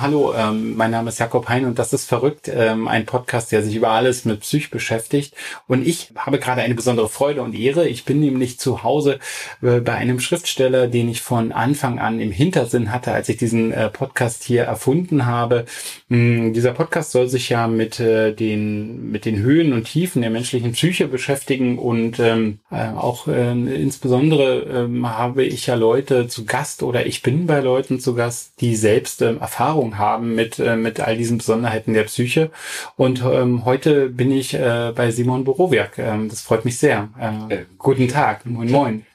[0.00, 3.64] Hallo, ähm, mein Name ist Jakob Hein und das ist verrückt, ähm, ein Podcast, der
[3.64, 5.34] sich über alles mit Psych beschäftigt.
[5.66, 7.88] Und ich habe gerade eine besondere Freude und Ehre.
[7.88, 9.18] Ich bin nämlich zu Hause
[9.60, 13.72] äh, bei einem Schriftsteller, den ich von Anfang an im Hintersinn hatte, als ich diesen
[13.72, 15.64] äh, Podcast hier erfunden habe.
[16.08, 20.30] Ähm, dieser Podcast soll sich ja mit äh, den mit den Höhen und Tiefen der
[20.30, 26.44] menschlichen Psyche beschäftigen und ähm, äh, auch äh, insbesondere ähm, habe ich ja Leute zu
[26.44, 30.58] Gast oder ich bin bei Leuten zu Gast, die selbst ähm, Erfahrungen Erfahrung haben mit,
[30.58, 32.50] äh, mit all diesen Besonderheiten der Psyche.
[32.96, 35.98] Und ähm, heute bin ich äh, bei Simon Borowiak.
[35.98, 37.08] Ähm, das freut mich sehr.
[37.48, 38.46] Äh, guten Tag.
[38.46, 39.06] Moin, moin.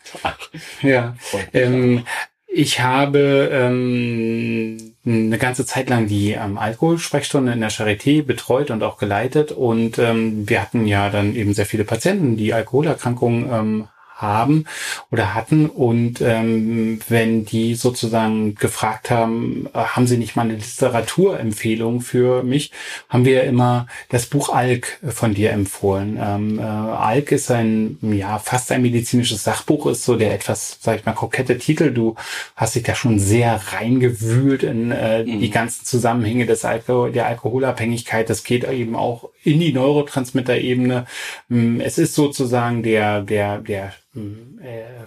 [0.81, 1.15] ja.
[1.53, 2.03] Ähm,
[2.47, 8.83] ich habe ähm, eine ganze Zeit lang die ähm, Alkoholsprechstunde in der Charité betreut und
[8.83, 9.51] auch geleitet.
[9.51, 13.87] Und ähm, wir hatten ja dann eben sehr viele Patienten, die Alkoholerkrankungen ähm,
[14.23, 14.65] haben
[15.11, 15.67] oder hatten.
[15.67, 22.41] Und ähm, wenn die sozusagen gefragt haben, äh, haben sie nicht mal eine Literaturempfehlung für
[22.41, 22.71] mich,
[23.09, 26.17] haben wir immer das Buch Alk von dir empfohlen.
[26.19, 30.97] Ähm, äh, Alk ist ein, ja, fast ein medizinisches Sachbuch, ist so der etwas, sag
[30.97, 31.91] ich mal, kokette Titel.
[31.91, 32.15] Du
[32.55, 35.39] hast dich da schon sehr reingewühlt in äh, mhm.
[35.39, 38.29] die ganzen Zusammenhänge des Alko der Alkoholabhängigkeit.
[38.29, 41.05] Das geht eben auch in die Neurotransmitter-Ebene.
[41.49, 44.12] Ähm, es ist sozusagen der, der, der äh,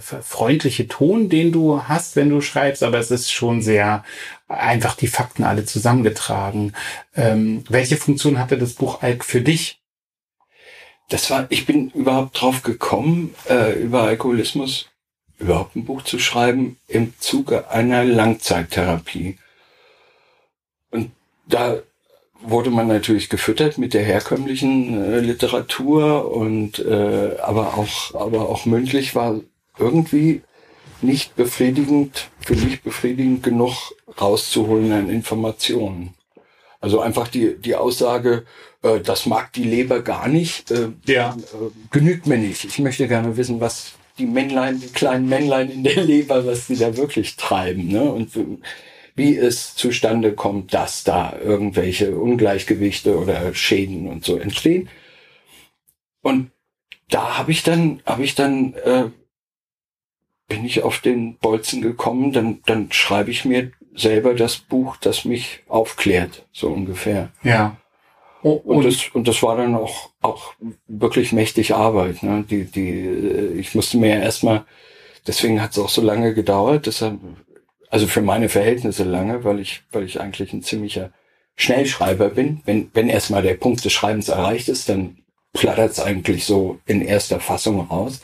[0.00, 4.04] freundliche Ton, den du hast, wenn du schreibst, aber es ist schon sehr
[4.48, 6.72] einfach die Fakten alle zusammengetragen.
[7.14, 9.80] Ähm, welche Funktion hatte das Buch Alk für dich?
[11.08, 14.88] Das war, ich bin überhaupt drauf gekommen, äh, über Alkoholismus
[15.38, 19.38] überhaupt ein Buch zu schreiben im Zuge einer Langzeittherapie.
[20.90, 21.12] Und
[21.46, 21.78] da
[22.48, 28.66] wurde man natürlich gefüttert mit der herkömmlichen äh, Literatur und äh, aber auch aber auch
[28.66, 29.40] mündlich war
[29.78, 30.42] irgendwie
[31.02, 36.14] nicht befriedigend für mich befriedigend genug rauszuholen an Informationen.
[36.80, 38.44] Also einfach die die Aussage,
[38.82, 41.36] äh, das mag die Leber gar nicht, äh, ja.
[41.36, 42.64] äh, genügt mir nicht.
[42.64, 46.76] Ich möchte gerne wissen, was die Männlein, die kleinen Männlein in der Leber, was die
[46.76, 47.88] da wirklich treiben.
[47.88, 48.02] Ne?
[48.02, 48.30] Und
[49.16, 54.88] wie es zustande kommt, dass da irgendwelche Ungleichgewichte oder Schäden und so entstehen.
[56.22, 56.50] Und
[57.08, 59.10] da habe ich dann, habe ich dann, äh,
[60.48, 65.24] bin ich auf den Bolzen gekommen, dann, dann schreibe ich mir selber das Buch, das
[65.24, 67.30] mich aufklärt, so ungefähr.
[67.42, 67.78] Ja.
[68.42, 70.54] Und, und, das, und das war dann auch, auch
[70.86, 72.22] wirklich mächtig Arbeit.
[72.22, 72.44] Ne?
[72.48, 74.66] Die, die, äh, ich musste mir ja erstmal,
[75.26, 77.18] deswegen hat es auch so lange gedauert, deshalb
[77.90, 81.12] also für meine Verhältnisse lange, weil ich, weil ich eigentlich ein ziemlicher
[81.56, 82.60] Schnellschreiber bin.
[82.64, 85.18] Wenn, wenn erstmal der Punkt des Schreibens erreicht ist, dann
[85.52, 88.20] plattert es eigentlich so in erster Fassung raus.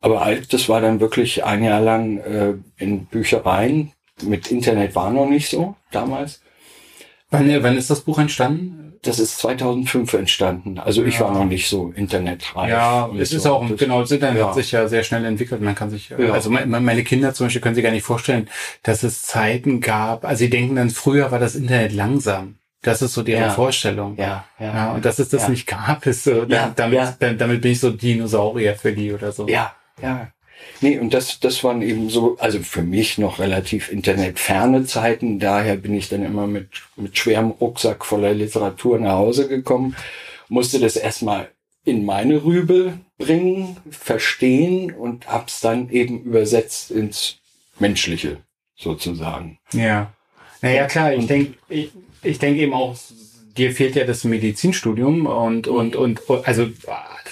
[0.00, 3.92] Aber alt, das war dann wirklich ein Jahr lang äh, in Büchereien.
[4.22, 6.41] Mit Internet war noch nicht so damals.
[7.32, 8.82] Wann, wann ist das Buch entstanden?
[9.02, 10.78] das ist 2005 entstanden.
[10.78, 12.70] Also ich war noch nicht so internetreif.
[12.70, 13.36] Ja, es so.
[13.36, 14.46] ist auch, das, genau, das Internet ja.
[14.46, 15.60] hat sich ja sehr schnell entwickelt.
[15.60, 16.32] Man kann sich, ja.
[16.32, 18.48] also meine Kinder zum Beispiel können sich gar nicht vorstellen,
[18.84, 20.24] dass es Zeiten gab.
[20.24, 22.58] Also sie denken dann, früher war das Internet langsam.
[22.82, 23.50] Das ist so deren ja.
[23.50, 24.16] Vorstellung.
[24.16, 24.92] Ja, ja, ja.
[24.92, 28.74] Und dass es das nicht gab, ist so, ja, damit, damit bin ich so Dinosaurier
[28.76, 29.48] für die oder so.
[29.48, 30.28] Ja, ja.
[30.80, 35.38] Nee, und das, das waren eben so, also für mich noch relativ internetferne Zeiten.
[35.38, 39.96] Daher bin ich dann immer mit, mit schwerem Rucksack voller Literatur nach Hause gekommen,
[40.48, 41.48] musste das erstmal
[41.84, 47.38] in meine Rübe bringen, verstehen und hab's dann eben übersetzt ins
[47.78, 48.38] Menschliche
[48.76, 49.58] sozusagen.
[49.72, 50.12] Ja.
[50.60, 51.90] Naja, klar, ich denke, ich,
[52.22, 52.96] ich denke eben auch,
[53.56, 56.68] dir fehlt ja das Medizinstudium und, und, und, also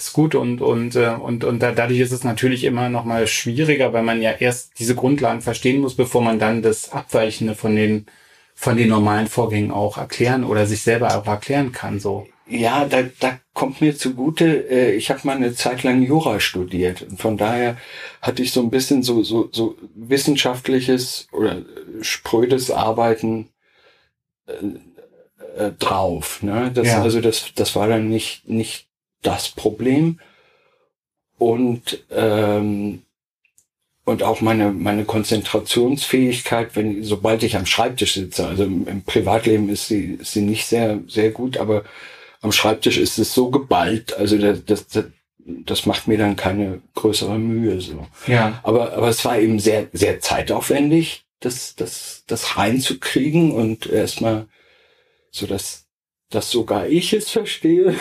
[0.01, 3.93] alles gut und, und, äh, und, und dadurch ist es natürlich immer noch mal schwieriger,
[3.93, 8.07] weil man ja erst diese Grundlagen verstehen muss, bevor man dann das Abweichende von den,
[8.55, 12.27] von den normalen Vorgängen auch erklären oder sich selber auch erklären kann, so.
[12.49, 17.03] Ja, da, da kommt mir zugute, äh, ich habe mal eine Zeit lang Jura studiert
[17.03, 17.77] und von daher
[18.23, 21.63] hatte ich so ein bisschen so, so, so wissenschaftliches oder
[22.01, 23.51] sprödes Arbeiten
[24.47, 26.43] äh, äh, drauf.
[26.43, 26.71] Ne?
[26.75, 27.03] Das, ja.
[27.03, 28.90] Also das, das war dann nicht, nicht
[29.23, 30.19] das Problem.
[31.39, 33.03] Und, ähm,
[34.05, 39.69] und auch meine, meine Konzentrationsfähigkeit, wenn, sobald ich am Schreibtisch sitze, also im, im Privatleben
[39.69, 41.85] ist sie, ist sie nicht sehr, sehr gut, aber
[42.43, 45.05] am Schreibtisch ist es so geballt, also das, das, das,
[45.39, 48.07] das macht mir dann keine größere Mühe so.
[48.27, 48.61] Ja.
[48.63, 54.47] Aber, aber es war eben sehr, sehr zeitaufwendig, das, das, das reinzukriegen und erstmal
[55.31, 55.87] so, dass,
[56.29, 57.95] dass sogar ich es verstehe.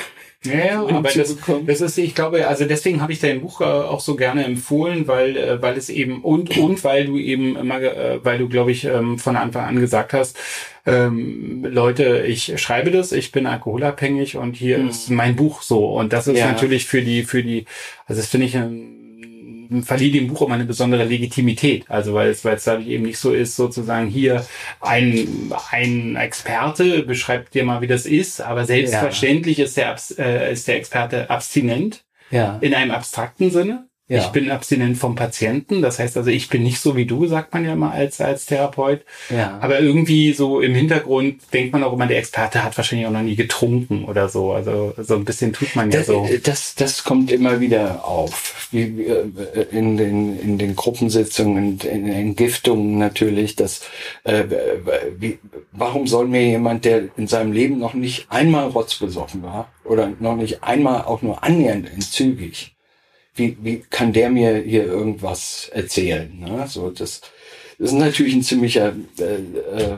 [0.46, 4.00] Ja, aber das, das ist, ich glaube, also deswegen habe ich dein Buch äh, auch
[4.00, 8.24] so gerne empfohlen, weil, äh, weil es eben und und weil du eben immer, äh,
[8.24, 10.38] weil du, glaube ich, ähm, von Anfang an gesagt hast,
[10.86, 14.90] ähm, Leute, ich schreibe das, ich bin alkoholabhängig und hier mhm.
[14.90, 15.94] ist mein Buch so.
[15.94, 16.48] Und das ist ja.
[16.48, 17.66] natürlich für die, für die,
[18.06, 18.99] also das finde ich ein
[19.84, 21.86] verlieh dem Buch immer eine besondere Legitimität.
[21.90, 24.46] Also weil es, weil es dadurch eben nicht so ist, sozusagen hier
[24.82, 29.66] ein, ein Experte beschreibt dir mal, wie das ist, aber selbstverständlich ja.
[29.66, 32.04] ist, der, äh, ist der Experte abstinent.
[32.32, 32.60] Ja.
[32.62, 33.89] In einem abstrakten Sinne.
[34.10, 34.22] Ja.
[34.22, 35.84] Ich bin abstinent vom Patienten.
[35.84, 38.48] Das heißt also, ich bin nicht so wie du, sagt man ja mal als, als
[38.48, 39.02] Therapeut.
[39.30, 39.60] Ja.
[39.62, 43.22] Aber irgendwie so im Hintergrund denkt man auch immer, der Experte hat wahrscheinlich auch noch
[43.22, 44.52] nie getrunken oder so.
[44.52, 46.28] Also so ein bisschen tut man ja das, so.
[46.44, 48.68] Das, das kommt immer wieder auf.
[48.72, 49.26] Wie, äh,
[49.72, 53.82] in den, in den Gruppensitzungen, in den Entgiftungen natürlich, dass,
[54.24, 54.44] äh,
[55.20, 55.38] wie,
[55.72, 60.36] warum soll mir jemand, der in seinem Leben noch nicht einmal rotzbesoffen war oder noch
[60.36, 62.76] nicht einmal auch nur annähernd entzügig,
[63.36, 66.38] wie, wie kann der mir hier irgendwas erzählen?
[66.40, 66.66] Ne?
[66.68, 67.22] So, das,
[67.78, 69.98] das ist natürlich ein ziemlicher äh, äh,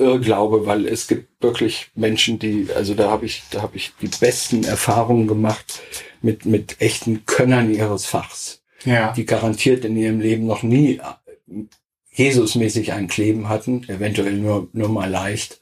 [0.00, 4.08] Irrglaube, weil es gibt wirklich Menschen, die, also da habe ich, da habe ich die
[4.08, 5.82] besten Erfahrungen gemacht
[6.22, 9.12] mit mit echten Könnern ihres Fachs, ja.
[9.12, 11.00] die garantiert in ihrem Leben noch nie
[12.12, 15.60] Jesusmäßig ein Kleben hatten, eventuell nur nur mal leicht,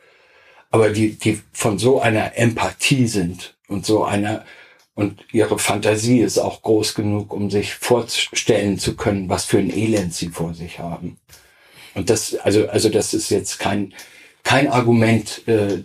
[0.70, 4.44] aber die die von so einer Empathie sind und so einer
[4.98, 9.70] und ihre Fantasie ist auch groß genug, um sich vorstellen zu können, was für ein
[9.70, 11.18] Elend sie vor sich haben.
[11.94, 13.94] Und das, also, also das ist jetzt kein,
[14.42, 15.84] kein Argument äh,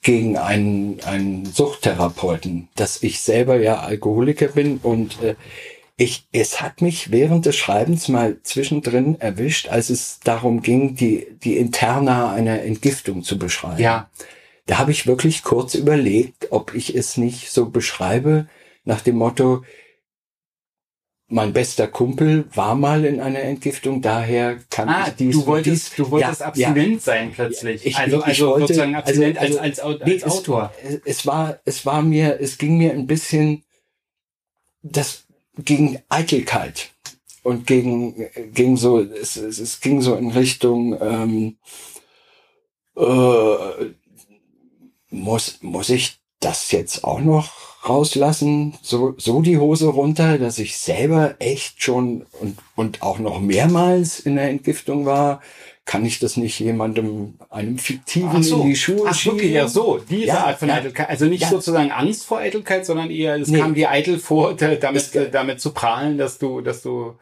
[0.00, 5.34] gegen einen, einen Suchttherapeuten, dass ich selber ja Alkoholiker bin und äh,
[5.98, 11.26] ich, es hat mich während des Schreibens mal zwischendrin erwischt, als es darum ging, die,
[11.44, 13.82] die Interna einer Entgiftung zu beschreiben.
[13.82, 14.08] Ja.
[14.66, 18.46] Da habe ich wirklich kurz überlegt, ob ich es nicht so beschreibe
[18.84, 19.64] nach dem Motto,
[21.32, 25.92] mein bester Kumpel war mal in einer Entgiftung, daher kann ah, ich dies du wolltest,
[25.92, 25.96] dies.
[25.96, 26.98] Du wolltest ja, abstinent ja.
[26.98, 27.86] sein plötzlich.
[27.86, 30.74] Ich, also, ich, also wollte, sozusagen also, abstinent also, als, als, als, nee, Autor.
[30.82, 33.64] Es, es, war, es war mir, es ging mir ein bisschen
[34.82, 35.24] das
[35.56, 36.90] gegen Eitelkeit
[37.42, 41.56] und gegen, gegen so, es, es, es ging so in Richtung ähm,
[42.94, 43.94] äh,
[45.12, 47.50] muss, muss ich das jetzt auch noch
[47.88, 48.74] rauslassen?
[48.82, 54.20] So, so die Hose runter, dass ich selber echt schon und, und auch noch mehrmals
[54.20, 55.40] in der Entgiftung war?
[55.84, 58.62] Kann ich das nicht jemandem, einem fiktiven so.
[58.62, 59.38] in die Schuhe Ach, schieben?
[59.38, 60.76] Wirklich, ja, so, diese ja, Art von ja.
[60.76, 61.08] Eitelkeit.
[61.08, 61.48] Also nicht ja.
[61.48, 63.58] sozusagen Angst vor Eitelkeit, sondern eher, es nee.
[63.58, 67.16] kam dir eitel vor, damit, damit zu prahlen, dass du, dass du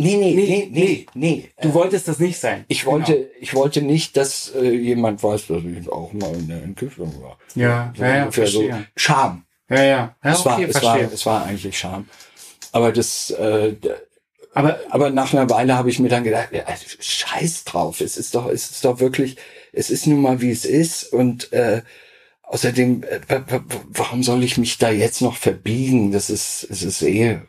[0.00, 1.50] Nee, nee, nee, nee, nee.
[1.60, 2.64] Du wolltest das nicht sein.
[2.68, 2.92] Ich genau.
[2.92, 7.12] wollte, ich wollte nicht, dass äh, jemand weiß, dass ich auch mal in der Entgiftung
[7.20, 7.36] war.
[7.56, 8.72] Ja, ja, ja verstehe.
[8.72, 9.44] So Scham.
[9.68, 9.84] Ja, ja.
[9.84, 12.08] ja es, war, es, war, es war eigentlich Scham.
[12.70, 13.74] Aber das, äh,
[14.54, 16.62] aber, aber nach einer Weile habe ich mir dann gedacht, ja,
[17.00, 18.00] scheiß drauf.
[18.00, 19.36] Es ist doch, es ist doch wirklich,
[19.72, 21.82] es ist nun mal wie es ist und äh,
[22.44, 23.40] außerdem, äh,
[23.88, 26.12] warum soll ich mich da jetzt noch verbiegen?
[26.12, 27.40] Das ist, es ist eh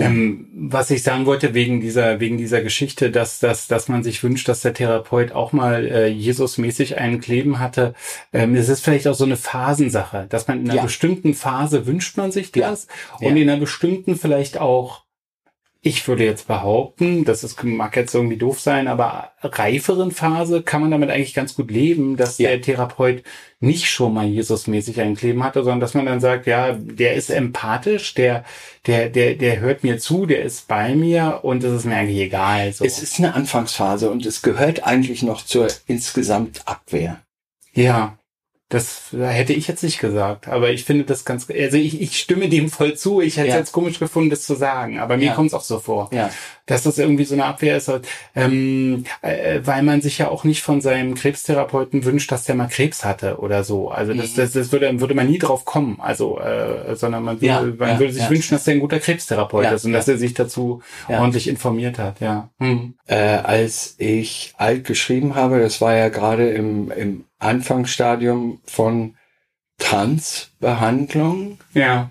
[0.00, 4.22] ähm, was ich sagen wollte wegen dieser wegen dieser Geschichte, dass dass dass man sich
[4.22, 7.94] wünscht, dass der Therapeut auch mal äh, Jesusmäßig einen Kleben hatte.
[8.32, 10.82] Ähm, es ist vielleicht auch so eine Phasensache, dass man in einer ja.
[10.82, 12.86] bestimmten Phase wünscht man sich das
[13.20, 13.28] ja.
[13.28, 15.07] und in einer bestimmten vielleicht auch
[15.80, 20.80] ich würde jetzt behaupten, das ist, mag jetzt irgendwie doof sein, aber reiferen Phase kann
[20.80, 22.48] man damit eigentlich ganz gut leben, dass ja.
[22.48, 23.22] der Therapeut
[23.60, 27.30] nicht schon mal Jesusmäßig ein Kleben hatte, sondern dass man dann sagt, ja, der ist
[27.30, 28.44] empathisch, der,
[28.86, 32.18] der, der, der hört mir zu, der ist bei mir und es ist mir eigentlich
[32.18, 32.72] egal.
[32.72, 32.84] So.
[32.84, 37.20] Es ist eine Anfangsphase und es gehört eigentlich noch zur insgesamt Abwehr.
[37.72, 38.17] Ja.
[38.70, 42.50] Das hätte ich jetzt nicht gesagt, aber ich finde das ganz, also ich, ich stimme
[42.50, 43.22] dem voll zu.
[43.22, 43.60] Ich hätte es ja.
[43.60, 45.34] jetzt komisch gefunden, das zu sagen, aber mir ja.
[45.34, 46.28] kommt es auch so vor, ja.
[46.66, 47.90] dass das irgendwie so eine Abwehr ist,
[48.34, 52.68] ähm, äh, weil man sich ja auch nicht von seinem Krebstherapeuten wünscht, dass der mal
[52.68, 53.88] Krebs hatte oder so.
[53.88, 54.36] Also das, mhm.
[54.36, 58.12] das, das würde, würde man nie drauf kommen, also, äh, sondern man, würde, man würde
[58.12, 61.98] sich wünschen, dass der ein guter Krebstherapeut ist und dass er sich dazu ordentlich informiert
[61.98, 62.20] hat.
[62.20, 62.50] Ja.
[62.58, 62.96] Mhm.
[63.06, 69.16] Äh, als ich alt geschrieben habe, das war ja gerade im, im Anfangsstadium von
[69.78, 71.58] Transbehandlung.
[71.72, 72.10] Ja.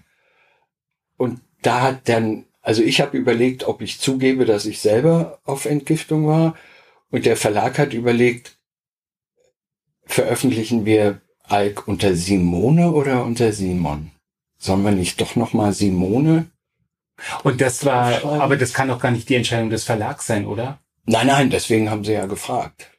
[1.18, 5.66] Und da hat dann, also ich habe überlegt, ob ich zugebe, dass ich selber auf
[5.66, 6.56] Entgiftung war.
[7.10, 8.58] Und der Verlag hat überlegt,
[10.06, 14.12] veröffentlichen wir Alk unter Simone oder unter Simon?
[14.58, 16.48] Sollen wir nicht doch noch mal Simone?
[17.44, 20.80] Und das war, aber das kann doch gar nicht die Entscheidung des Verlags sein, oder?
[21.06, 22.92] Nein, nein, deswegen haben sie ja gefragt.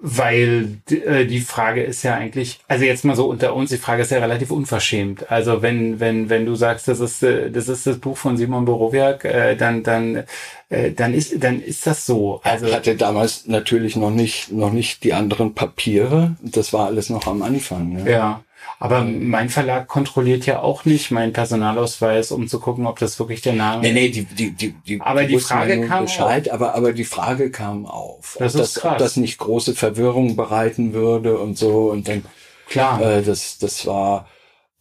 [0.00, 4.02] Weil äh, die Frage ist ja eigentlich, also jetzt mal so unter uns, die Frage
[4.02, 5.28] ist ja relativ unverschämt.
[5.28, 8.64] Also wenn wenn wenn du sagst, das ist äh, das ist das Buch von Simon
[8.64, 10.22] Borowiak, äh, dann dann
[10.68, 12.40] äh, dann ist dann ist das so.
[12.44, 16.36] Also ich hatte damals natürlich noch nicht noch nicht die anderen Papiere.
[16.40, 17.92] Das war alles noch am Anfang.
[17.94, 18.08] Ne?
[18.08, 18.44] Ja.
[18.78, 23.40] Aber mein Verlag kontrolliert ja auch nicht meinen Personalausweis, um zu gucken, ob das wirklich
[23.40, 23.94] der Name ist.
[23.94, 26.54] Nee, nee, die, die, die, die, aber die, Frage kam Bescheid, auf.
[26.54, 28.36] aber, aber die Frage kam auf.
[28.40, 28.92] Das ob, ist das, krass.
[28.92, 31.90] ob das nicht große Verwirrung bereiten würde und so.
[31.90, 32.24] Und dann,
[32.68, 34.28] klar, äh, das, das war,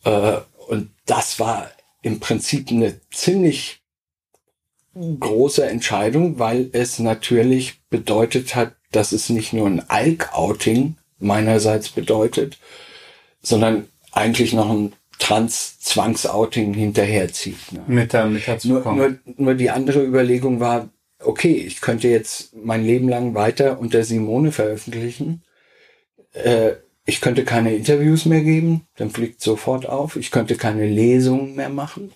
[0.03, 1.69] äh, und das war
[2.01, 3.81] im Prinzip eine ziemlich
[4.95, 12.57] große Entscheidung, weil es natürlich bedeutet hat, dass es nicht nur ein Alk-Outing meinerseits bedeutet,
[13.41, 17.71] sondern eigentlich noch ein Trans-Zwangsouting hinterherzieht.
[17.71, 17.83] Ne?
[17.87, 20.89] mit der mit dazu Nur, nur, nur die andere Überlegung war,
[21.23, 25.43] okay, ich könnte jetzt mein Leben lang weiter unter Simone veröffentlichen.
[26.33, 26.73] Äh,
[27.05, 30.15] ich könnte keine Interviews mehr geben, dann fliegt sofort auf.
[30.15, 32.11] Ich könnte keine Lesungen mehr machen.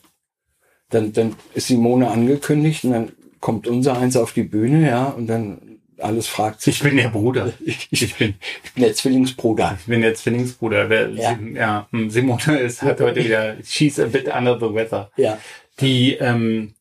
[0.90, 5.28] Dann, dann ist Simone angekündigt und dann kommt unser eins auf die Bühne, ja, und
[5.28, 6.76] dann alles fragt sich.
[6.78, 7.54] Ich bin der Bruder.
[7.66, 9.78] Ich, Ich bin ich bin der Zwillingsbruder.
[9.80, 10.90] ich bin der Zwillingsbruder.
[10.90, 11.38] Wer, Ja.
[11.54, 11.88] Ja.
[11.92, 15.10] hm, Simone ist hat heute wieder she's a bit under the weather.
[15.18, 15.38] Ja.
[15.80, 16.74] Die, ähm,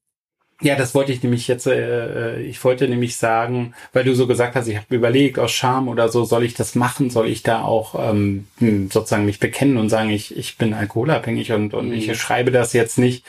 [0.62, 4.26] ja, das wollte ich nämlich jetzt, äh, äh, ich wollte nämlich sagen, weil du so
[4.26, 7.10] gesagt hast, ich habe überlegt, aus Scham oder so, soll ich das machen?
[7.10, 11.52] Soll ich da auch ähm, hm, sozusagen mich bekennen und sagen, ich, ich bin alkoholabhängig
[11.52, 11.94] und, und Mhm.
[11.94, 13.24] ich schreibe das jetzt nicht?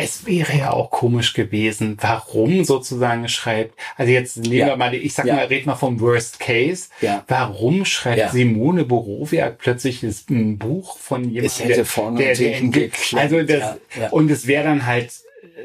[0.00, 4.66] Es wäre ja auch komisch gewesen, warum sozusagen schreibt, also jetzt nehmen Ja.
[4.68, 5.34] wir mal, ich sag Ja.
[5.36, 6.88] mal, red mal vom Worst Case.
[7.00, 7.24] Ja.
[7.28, 8.28] Warum schreibt Ja.
[8.30, 13.76] Simone Borowiak plötzlich ein Buch von jemandem, hätte vorne und hinten geklemmt, also das, ja,
[14.02, 14.08] ja.
[14.10, 15.12] und es wäre dann halt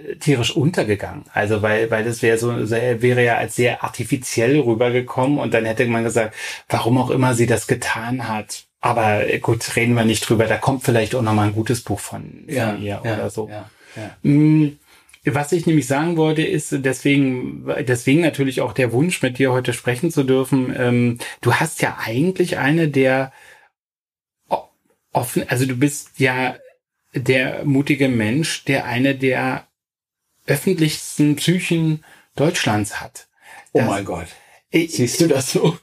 [0.10, 1.26] äh, tierisch untergegangen.
[1.34, 5.86] Also weil, weil das wäre so, wäre ja als sehr artifiziell rübergekommen und dann hätte
[5.86, 6.36] man gesagt,
[6.70, 8.64] warum auch immer sie das getan hat.
[8.82, 10.46] Aber äh, gut, reden wir nicht drüber.
[10.46, 13.30] Da kommt vielleicht auch noch mal ein gutes Buch von, von Ja, ihr ja, oder
[13.30, 13.50] so.
[13.96, 14.18] Ja.
[14.24, 14.78] Mm,
[15.26, 19.72] Was ich nämlich sagen wollte, ist deswegen, deswegen natürlich auch der Wunsch, mit dir heute
[19.74, 20.74] sprechen zu dürfen.
[20.78, 23.32] Ähm, du hast ja eigentlich eine der
[25.12, 26.56] offen, also du bist ja
[27.14, 29.68] der mutige Mensch, der eine der
[30.48, 32.04] öffentlichsten Psychen
[32.36, 33.28] Deutschlands hat.
[33.74, 34.28] Oh Das- mein Gott.
[34.74, 35.78] Siehst du das so?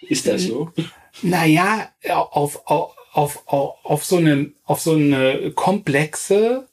[0.00, 0.72] Ist das so?
[1.20, 6.66] naja, auf, auf, auf, auf so eine, auf so eine komplexe,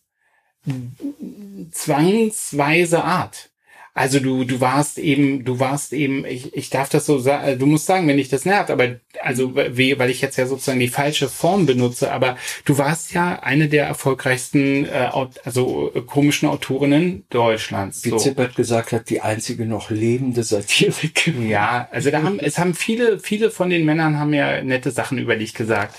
[1.72, 3.50] zwangsweise Art.
[3.98, 7.66] Also du, du warst eben, du warst eben, ich, ich darf das so sagen, du
[7.66, 10.88] musst sagen, wenn dich das nervt, aber also wie, weil ich jetzt ja sozusagen die
[10.88, 15.10] falsche Form benutze, aber du warst ja eine der erfolgreichsten, äh,
[15.44, 18.06] also äh, komischen Autorinnen Deutschlands.
[18.06, 18.18] Wie So.
[18.18, 21.50] Zippert gesagt hat, die einzige noch lebende Satirikerin.
[21.50, 25.18] Ja, also da haben, es haben viele, viele von den Männern haben ja nette Sachen
[25.18, 25.96] über dich gesagt.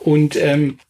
[0.00, 0.80] Und ähm,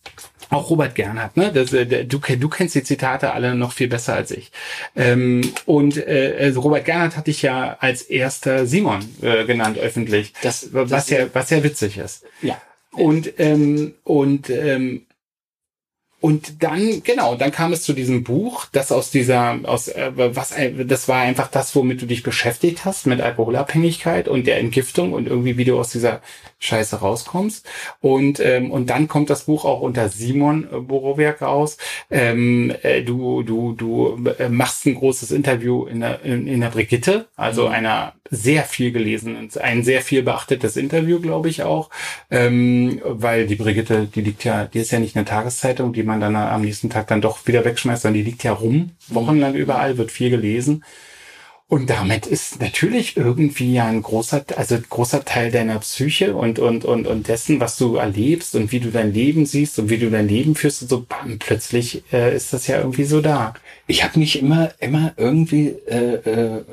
[0.51, 1.51] auch Robert Gernhardt, ne?
[1.53, 4.53] Das, äh, der- du, du kennst die Zitate alle noch viel besser als ich.
[4.95, 10.33] Ähm, und äh, also Robert Gernhardt hatte ich ja als erster Simon äh, genannt öffentlich,
[10.43, 12.25] Das, was das, ja was ja witzig ist.
[12.43, 12.61] ja.
[12.93, 15.06] Und ähm, und ähm,
[16.21, 20.53] und dann genau, dann kam es zu diesem Buch, das aus dieser aus äh, was
[20.53, 25.13] ein- das war einfach das, womit du dich beschäftigt hast mit Alkoholabhängigkeit und der Entgiftung
[25.13, 26.23] und irgendwie wie du aus dieser
[26.59, 27.67] Scheiße rauskommst.
[28.01, 31.77] Und ähm, und dann kommt das Buch auch unter Simon äh, Borowiak raus.
[32.11, 36.69] Ähm, äh, du du du äh, machst ein großes Interview in der in, in der
[36.71, 37.73] Brigitte, also Mhm.
[37.75, 41.91] einer sehr viel gelesenen, ein sehr viel beachtetes Interview, glaube ich auch,
[42.31, 46.21] ähm, weil die Brigitte, die liegt ja, die ist ja nicht eine Tageszeitung, die man
[46.21, 49.99] dann am nächsten Tag dann doch wieder wegschmeißt, sondern die liegt ja rum, wochenlang überall,
[49.99, 50.83] wird viel gelesen.
[51.69, 56.61] Und damit ist natürlich irgendwie ja ein großer, also ein großer Teil deiner Psyche und,
[56.61, 59.99] und, und, und dessen, was du erlebst und wie du dein Leben siehst und wie
[59.99, 63.55] du dein Leben führst und so, bam, plötzlich äh, ist das ja irgendwie so da.
[63.89, 66.65] Ich habe mich immer, immer irgendwie äh, äh,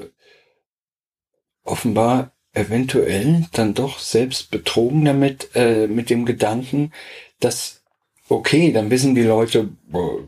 [1.63, 6.91] offenbar eventuell dann doch selbst betrogen damit, äh, mit dem Gedanken,
[7.39, 7.81] dass,
[8.29, 10.19] okay, dann wissen die Leute, boah,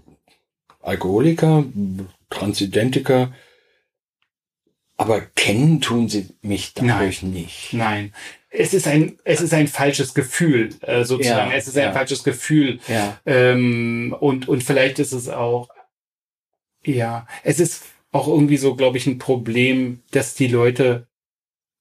[0.82, 1.66] Alkoholiker,
[2.30, 3.34] Transidentiker,
[4.98, 7.74] aber kennen tun sie mich dadurch nicht.
[7.74, 8.14] Nein.
[8.50, 11.52] Es ist ein, es ist ein falsches Gefühl, äh, sozusagen.
[11.52, 11.92] Ja, es ist ein ja.
[11.92, 12.80] falsches Gefühl.
[12.88, 15.68] Ja, Ähm, und, und vielleicht ist es auch,
[16.86, 21.08] ja, es ist auch irgendwie so, glaube ich, ein Problem, dass die Leute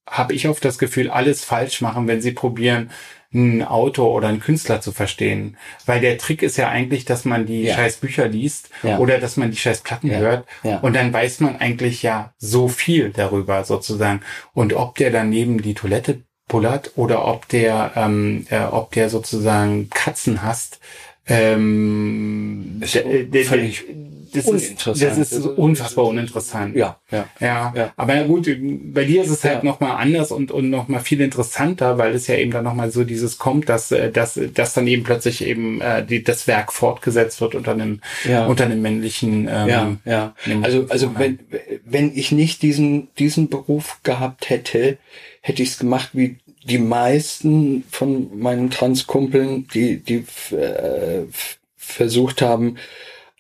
[0.09, 2.91] habe ich oft das Gefühl, alles falsch machen, wenn sie probieren,
[3.33, 5.57] ein Autor oder einen Künstler zu verstehen.
[5.87, 7.75] Weil der Trick ist ja eigentlich, dass man die Ja.
[7.75, 8.99] scheiß Bücher liest Ja.
[8.99, 10.19] oder dass man die scheiß Platten Ja.
[10.19, 10.47] hört
[10.83, 14.21] und dann weiß man eigentlich ja so viel darüber sozusagen.
[14.53, 19.91] Und ob der daneben die Toilette pullert oder ob der, ähm, äh, ob der sozusagen
[19.91, 20.79] Katzen hasst,
[21.27, 23.85] ähm, völlig
[24.35, 26.75] das ist, das ist so unfassbar uninteressant.
[26.77, 27.29] Ja, ja.
[27.41, 27.93] Ja, Ja.
[27.97, 28.49] aber gut,
[28.93, 29.65] bei dir ist es halt Ja.
[29.65, 33.05] noch nochmal anders und, und nochmal viel interessanter, weil es ja eben dann nochmal so
[33.05, 37.41] dieses kommt, dass, äh, dass, dass dann eben plötzlich eben äh, die, das Werk fortgesetzt
[37.41, 38.47] wird unter einem, Ja.
[38.47, 40.35] unter einem männlichen ähm, ja, ja.
[40.63, 41.39] Also, also wenn,
[41.85, 44.99] wenn ich nicht diesen, diesen Beruf gehabt hätte,
[45.41, 50.25] hätte ich es gemacht wie die meisten von meinen Transkumpeln, die, die
[50.55, 51.25] äh,
[51.77, 52.77] versucht haben,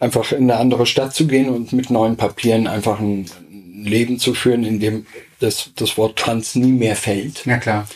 [0.00, 4.34] einfach in eine andere Stadt zu gehen und mit neuen Papieren einfach ein Leben zu
[4.34, 5.06] führen, in dem
[5.40, 7.44] das, das Wort Trans nie mehr fällt.
[7.44, 7.86] Ja klar.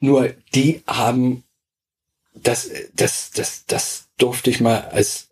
[0.00, 1.44] Nur die haben
[2.34, 5.28] das, das, das, das durfte ich mal als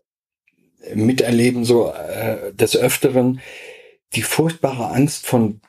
[0.94, 3.40] miterleben, so äh, des Öfteren,
[4.14, 5.60] die furchtbare Angst von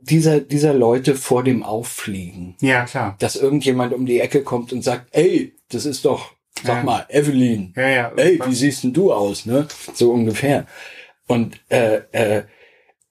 [0.00, 2.56] dieser, dieser Leute vor dem Auffliegen.
[2.60, 3.16] Ja klar.
[3.18, 6.32] Dass irgendjemand um die Ecke kommt und sagt, ey, das ist doch,
[6.62, 6.82] sag Ja.
[6.84, 8.12] mal, Evelyn, Ja, ja.
[8.16, 9.66] ey, wie siehst denn du aus, ne?
[9.94, 10.66] So ungefähr.
[11.26, 12.42] Und, äh, äh,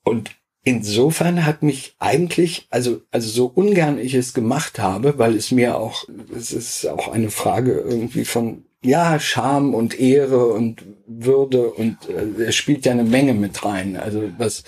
[0.04, 0.32] und
[0.63, 5.77] insofern hat mich eigentlich, also, also so ungern ich es gemacht habe, weil es mir
[5.77, 11.98] auch, es ist auch eine Frage irgendwie von, ja, Scham und Ehre und Würde und
[12.10, 14.63] äh, es spielt ja eine Menge mit rein, also was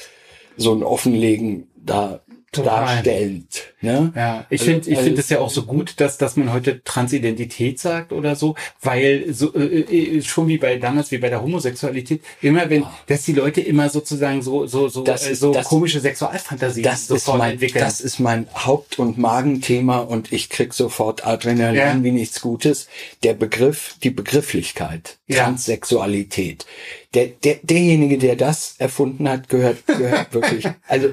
[0.57, 2.95] so ein Offenlegen da Total.
[2.95, 4.11] darstellt, ne?
[4.15, 6.51] Ja, ich Also- finde, ich also- finde es ja auch so gut, dass dass man
[6.51, 9.81] heute Transidentität sagt oder so, weil so äh,
[10.17, 13.89] äh, schon wie bei damals wie bei der Homosexualität immer wenn dass die Leute immer
[13.89, 17.83] sozusagen so so so Das äh, so das- komische Sexualfantasien Das ist, sofort mein, entwickeln.
[17.83, 22.03] das ist mein Haupt- und Magenthema und ich krieg sofort Adrenalin Ja.
[22.03, 22.87] wie nichts Gutes.
[23.23, 25.43] Der Begriff, die Begrifflichkeit, Ja.
[25.43, 26.65] Transsexualität.
[27.13, 31.09] Der, der, derjenige, der das erfunden hat, gehört, gehört wirklich, also,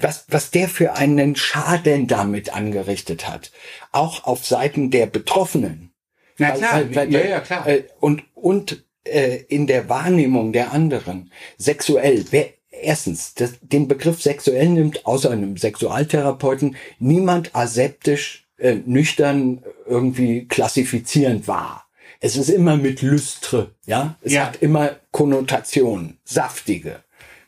[0.00, 3.50] was, was der für einen Schaden damit angerichtet hat.
[3.92, 5.90] Auch auf Seiten der Betroffenen.
[6.38, 7.66] Na Weil- klar, weil- weil- ja, ja, klar.
[7.66, 12.24] Äh, und und äh, in der Wahrnehmung der anderen sexuell.
[12.30, 20.46] Wer, erstens, das, den Begriff sexuell nimmt außer einem Sexualtherapeuten niemand aseptisch, äh, nüchtern irgendwie
[20.46, 21.86] klassifizierend wahr.
[22.20, 24.16] Es ist immer mit Lüstre, ja.
[24.22, 24.46] Es Ja.
[24.46, 27.02] hat immer Konnotationen, saftige,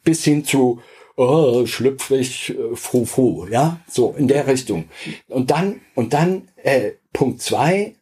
[0.04, 0.80] bis hin zu
[1.20, 4.84] oh, schlüpfrig, äh, frou ja, so in der Richtung.
[5.28, 7.94] Und dann und dann äh, Punkt zwei,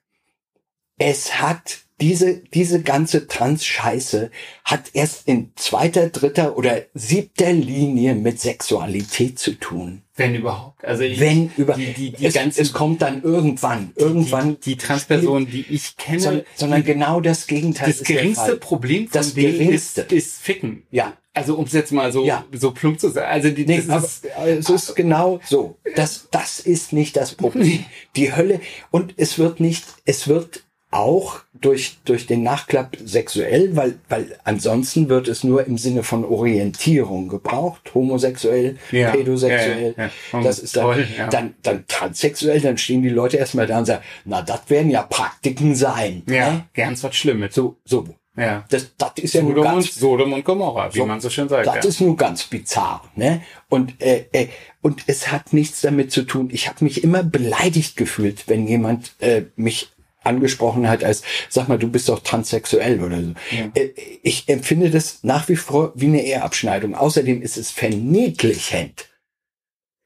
[0.99, 4.31] es hat diese, diese ganze Trans-Scheiße
[4.65, 10.03] hat erst in zweiter, dritter oder siebter Linie mit Sexualität zu tun.
[10.15, 10.85] wenn überhaupt.
[10.85, 14.71] Also ich, Wenn über, die, die, die es, ganzen es kommt dann irgendwann, irgendwann, die,
[14.71, 17.89] die Transpersonen, die ich kenne, sondern, sondern genau das Gegenteil.
[17.89, 18.57] das geringste.
[18.57, 20.03] Problem von Das denen geringste.
[20.03, 20.85] ist, ist Ficken.
[20.93, 21.17] Ja.
[21.39, 22.45] Also um es jetzt mal so Ja.
[22.53, 23.29] so plump zu sagen.
[23.31, 25.77] Also die, Nee, das ist, es ist genau so.
[25.97, 27.85] Das, das ist nicht das Problem.
[28.17, 33.99] Die Hölle, und es wird nicht, es wird auch durch, durch den Nachklapp sexuell, weil,
[34.09, 37.93] weil ansonsten wird es nur im Sinne von Orientierung gebraucht.
[37.95, 39.95] Homosexuell, Ja, pädosexuell.
[39.99, 40.43] ja, ja.
[40.43, 44.03] Das ist dann, Toll, dann, dann transsexuell, dann stehen die Leute erstmal da und sagen,
[44.25, 46.23] na, das werden ja Praktiken sein.
[46.27, 46.65] ja, ne?
[46.75, 47.55] ganz was Schlimmes.
[47.55, 48.07] So, so.
[48.39, 48.65] Ja.
[48.71, 51.31] Das, das ist ja nur Sodom und, ganz Sodom und Gomorra, wie so, man so
[51.31, 51.67] schön sagt.
[51.67, 51.89] Das ja.
[51.89, 53.43] ist nur ganz bizarr, ne?
[53.69, 54.49] Und äh, äh,
[54.81, 56.49] und es hat nichts damit zu tun.
[56.53, 59.91] Ich habe mich immer beleidigt gefühlt, wenn jemand äh, mich
[60.23, 63.35] angesprochen hat als, sag mal, du bist doch transsexuell oder so.
[63.75, 63.91] Äh,
[64.23, 66.95] ich empfinde das nach wie vor wie eine Eheabschneidung.
[66.95, 69.09] Außerdem ist es verniedlichend,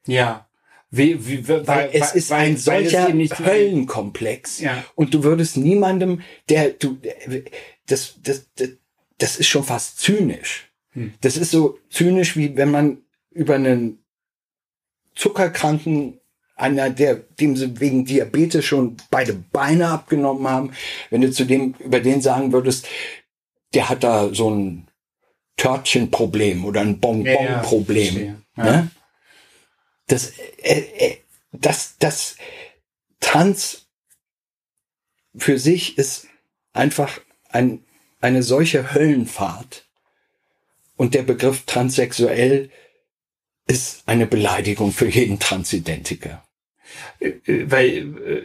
[0.07, 0.47] ja.
[0.95, 3.07] Wie, wie, weil, weil es ist ein weil es solcher
[3.45, 4.59] Höllenkomplex.
[4.59, 4.83] Ja.
[4.93, 6.99] Und du würdest niemandem, der du,
[7.87, 8.69] das, das, das,
[9.17, 10.71] das ist schon fast zynisch.
[10.91, 11.13] Hm.
[11.21, 14.03] Das ist so zynisch, wie wenn man über einen
[15.15, 16.19] Zuckerkranken,
[16.55, 20.73] einer, der, dem sie wegen Diabetes schon beide Beine abgenommen haben,
[21.09, 22.87] wenn du zu dem, über den sagen würdest,
[23.73, 24.87] der hat da so ein
[25.57, 28.03] Törtchenproblem oder ein Bonbonproblem.
[28.03, 28.41] verstehe.
[28.57, 28.63] Ja.
[28.63, 28.91] Ne?
[30.07, 31.17] Das, äh, äh,
[31.51, 32.35] das, das
[33.19, 33.87] Trans
[35.35, 36.27] für sich ist
[36.73, 37.19] einfach
[37.53, 37.83] ein,
[38.21, 39.85] eine solche Höllenfahrt.
[40.95, 42.69] Und der Begriff transsexuell
[43.67, 46.43] ist eine Beleidigung für jeden Transidentiker.
[47.19, 47.89] Äh, weil
[48.25, 48.41] äh,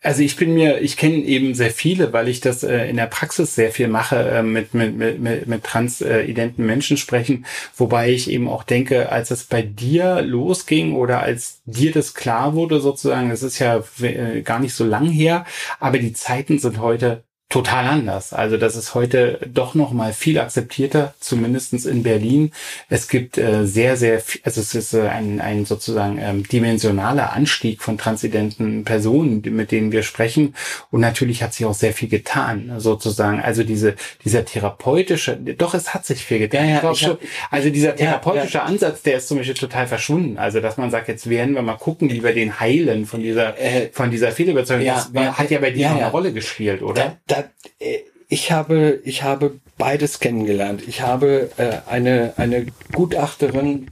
[0.00, 3.08] Also ich bin mir, ich kenne eben sehr viele, weil ich das äh, in der
[3.08, 7.44] Praxis sehr viel mache, äh, mit, mit, mit, mit, transidenten Menschen sprechen,
[7.76, 12.54] wobei ich eben auch denke, als es bei dir losging oder als dir das klar
[12.54, 15.44] wurde sozusagen, das ist ja äh, gar nicht so lang her,
[15.80, 18.34] aber die Zeiten sind heute total anders.
[18.34, 22.52] Also das ist heute doch noch mal viel akzeptierter, zumindestens in Berlin.
[22.90, 27.32] Es gibt äh, sehr, sehr, viel, also es ist äh, ein, ein sozusagen ähm, dimensionaler
[27.32, 30.54] Anstieg von transidenten Personen, mit denen wir sprechen.
[30.90, 33.40] Und natürlich hat sich auch sehr viel getan, sozusagen.
[33.40, 36.68] Also diese, dieser therapeutische, doch es hat sich viel getan.
[36.68, 37.18] Ja, ja, ich hab,
[37.50, 40.36] also dieser therapeutische ja, Ansatz, der ist zum Beispiel total verschwunden.
[40.36, 43.58] Also dass man sagt, jetzt werden wir mal gucken, wie wir den heilen von dieser,
[43.58, 44.84] äh, von dieser Fehlüberzeugung.
[44.84, 47.16] Ja, das hat ja bei dir eine Rolle gespielt, oder?
[47.26, 47.37] Da, da
[47.78, 47.98] äh,
[48.28, 50.82] ich habe, ich habe beides kennengelernt.
[50.86, 53.90] Ich habe äh, eine, eine Gutachterin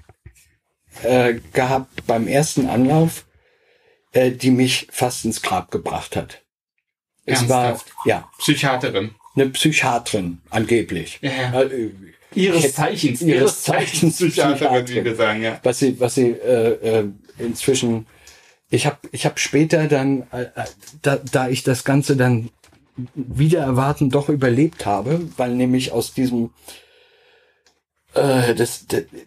[1.02, 3.24] äh, gehabt beim ersten Anlauf,
[4.12, 6.42] äh, die mich fast ins Grab gebracht hat.
[7.24, 8.30] Es war, ja.
[8.38, 9.14] Psychiaterin.
[9.34, 11.18] Eine Psychiaterin, angeblich.
[11.22, 11.62] Ja, ja.
[11.62, 11.90] Äh,
[12.34, 15.58] ihres Zeichens, ihres Zeichens Psychiaterin, wie wir sagen, ja.
[15.62, 18.06] Was sie, was sie äh, äh, inzwischen
[18.68, 20.46] ich habe ich hab später dann, äh,
[21.02, 22.50] da, da ich das Ganze dann
[23.14, 26.50] wieder erwarten doch überlebt habe, weil nämlich aus diesem
[28.16, 28.86] äh, das,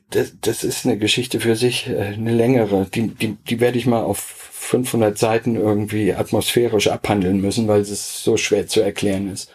[0.10, 2.88] das, das ist eine Geschichte für sich, äh, eine längere.
[2.94, 8.24] Die, die, die werde ich mal auf 500 Seiten irgendwie atmosphärisch abhandeln müssen, weil es
[8.24, 9.52] so schwer zu erklären ist,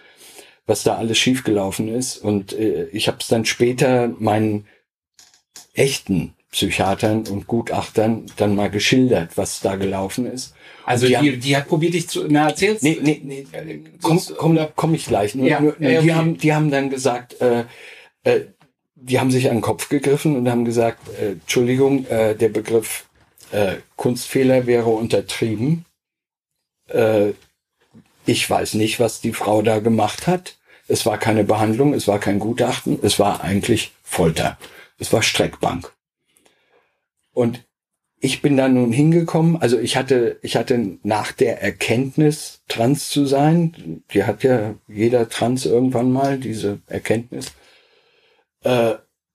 [0.66, 2.16] was da alles schiefgelaufen ist.
[2.18, 4.66] Und äh, ich habe es dann später meinen
[5.74, 10.53] echten Psychiatern und Gutachtern dann mal geschildert, was da gelaufen ist.
[10.86, 12.82] Also die, die, die, hat probiert dich zu, na erzähl's.
[12.82, 13.46] Nee, nee, nee,
[14.02, 15.34] komm, komm, komm ich gleich.
[15.34, 16.02] Nur, ja, nur, ja, okay.
[16.02, 17.64] die haben, die haben dann gesagt, äh,
[18.24, 18.40] äh,
[18.94, 23.06] die haben sich an den Kopf gegriffen und haben gesagt, äh, Entschuldigung, äh, der Begriff
[23.50, 25.84] äh, Kunstfehler wäre untertrieben.
[26.88, 27.32] Äh,
[28.26, 30.56] ich weiß nicht, was die Frau da gemacht hat.
[30.86, 34.58] Es war keine Behandlung, es war kein Gutachten, es war eigentlich Folter.
[34.98, 35.92] Es war Streckbank.
[37.32, 37.64] Und
[38.24, 43.26] ich bin da nun hingekommen, also ich hatte, ich hatte nach der Erkenntnis, trans zu
[43.26, 47.52] sein, die hat ja jeder Trans irgendwann mal, diese Erkenntnis,
[48.62, 48.94] äh,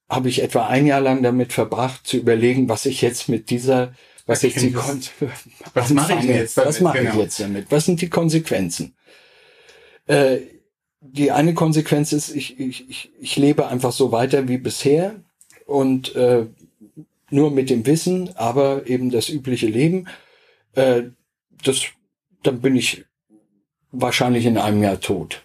[0.10, 3.94] habe ich etwa ein Jahr lang damit verbracht, zu überlegen, was ich jetzt mit dieser,
[4.26, 5.10] was ich sie konnte.
[5.76, 6.70] Was mache ich jetzt damit?
[6.70, 7.12] Was mache genau.
[7.12, 7.66] ich jetzt damit?
[7.70, 8.96] Was sind die Konsequenzen?
[10.08, 10.38] Äh,
[11.00, 15.16] die eine Konsequenz ist, ich, ich, ich, ich lebe einfach so weiter wie bisher
[15.68, 16.48] und äh,
[17.30, 20.08] nur mit dem Wissen, aber eben das übliche Leben,
[20.74, 21.04] äh,
[21.64, 21.84] das,
[22.44, 23.06] dann bin ich
[23.92, 25.44] wahrscheinlich in einem Jahr tot.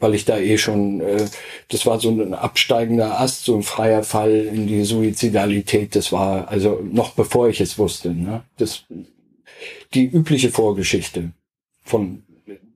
[0.00, 1.26] Weil ich da eh schon, äh,
[1.68, 5.96] das war so ein absteigender Ast, so ein freier Fall in die Suizidalität.
[5.96, 8.14] Das war also noch bevor ich es wusste.
[8.14, 8.44] Ne?
[8.58, 8.84] Das
[9.94, 11.32] die übliche Vorgeschichte
[11.82, 12.22] von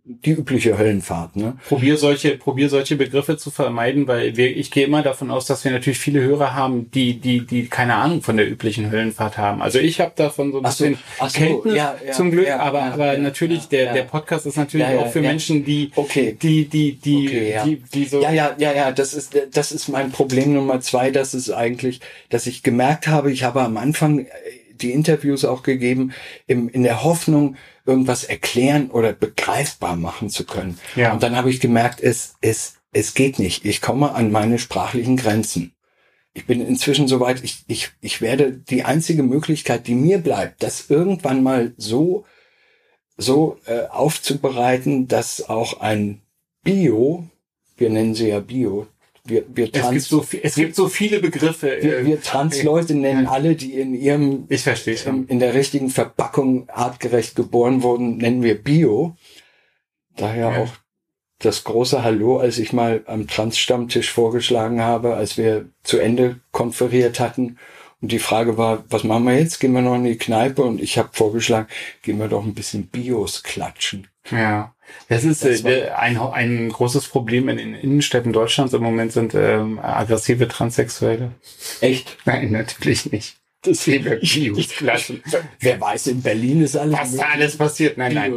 [0.04, 1.36] die übliche Höllenfahrt.
[1.36, 1.56] Ne?
[1.68, 5.64] Probier solche, probier solche Begriffe zu vermeiden, weil wir, ich gehe immer davon aus, dass
[5.64, 9.62] wir natürlich viele Hörer haben, die, die, die keine Ahnung von der üblichen Höllenfahrt haben.
[9.62, 12.58] Also ich habe davon so ein bisschen so, so, Kenntnis ja, ja, zum Glück, ja,
[12.58, 16.36] aber, aber natürlich der, der Podcast ist natürlich auch für Menschen, die, okay.
[16.40, 18.20] die, die, die, okay, die, die so.
[18.20, 21.12] Ja, ja, ja, ja, das ist, das ist mein Problem Nummer zwei.
[21.12, 24.26] Das ist eigentlich, dass ich gemerkt habe, ich habe am Anfang
[24.82, 26.12] die Interviews auch gegeben,
[26.46, 30.78] im, in der Hoffnung, irgendwas erklären oder begreifbar machen zu können.
[30.94, 31.12] Ja.
[31.12, 33.64] Und dann habe ich gemerkt, es, es, es geht nicht.
[33.64, 35.74] Ich komme an meine sprachlichen Grenzen.
[36.34, 40.88] Ich bin inzwischen soweit, ich, ich, ich werde die einzige Möglichkeit, die mir bleibt, das
[40.88, 42.24] irgendwann mal so,
[43.16, 46.22] so äh, aufzubereiten, dass auch ein
[46.62, 47.28] Bio,
[47.76, 48.86] wir nennen sie ja Bio,
[49.24, 51.78] wir, wir trans, es, gibt so, es gibt so viele Begriffe.
[51.80, 55.26] Wir, äh, wir Trans-Leute nennen alle, die in ihrem, ich verstehe schon.
[55.28, 59.16] in der richtigen Verpackung artgerecht geboren wurden, nennen wir Bio.
[60.16, 60.62] Daher ja.
[60.62, 60.70] auch
[61.38, 67.20] das große Hallo, als ich mal am Trans-Stammtisch vorgeschlagen habe, als wir zu Ende konferiert
[67.20, 67.58] hatten.
[68.00, 69.60] Und die Frage war, was machen wir jetzt?
[69.60, 70.62] Gehen wir noch in die Kneipe?
[70.62, 71.68] Und ich habe vorgeschlagen,
[72.02, 74.08] gehen wir doch ein bisschen Bios klatschen.
[74.30, 74.74] Ja.
[75.08, 79.34] Das ist das äh, ein, ein großes Problem in den Innenstädten Deutschlands im Moment sind
[79.34, 81.32] ähm, aggressive Transsexuelle.
[81.80, 82.18] Echt?
[82.24, 83.36] Nein, natürlich nicht.
[83.62, 85.22] Das wäre Bios lassen.
[85.60, 86.98] Wer weiß, in Berlin ist alles.
[86.98, 87.96] Was da alles passiert?
[87.96, 88.36] Nein, nein.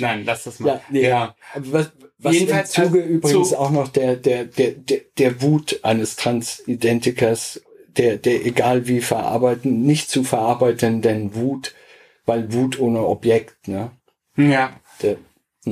[0.00, 0.68] Nein, lass das mal.
[0.68, 1.34] Ja, nee, ja.
[1.54, 5.80] Was, was Jedenfalls im Zuge also, übrigens auch noch der, der, der, der, der Wut
[5.82, 7.62] eines Transidentikers,
[7.96, 11.74] der, der egal wie verarbeiten, nicht zu verarbeitenden Wut,
[12.26, 13.92] weil Wut ohne Objekt, ne?
[14.36, 14.78] Ja.
[15.02, 15.16] Der,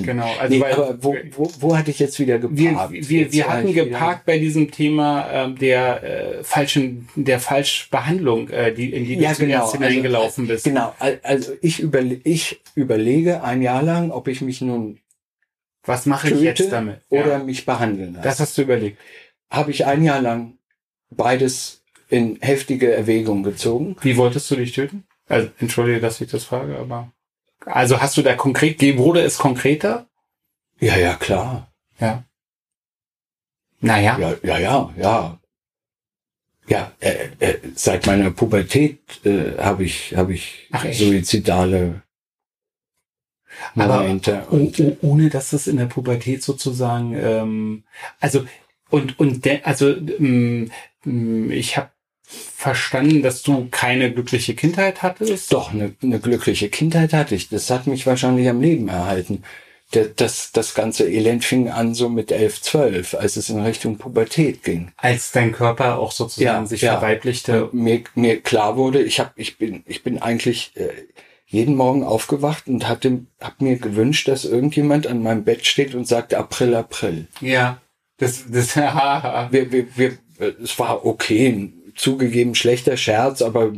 [0.02, 0.28] Genau.
[0.40, 2.92] Also nee, weil, aber wo, wo, wo hatte ich jetzt wieder geparkt?
[2.92, 8.74] Wir, wir, wir hatten geparkt bei diesem Thema ähm, der äh, falschen, der Falschbehandlung, äh,
[8.74, 9.70] die in die ja, du genau.
[9.70, 10.64] hineingelaufen also, bist.
[10.64, 10.92] Genau.
[11.22, 14.98] Also ich, überle ich überlege ein Jahr lang, ob ich mich nun
[15.84, 17.00] was mache ich jetzt damit?
[17.10, 17.38] Oder ja.
[17.38, 18.24] mich behandeln lasse.
[18.24, 18.98] Das hast du überlegt.
[19.50, 20.58] Habe ich ein Jahr lang
[21.10, 23.96] beides in heftige Erwägung gezogen.
[24.00, 25.04] Wie wolltest du dich töten?
[25.28, 27.12] Also, entschuldige, dass ich das frage, aber.
[27.66, 30.06] Also hast du da konkret, wurde es konkreter?
[30.80, 31.72] Ja, ja, klar.
[31.98, 32.24] Ja.
[33.80, 34.18] Naja.
[34.18, 35.38] Ja, ja, ja, ja.
[36.66, 42.02] Ja, äh, äh, seit meiner Pubertät äh, habe ich, hab ich Ach, suizidale
[43.74, 44.46] Momente.
[44.48, 44.60] Aber
[45.02, 47.84] ohne dass es in der Pubertät sozusagen, ähm,
[48.18, 48.46] also
[48.88, 50.70] und und de, also ähm,
[51.04, 51.90] ich habe
[52.26, 55.52] verstanden, dass du keine glückliche Kindheit hattest?
[55.52, 57.48] Doch, eine, eine glückliche Kindheit hatte ich.
[57.48, 59.42] Das hat mich wahrscheinlich am Leben erhalten.
[60.16, 64.64] Das, das ganze Elend fing an so mit elf, zwölf, als es in Richtung Pubertät
[64.64, 64.90] ging.
[64.96, 66.98] Als dein Körper auch sozusagen ja, sich ja.
[66.98, 67.66] verweiblichte.
[67.66, 70.88] Und mir, mir klar wurde, ich hab, ich bin, ich bin eigentlich äh,
[71.46, 76.08] jeden Morgen aufgewacht und hatte, hab mir gewünscht, dass irgendjemand an meinem Bett steht und
[76.08, 77.28] sagt April, April.
[77.40, 77.80] Ja.
[78.16, 80.18] Das, das, wir, wir, wir,
[80.62, 83.72] es war okay, zugegeben schlechter Scherz, aber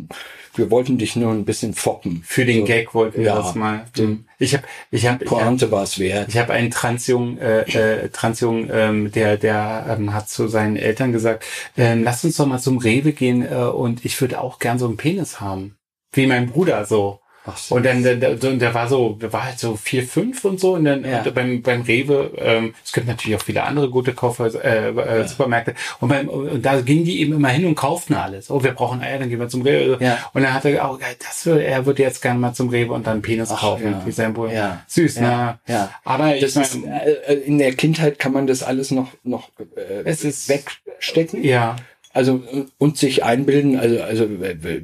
[0.54, 2.22] wir wollten dich nur ein bisschen foppen.
[2.24, 2.64] Für den so.
[2.64, 3.86] Gag wollten wir ja, das mal.
[3.96, 4.24] Mhm.
[4.38, 6.28] Ich habe, ich habe, Pointe war es wert.
[6.28, 11.12] Ich habe einen Transjungen, äh, äh, Transjungen, ähm, der, der ähm, hat zu seinen Eltern
[11.12, 11.44] gesagt,
[11.76, 14.86] ähm, lass uns doch mal zum Rewe gehen äh, und ich würde auch gern so
[14.86, 15.76] einen Penis haben,
[16.12, 17.20] wie mein Bruder so.
[17.54, 17.76] So.
[17.76, 20.74] Und dann, der, der, der war so, der war halt so vier, fünf und so.
[20.74, 21.22] Und dann ja.
[21.22, 25.18] und beim, beim Rewe, ähm, es gibt natürlich auch viele andere gute Kaufhäuser, äh, äh,
[25.20, 25.28] ja.
[25.28, 25.74] Supermärkte.
[26.00, 28.50] Und, beim, und da gingen die eben immer hin und kauften alles.
[28.50, 29.98] Oh, wir brauchen Eier, dann gehen wir zum Rewe.
[30.00, 30.18] Ja.
[30.32, 33.06] Und dann hat er auch, das würde, er würde jetzt gerne mal zum Rewe und
[33.06, 33.92] dann Penis Ach, kaufen.
[33.92, 34.02] Ja.
[34.04, 34.52] Wie sein Bruder.
[34.52, 34.82] Ja.
[34.88, 35.22] Süß, ja.
[35.22, 35.58] ne?
[35.66, 35.90] Ja.
[36.04, 40.02] Aber das ich ist, äh, in der Kindheit kann man das alles noch, noch äh,
[40.04, 41.44] es ist, wegstecken.
[41.44, 41.76] Ja.
[42.12, 42.42] Also,
[42.78, 44.82] und sich einbilden, also, also, äh,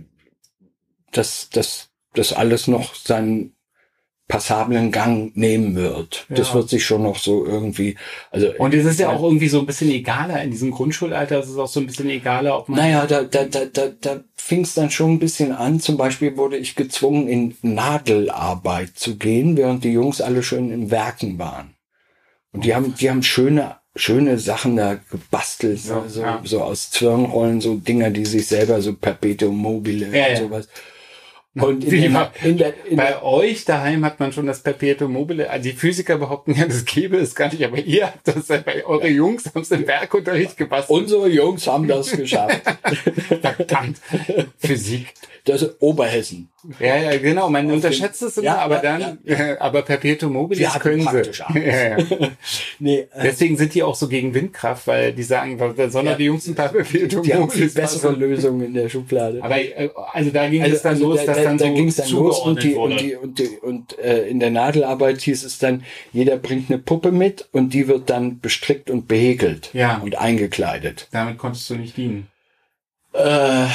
[1.12, 3.54] das, das, das alles noch seinen
[4.28, 6.26] passablen Gang nehmen wird.
[6.30, 6.36] Ja.
[6.36, 7.96] Das wird sich schon noch so irgendwie,
[8.30, 8.50] also.
[8.56, 11.38] Und es ist ja auch irgendwie so ein bisschen egaler in diesem Grundschulalter.
[11.38, 12.80] Es ist auch so ein bisschen egaler, ob man.
[12.80, 15.80] Naja, da, da, da, da, da fing es dann schon ein bisschen an.
[15.80, 20.90] Zum Beispiel wurde ich gezwungen, in Nadelarbeit zu gehen, während die Jungs alle schön in
[20.90, 21.74] Werken waren.
[22.52, 26.40] Und die haben, die haben schöne, schöne Sachen da gebastelt, ja, so, ja.
[26.44, 30.68] so aus Zwirnrollen, so Dinger, die sich selber so Perpetuum mobile ja, und sowas.
[31.54, 35.12] Und in der, in der, in bei der, euch daheim hat man schon das Perpetuum
[35.12, 35.50] mobile.
[35.50, 38.86] Also die Physiker behaupten ja, das gäbe es gar nicht, aber ihr habt das, bei
[38.86, 40.98] eure Jungs haben es im Werkunterricht gebastelt.
[40.98, 42.62] Unsere Jungs haben das geschafft.
[43.42, 43.98] Verdammt.
[44.58, 45.12] Physik.
[45.44, 46.48] Das ist Oberhessen.
[46.78, 47.50] Ja, ja, genau.
[47.50, 49.60] Man Auf unterschätzt es immer, ja, aber dann, ja, ja.
[49.60, 51.32] aber Perpetuum mobile Wir können sie.
[51.60, 52.06] Ja, ja.
[52.78, 56.46] nee, äh, Deswegen sind die auch so gegen Windkraft, weil die sagen, sondern die Jungs
[56.46, 59.42] ein paar Perpetuum die haben viel bessere Lösungen in der Schublade.
[59.42, 61.74] Aber äh, also da ging also, es dann also los, dass da, dann da so
[61.74, 65.20] ging es dann los und die, und die und die und äh, in der Nadelarbeit
[65.20, 69.70] hieß es dann, jeder bringt eine Puppe mit und die wird dann bestrickt und behäkelt
[69.72, 69.98] ja.
[69.98, 71.08] und eingekleidet.
[71.12, 72.28] Damit konntest du nicht dienen.
[73.12, 73.66] Äh,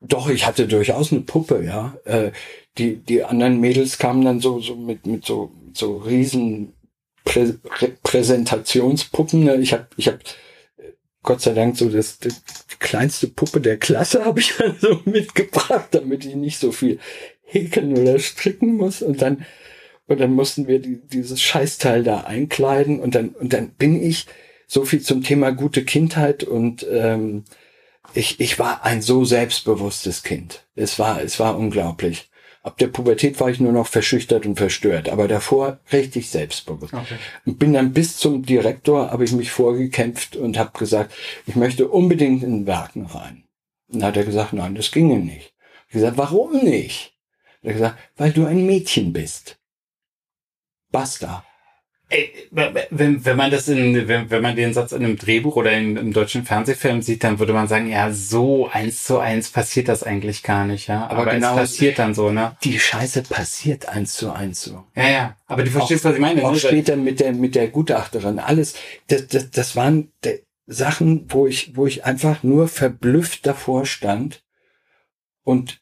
[0.00, 1.96] doch, ich hatte durchaus eine Puppe, ja.
[2.04, 2.32] Äh,
[2.78, 6.72] die, die anderen Mädels kamen dann so, so mit, mit so, so riesen
[7.24, 7.54] Prä
[8.02, 9.44] Präsentationspuppen.
[9.44, 9.56] Ne?
[9.56, 10.18] Ich habe ich hab,
[11.22, 15.00] Gott sei Dank so das, das die kleinste Puppe der Klasse habe ich dann so
[15.04, 16.98] mitgebracht, damit ich nicht so viel
[17.42, 19.02] häkeln oder stricken muss.
[19.02, 19.44] Und dann,
[20.06, 24.26] und dann mussten wir die, dieses Scheißteil da einkleiden und dann, und dann bin ich
[24.66, 27.44] so viel zum Thema gute Kindheit und ähm,
[28.14, 30.66] ich, ich war ein so selbstbewusstes Kind.
[30.74, 32.30] Es war, es war unglaublich.
[32.62, 36.94] Ab der Pubertät war ich nur noch verschüchtert und verstört, aber davor richtig selbstbewusst.
[36.94, 37.16] Okay.
[37.44, 41.12] Und bin dann bis zum Direktor, habe ich mich vorgekämpft und habe gesagt,
[41.46, 43.44] ich möchte unbedingt in Werken rein.
[43.88, 45.52] Und dann hat er gesagt, nein, das ginge nicht.
[45.88, 47.18] Ich gesagt, warum nicht?
[47.62, 49.58] Er hat gesagt, weil du ein Mädchen bist.
[50.92, 51.44] Basta.
[52.50, 55.96] Wenn, wenn man das in, wenn, wenn man den Satz in einem Drehbuch oder in
[55.96, 60.02] einem deutschen Fernsehfilm sieht, dann würde man sagen, ja, so eins zu eins passiert das
[60.02, 61.06] eigentlich gar nicht, ja.
[61.06, 62.56] Aber, aber genau, es passiert dann so, ne?
[62.64, 64.84] Die Scheiße passiert eins zu eins so.
[64.94, 65.36] Ja, ja.
[65.46, 66.44] Aber du verstehst, auch, was ich meine.
[66.44, 66.58] Auch ne?
[66.58, 68.38] später mit der, mit der Gutachterin.
[68.38, 68.74] Alles,
[69.08, 70.12] das, das, das waren
[70.66, 74.42] Sachen, wo ich, wo ich einfach nur verblüfft davor stand
[75.44, 75.80] und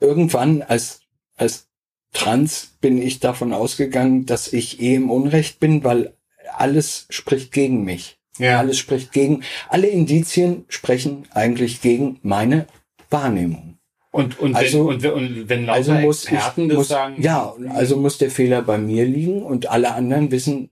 [0.00, 1.02] irgendwann als,
[1.36, 1.67] als
[2.12, 6.14] Trans bin ich davon ausgegangen, dass ich eh im Unrecht bin, weil
[6.56, 8.18] alles spricht gegen mich.
[8.38, 8.58] Ja.
[8.58, 12.66] Alles spricht gegen, alle Indizien sprechen eigentlich gegen meine
[13.10, 13.78] Wahrnehmung.
[14.10, 16.88] Und, und, Also- wenn, und, wenn- und wenn lauter Also muss Experten ich, das muss,
[16.88, 20.70] sagen, ja, also muss der Fehler bei mir liegen und alle anderen wissen,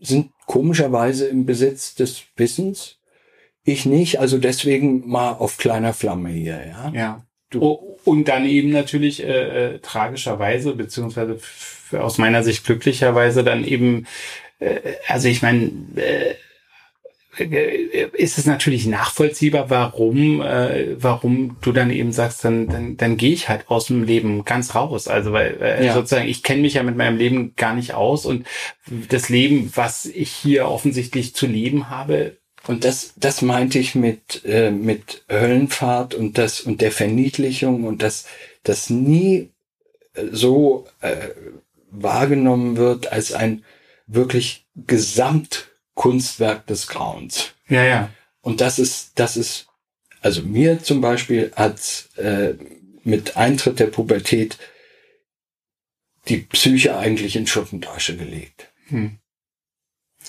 [0.00, 2.96] sind komischerweise im Besitz des Wissens.
[3.64, 6.92] Ich nicht, also deswegen mal auf kleiner Flamme hier, ja.
[6.94, 7.26] Ja.
[7.50, 11.38] Du- Oh, Und dann eben natürlich äh, äh, tragischerweise, beziehungsweise
[11.92, 14.06] aus meiner Sicht glücklicherweise dann eben,
[14.60, 16.34] äh, also ich meine, äh,
[17.38, 23.16] äh, ist es natürlich nachvollziehbar, warum, äh, warum du dann eben sagst, dann, dann, dann
[23.16, 25.06] gehe ich halt aus dem Leben ganz raus.
[25.08, 25.94] Also weil äh, Ja.
[25.94, 28.46] sozusagen, ich kenne mich ja mit meinem Leben gar nicht aus und
[29.08, 32.36] das Leben, was ich hier offensichtlich zu leben habe,
[32.68, 38.02] Und das, das meinte ich mit, äh, mit Höllenfahrt und das, und der Verniedlichung und
[38.02, 38.26] das,
[38.62, 39.48] das nie
[40.12, 41.28] äh, so äh,
[41.90, 43.64] wahrgenommen wird als ein
[44.06, 47.52] wirklich Gesamtkunstwerk des Grauens.
[47.68, 48.10] ja, ja,
[48.42, 49.68] Und das ist, das ist,
[50.20, 52.52] also mir zum Beispiel hat äh,
[53.02, 54.58] mit Eintritt der Pubertät
[56.28, 58.70] die Psyche eigentlich in Schuttentasche gelegt.
[58.88, 59.18] hm.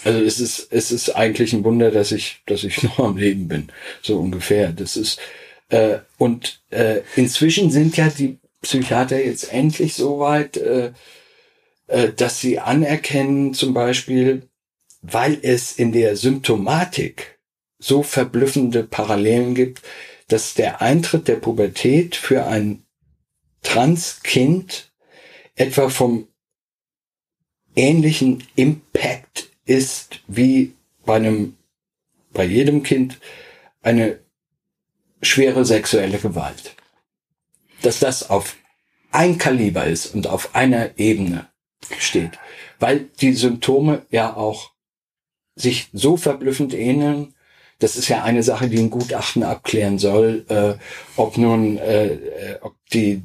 [0.03, 3.47] Also es ist, es ist eigentlich ein Wunder, dass ich, dass ich noch am Leben
[3.47, 3.69] bin,
[4.01, 4.71] so ungefähr.
[4.71, 5.19] Das ist
[5.69, 10.91] äh, und äh, inzwischen sind ja die Psychiater jetzt endlich so weit, äh,
[11.87, 14.47] äh, dass sie anerkennen, zum Beispiel,
[15.01, 17.39] weil es in der Symptomatik
[17.77, 19.81] so verblüffende Parallelen gibt,
[20.27, 22.83] dass der Eintritt der Pubertät für ein
[23.61, 24.91] Transkind
[25.55, 26.27] etwa vom
[27.75, 30.73] ähnlichen Impact ist wie
[31.05, 31.55] bei einem,
[32.33, 33.19] bei jedem Kind
[33.83, 34.19] eine
[35.21, 36.75] schwere sexuelle Gewalt.
[37.83, 38.57] Dass das auf
[39.11, 41.47] ein Kaliber ist und auf einer Ebene
[41.99, 42.31] steht.
[42.79, 44.71] Weil die Symptome ja auch
[45.55, 47.35] sich so verblüffend ähneln.
[47.77, 50.73] Das ist ja eine Sache, die ein Gutachten abklären soll, äh,
[51.15, 53.21] ob nun äh, äh, ob die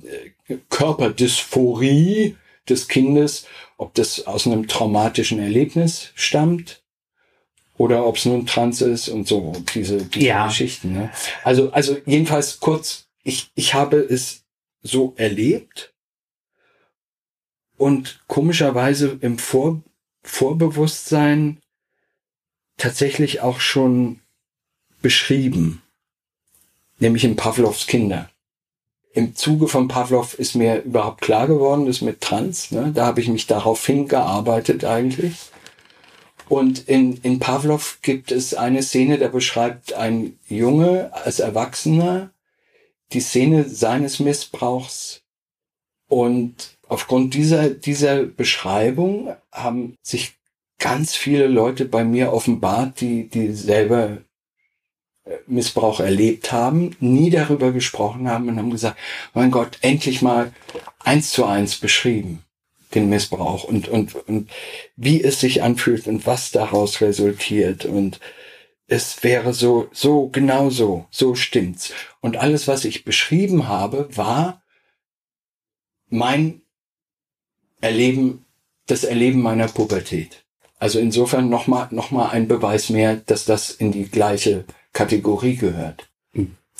[0.48, 2.36] äh, Körperdysphorie
[2.68, 3.46] des Kindes,
[3.84, 6.82] ob das aus einem traumatischen Erlebnis stammt
[7.76, 10.46] oder ob es nun trans ist und so diese, diese Ja.
[10.46, 10.92] Geschichten.
[10.94, 11.10] Ne?
[11.44, 14.44] Also also jedenfalls kurz, ich ich habe es
[14.82, 15.92] so erlebt
[17.76, 19.82] und komischerweise im Vor
[20.22, 21.60] Vorbewusstsein
[22.78, 24.20] tatsächlich auch schon
[25.02, 25.82] beschrieben,
[26.98, 28.30] nämlich in Pavlovs Kinder.
[29.14, 32.90] Im Zuge von Pavlov ist mir überhaupt klar geworden, das mit Trans, ne?
[32.92, 35.36] da habe ich mich darauf hingearbeitet eigentlich.
[36.48, 42.30] Und in, in Pavlov gibt es eine Szene, da beschreibt ein Junge als Erwachsener
[43.12, 45.22] die Szene seines Missbrauchs
[46.08, 50.34] und aufgrund dieser, dieser Beschreibung haben sich
[50.78, 54.18] ganz viele Leute bei mir offenbart, die, die selber
[55.46, 58.98] Missbrauch erlebt haben, nie darüber gesprochen haben und haben gesagt,
[59.32, 60.52] mein Gott, endlich mal
[60.98, 62.44] eins zu eins beschrieben,
[62.94, 64.50] den Missbrauch und, und, und
[64.96, 68.20] wie es sich anfühlt und was daraus resultiert und
[68.86, 71.92] es wäre so, so, genau so, so stimmt's.
[72.20, 74.62] Und alles, was ich beschrieben habe, war
[76.08, 76.60] mein
[77.80, 78.44] Erleben,
[78.86, 80.44] das Erleben meiner Pubertät.
[80.78, 86.08] Also insofern nochmal noch mal ein Beweis mehr, dass das in die gleiche Kategorie gehört.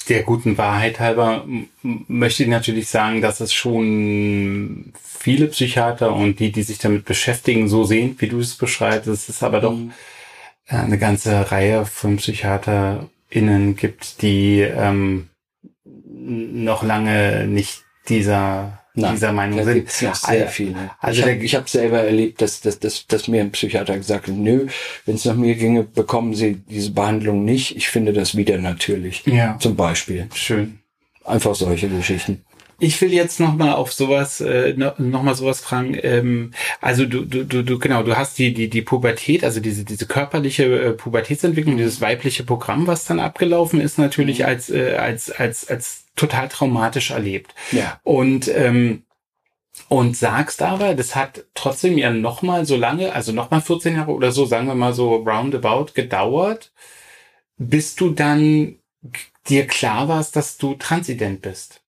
[0.09, 1.47] der guten Wahrheit halber
[1.83, 7.69] möchte ich natürlich sagen, dass es schon viele Psychiater und die, die sich damit beschäftigen,
[7.69, 9.09] so sehen, wie du es beschreibst.
[9.09, 9.93] Es ist aber doch Mhm.
[10.67, 15.29] äh, eine ganze Reihe von PsychiaterInnen gibt, die ähm,
[15.87, 19.75] noch lange nicht dieser, Nein, dieser Meinung Da sind.
[19.75, 20.91] gibt's noch sehr Also- viele.
[21.01, 24.35] also ich habe hab selber erlebt, dass, dass, dass, dass mir ein Psychiater gesagt hat,
[24.35, 24.67] nö,
[25.05, 27.77] wenn es nach mir ginge, bekommen Sie diese Behandlung nicht.
[27.77, 29.25] Ich finde das wieder natürlich.
[29.27, 30.29] Ja, Zum Beispiel.
[30.35, 30.79] schön.
[31.25, 32.45] Einfach solche Geschichten.
[32.85, 35.97] Ich will jetzt noch mal auf sowas, äh, no, noch mal sowas fragen.
[36.03, 39.85] Ähm, also du, du, du, du, genau, du hast die, die, die Pubertät, also diese,
[39.85, 44.45] diese körperliche äh, Pubertätsentwicklung, dieses weibliche Programm, was dann abgelaufen ist, natürlich Mhm.
[44.45, 47.55] als, äh, als, als, als total traumatisch erlebt.
[47.73, 48.01] Ja.
[48.05, 49.05] Und ähm,
[49.89, 53.97] und sagst aber, das hat trotzdem ja noch mal so lange, also noch mal 14
[53.97, 56.73] Jahre oder so, sagen wir mal so roundabout gedauert,
[57.59, 58.77] bis du dann
[59.49, 61.84] dir klar warst, dass du transident bist.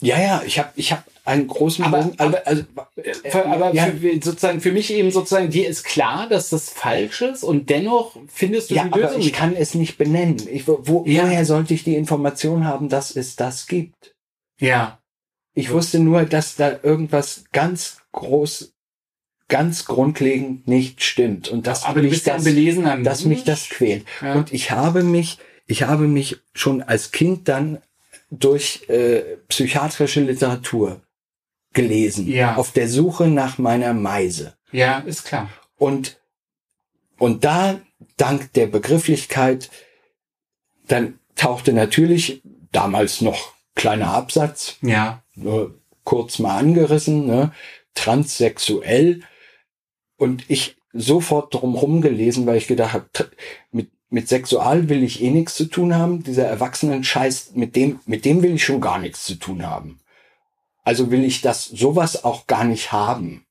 [0.00, 2.62] Ja, ja, ich habe ich hab einen großen Aber- Bogen, also, also,
[3.30, 7.20] Für, aber ja, für, sozusagen für mich eben sozusagen, dir ist klar, dass das falsch
[7.20, 9.34] ist und dennoch findest du ja, die aber Lösung ich nicht.
[9.36, 10.36] kann es nicht benennen.
[10.50, 11.24] Ich, wo, Ja.
[11.24, 14.14] Woher sollte ich die Information haben, dass es das gibt?
[14.58, 14.98] Ja,
[15.54, 15.72] Ich Ja.
[15.72, 18.72] wusste nur, dass da irgendwas ganz groß,
[19.48, 22.44] ganz grundlegend nicht stimmt und dass aber mich das,
[23.02, 24.06] dass mich das quält.
[24.22, 27.80] Und ich habe mich, ich habe mich schon als Kind dann
[28.30, 31.00] durch äh, psychiatrische Literatur
[31.72, 32.56] gelesen, Ja.
[32.56, 34.56] auf der Suche nach meiner Meise.
[34.72, 35.50] Ja, ist klar.
[35.76, 36.20] Und,
[37.18, 37.80] und da,
[38.16, 39.70] dank der Begrifflichkeit,
[40.86, 45.22] dann tauchte natürlich damals noch kleiner Absatz, Ja.
[45.34, 47.52] nur kurz mal angerissen, ne,
[47.94, 49.22] transsexuell.
[50.16, 53.30] Und ich sofort drumherum gelesen, weil ich gedacht habe,
[53.70, 56.22] mit, mit Sexual will ich eh nichts zu tun haben.
[56.24, 60.00] Dieser Erwachsenen-Scheiß, mit dem, mit dem will ich schon gar nichts zu tun haben.
[60.82, 63.46] Also will ich das sowas auch gar nicht haben.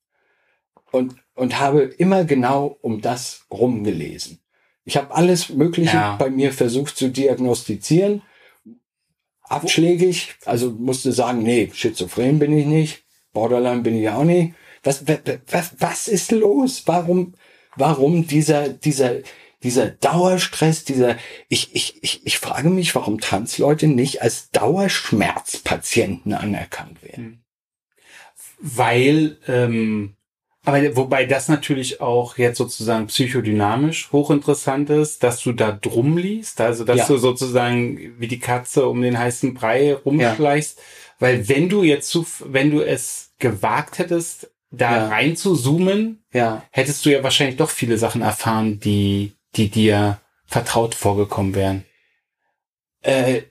[0.92, 4.40] Und, und habe immer genau um das rumgelesen.
[4.86, 6.16] Ich habe alles Mögliche Ja.
[6.18, 8.22] bei mir versucht zu diagnostizieren.
[9.44, 13.04] Abschlägig, also musste sagen, nee, schizophren bin ich nicht,
[13.34, 14.54] Borderline bin ich auch nicht.
[14.84, 16.84] Was, wa- wa- was, was ist los?
[16.86, 17.34] Warum,
[17.76, 19.18] warum dieser, dieser,
[19.64, 21.18] dieser Dauerstress, dieser,
[21.50, 27.44] ich, ich, ich, ich frage mich, warum Transleute nicht als Dauerschmerzpatienten anerkannt werden.
[28.62, 30.16] Weil, ähm,
[30.66, 36.60] aber wobei das natürlich auch jetzt sozusagen psychodynamisch hochinteressant ist, dass du da drum liest,
[36.62, 37.08] also dass Ja.
[37.08, 40.80] du sozusagen wie die Katze um den heißen Brei rumschleichst,
[41.20, 45.08] weil wenn du jetzt zu, wenn du es gewagt hättest, da Ja.
[45.08, 50.20] rein zu zoomen, Ja, hättest du ja wahrscheinlich doch viele Sachen erfahren, die, die dir
[50.46, 51.86] vertraut vorgekommen wären.
[53.02, 53.42] äh,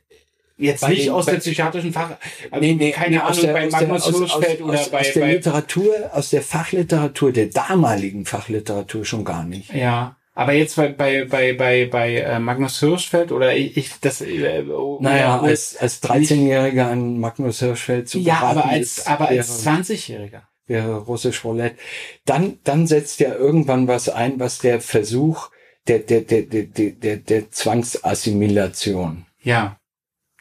[0.61, 2.17] Jetzt Bei nicht den- aus bei- der psychiatrischen Fach,
[2.51, 5.21] also nee, nee, keine nee, Ahnung, der, bei Magnus Hirschfeld oder aus, bei, aus der
[5.21, 9.73] bei Literatur, aus der Fachliteratur, der damaligen Fachliteratur schon gar nicht.
[9.73, 14.21] Ja, aber jetzt bei bei bei bei, bei äh, Magnus Hirschfeld oder ich, ich das
[14.21, 19.09] äh, oh, Naja, oh, als, als 13-Jähriger an Magnus Hirschfeld zu ja, aber als ist,
[19.09, 20.43] aber als 20-Jähriger.
[20.67, 21.77] wäre russisch Roulette.
[22.25, 25.51] Dann, dann setzt ja irgendwann was ein, was der Versuch
[25.89, 29.26] der, der, der, der, der, der, Zwangsassimilation.
[29.43, 29.78] Ja.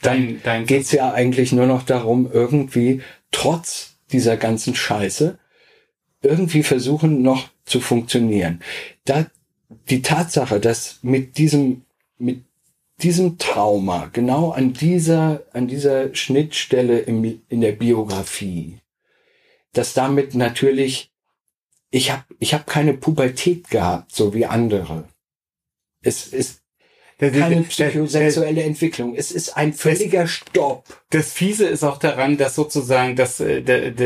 [0.01, 5.39] Dein dein Geht's ja eigentlich nur noch darum, irgendwie trotz dieser ganzen Scheiße
[6.21, 8.61] irgendwie versuchen noch zu funktionieren.
[9.05, 9.27] Da,
[9.89, 11.83] die Tatsache, dass mit diesem,
[12.17, 12.43] mit
[13.01, 18.79] diesem Trauma, genau an dieser, an dieser Schnittstelle im, in der Biografie,
[19.73, 21.11] dass damit natürlich,
[21.91, 25.07] ich habe ich hab keine Pubertät gehabt, so wie andere.
[26.07, 26.61] Es ist
[27.19, 29.15] keine psychosexuelle Entwicklung.
[29.15, 30.85] Es ist ein völliger Stopp.
[31.09, 33.61] Das Fiese ist auch daran, dass sozusagen, das, äh,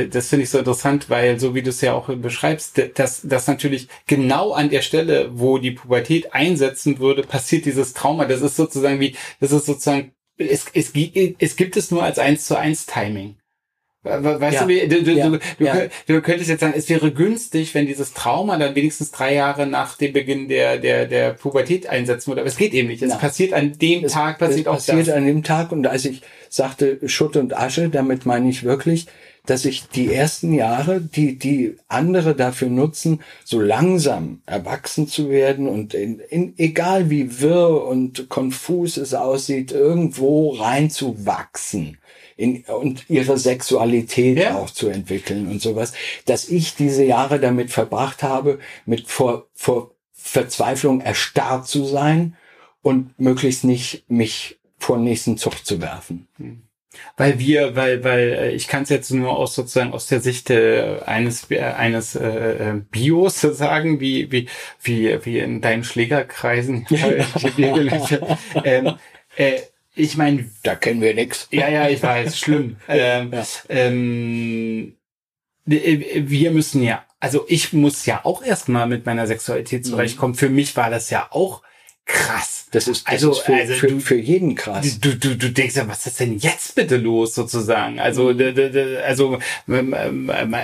[0.08, 3.48] das finde ich so interessant, weil so wie du es ja auch beschreibst, dass, dass
[3.48, 8.26] natürlich genau an der Stelle, wo die Pubertät einsetzen würde, passiert dieses Trauma.
[8.26, 12.46] Das ist sozusagen wie, das ist sozusagen, es, es, es gibt es nur als eins
[12.46, 13.36] zu eins Timing.
[14.04, 14.62] We- we- Weißt Ja.
[14.64, 15.30] du, wie, du, du, Ja.
[15.30, 15.76] du, du, Ja.
[16.08, 19.96] du könntest jetzt sagen, es wäre günstig, wenn dieses Trauma dann wenigstens drei Jahre nach
[19.98, 22.42] dem Beginn der, der, der Pubertät einsetzen würde.
[22.42, 23.04] Aber es geht eben nicht.
[23.04, 25.14] Es passiert an dem Es- Tag, passiert es auch passiert das.
[25.16, 25.72] an dem Tag.
[25.72, 29.06] Und als ich sagte Schutt und Asche, damit meine ich wirklich,
[29.46, 35.68] dass ich die ersten Jahre, die, die andere dafür nutzen, so langsam erwachsen zu werden
[35.68, 41.98] und in, in, egal wie wirr und konfus es aussieht, irgendwo reinzuwachsen.
[42.42, 44.58] In, und ihre Sexualität Ja.
[44.58, 45.94] auch zu entwickeln und sowas,
[46.26, 52.36] dass ich diese Jahre damit verbracht habe, mit vor, vor Verzweiflung erstarrt zu sein
[52.82, 56.28] und möglichst nicht mich vor den nächsten Zug zu werfen.
[57.16, 60.50] Weil wir, weil, weil äh, ich kann es jetzt nur aus sozusagen aus der Sicht
[60.50, 64.50] äh, eines äh, eines äh, äh, Bios sagen, wie wie
[64.82, 66.86] wie wie in deinen Schlägerkreisen.
[68.64, 68.96] ähm,
[69.38, 69.60] äh,
[69.96, 71.48] ich meine, Da kennen wir nix.
[71.52, 72.78] ja, ja, ich weiß, schlimm.
[72.88, 73.46] Ähm, Ja.
[73.70, 74.96] ähm,
[75.66, 80.34] wir müssen ja, also ich muss ja auch erstmal mit meiner Sexualität zurechtkommen.
[80.36, 81.62] Für mich war das ja auch
[82.06, 82.66] krass.
[82.72, 85.00] Das ist, das Also- ist für, also für, du- für jeden krass.
[85.00, 88.00] Du, du, du denkst ja, was ist denn jetzt bitte los sozusagen?
[88.00, 88.30] Also,
[89.04, 89.40] also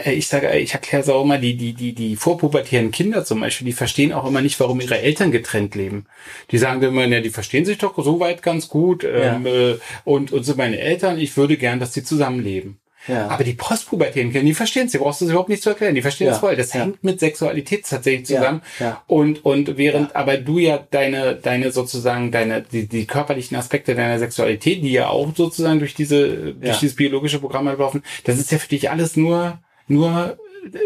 [0.05, 3.65] ich sage, ich erkläre es auch immer, die, die, die, die vorpubertären Kinder zum Beispiel,
[3.65, 6.05] die verstehen auch immer nicht, warum ihre Eltern getrennt leben.
[6.51, 9.75] Die sagen immer, ja, die verstehen sich doch soweit ganz gut ähm, äh,
[10.05, 12.79] und, und sind meine Eltern, ich würde gern, dass sie zusammenleben.
[13.07, 13.27] Ja.
[13.27, 15.95] Aber die postpubertären Kinder, die verstehen es, die brauchst du es überhaupt nicht zu erklären,
[15.95, 16.55] die verstehen Ja, das voll.
[16.55, 16.81] Das ja.
[16.81, 18.61] hängt mit Sexualität tatsächlich zusammen.
[18.79, 19.03] Ja, ja.
[19.07, 24.19] Und, und während aber du ja deine, deine sozusagen, deine, die, die körperlichen Aspekte deiner
[24.19, 26.77] Sexualität, die ja auch sozusagen durch diese, durch Ja.
[26.79, 30.37] dieses biologische Programm laufen, das ist ja für dich alles nur, nur,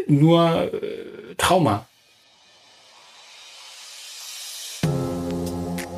[0.08, 1.88] nur äh, Trauma.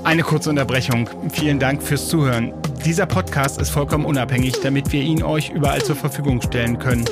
[0.04, 1.10] Eine kurze Unterbrechung.
[1.32, 2.54] Vielen Dank fürs Zuhören.
[2.86, 7.06] Dieser Podcast ist vollkommen unabhängig, damit wir ihn euch überall zur Verfügung stellen können.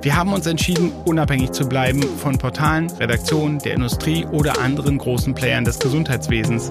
[0.00, 5.34] Wir haben uns entschieden, unabhängig zu bleiben von Portalen, Redaktionen, der Industrie oder anderen großen
[5.34, 6.70] Playern des Gesundheitswesens.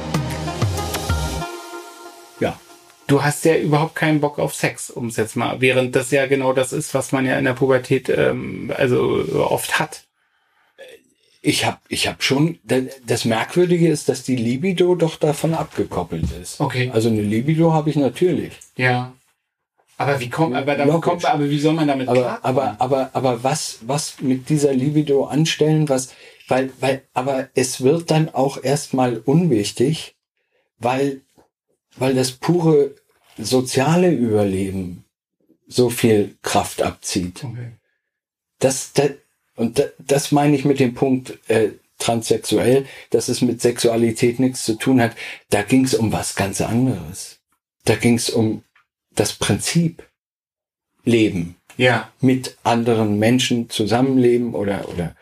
[3.11, 6.27] Du hast ja überhaupt keinen Bock auf Sex, um es jetzt mal, während das ja
[6.27, 10.05] genau das ist, was man ja in der Pubertät ähm, also oft hat.
[11.41, 16.61] Ich habe ich hab schon, das Merkwürdige ist, dass die Libido doch davon abgekoppelt ist.
[16.61, 16.89] Okay.
[16.93, 18.53] Also eine Libido habe ich natürlich.
[18.77, 19.11] Ja.
[19.97, 23.43] Aber wie kommt, aber damit kommt, aber wie soll man damit aber, aber, aber, aber
[23.43, 26.13] was, was mit dieser Libido anstellen, was,
[26.47, 30.15] weil, weil, aber es wird dann auch erstmal unwichtig,
[30.79, 31.21] weil,
[31.97, 32.95] weil das pure
[33.37, 35.05] soziale Überleben
[35.67, 37.43] so viel Kraft abzieht.
[37.43, 37.71] Okay.
[38.59, 39.11] Das, das,
[39.55, 44.65] und da, das meine ich mit dem Punkt äh, transsexuell, dass es mit Sexualität nichts
[44.65, 45.15] zu tun hat.
[45.49, 47.39] Da ging es um was ganz anderes.
[47.85, 48.63] Da ging es um
[49.15, 50.03] das Prinzip
[51.03, 51.55] Leben.
[51.77, 52.11] Ja.
[52.19, 55.15] Mit anderen Menschen zusammenleben oder, oder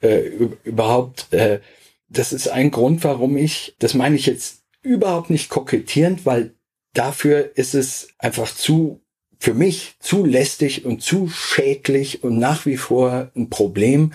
[0.00, 0.30] äh,
[0.64, 1.32] überhaupt.
[1.32, 1.60] Äh,
[2.08, 6.54] das ist ein Grund, warum ich, das meine ich jetzt überhaupt nicht kokettierend, weil
[6.94, 9.00] dafür ist es einfach zu
[9.38, 14.14] für mich zu lästig und zu schädlich und nach wie vor ein Problem.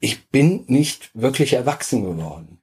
[0.00, 2.58] Ich bin nicht wirklich erwachsen geworden.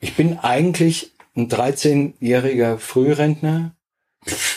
[0.00, 3.76] Ich bin eigentlich ein 13-jähriger Frührentner,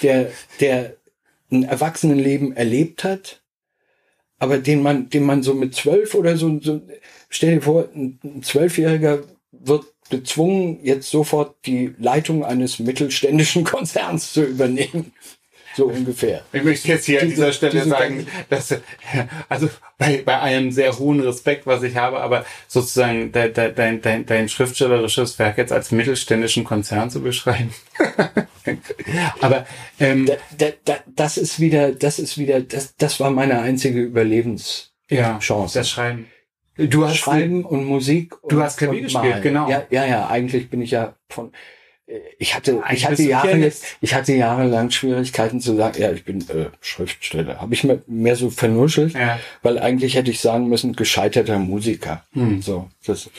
[0.02, 0.96] der, der
[1.52, 3.42] ein Erwachsenenleben erlebt hat,
[4.40, 6.82] aber den man, den man so mit zwölf oder so, so
[7.30, 14.44] stell dir vor, ein Zwölfjähriger wird gezwungen, jetzt sofort die Leitung eines mittelständischen Konzerns zu
[14.44, 15.14] übernehmen.
[15.76, 16.44] So ungefähr.
[16.52, 18.76] Ich möchte jetzt hier diese, an dieser Stelle sagen, dass,
[19.48, 24.26] also bei, bei allem sehr hohen Respekt, was ich habe, aber sozusagen dein, dein, dein,
[24.26, 27.74] dein schriftstellerisches Werk jetzt als mittelständischen Konzern zu beschreiben.
[29.42, 29.66] aber
[30.00, 34.02] ähm, da, da, da, das ist wieder, das ist wieder, das, das war meine einzige
[34.02, 34.90] Überlebenschance.
[35.10, 35.40] Ja,
[35.74, 36.31] das Schreiben.
[36.78, 38.36] Du hast Schreiben und Musik.
[38.48, 39.70] Du und, hast Klavier gespielt, genau.
[39.70, 40.28] Ja, ja, ja.
[40.28, 41.52] Eigentlich bin ich ja von
[42.38, 46.66] ich hatte, ich hatte Jahre, ich hatte jahrelang Schwierigkeiten zu sagen, ja, ich bin äh,
[46.82, 47.62] Schriftsteller.
[47.62, 49.40] Habe ich mir mehr so vernuschelt, ja.
[49.62, 52.24] weil eigentlich hätte ich sagen müssen, gescheiterter Musiker.
[52.34, 52.62] Hm.
[52.62, 53.30] So, das,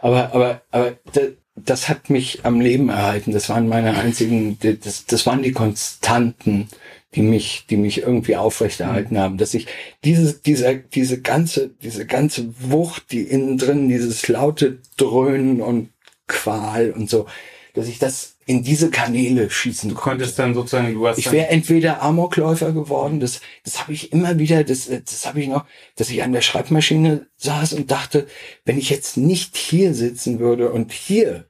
[0.00, 3.32] aber, aber, aber das, das hat mich am Leben erhalten.
[3.32, 6.68] Das waren meine einzigen, das, das waren die Konstanten,
[7.14, 9.22] die mich, die mich irgendwie aufrechterhalten hm.
[9.22, 9.66] haben, dass ich
[10.04, 15.90] diese, diese, diese ganze, diese ganze Wucht, die innen drin, dieses laute Dröhnen und
[16.26, 17.26] Qual und so,
[17.74, 21.48] dass ich das in diese Kanäle schießen Du konntest dann sozusagen, du hast Ich wäre
[21.48, 25.64] entweder Amokläufer geworden, das, das habe ich immer wieder, das, das habe ich noch,
[25.96, 28.26] dass ich an der Schreibmaschine saß und dachte,
[28.64, 31.46] wenn ich jetzt nicht hier sitzen würde und hier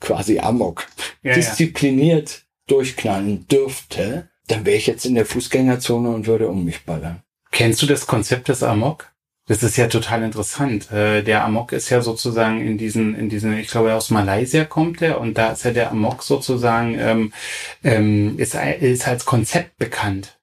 [0.00, 0.86] quasi Amok
[1.22, 2.38] ja, diszipliniert ja.
[2.68, 7.22] durchknallen dürfte, dann wäre ich jetzt in der Fußgängerzone und würde um mich ballern.
[7.50, 9.10] Kennst du das Konzept des Amok?
[9.46, 10.92] Das ist ja total interessant.
[10.92, 15.00] Äh, der Amok ist ja sozusagen in diesen, in diesen, ich glaube aus Malaysia kommt
[15.00, 17.32] der und da ist ja der Amok sozusagen ähm,
[17.82, 20.38] ähm, ist, ist als Konzept bekannt.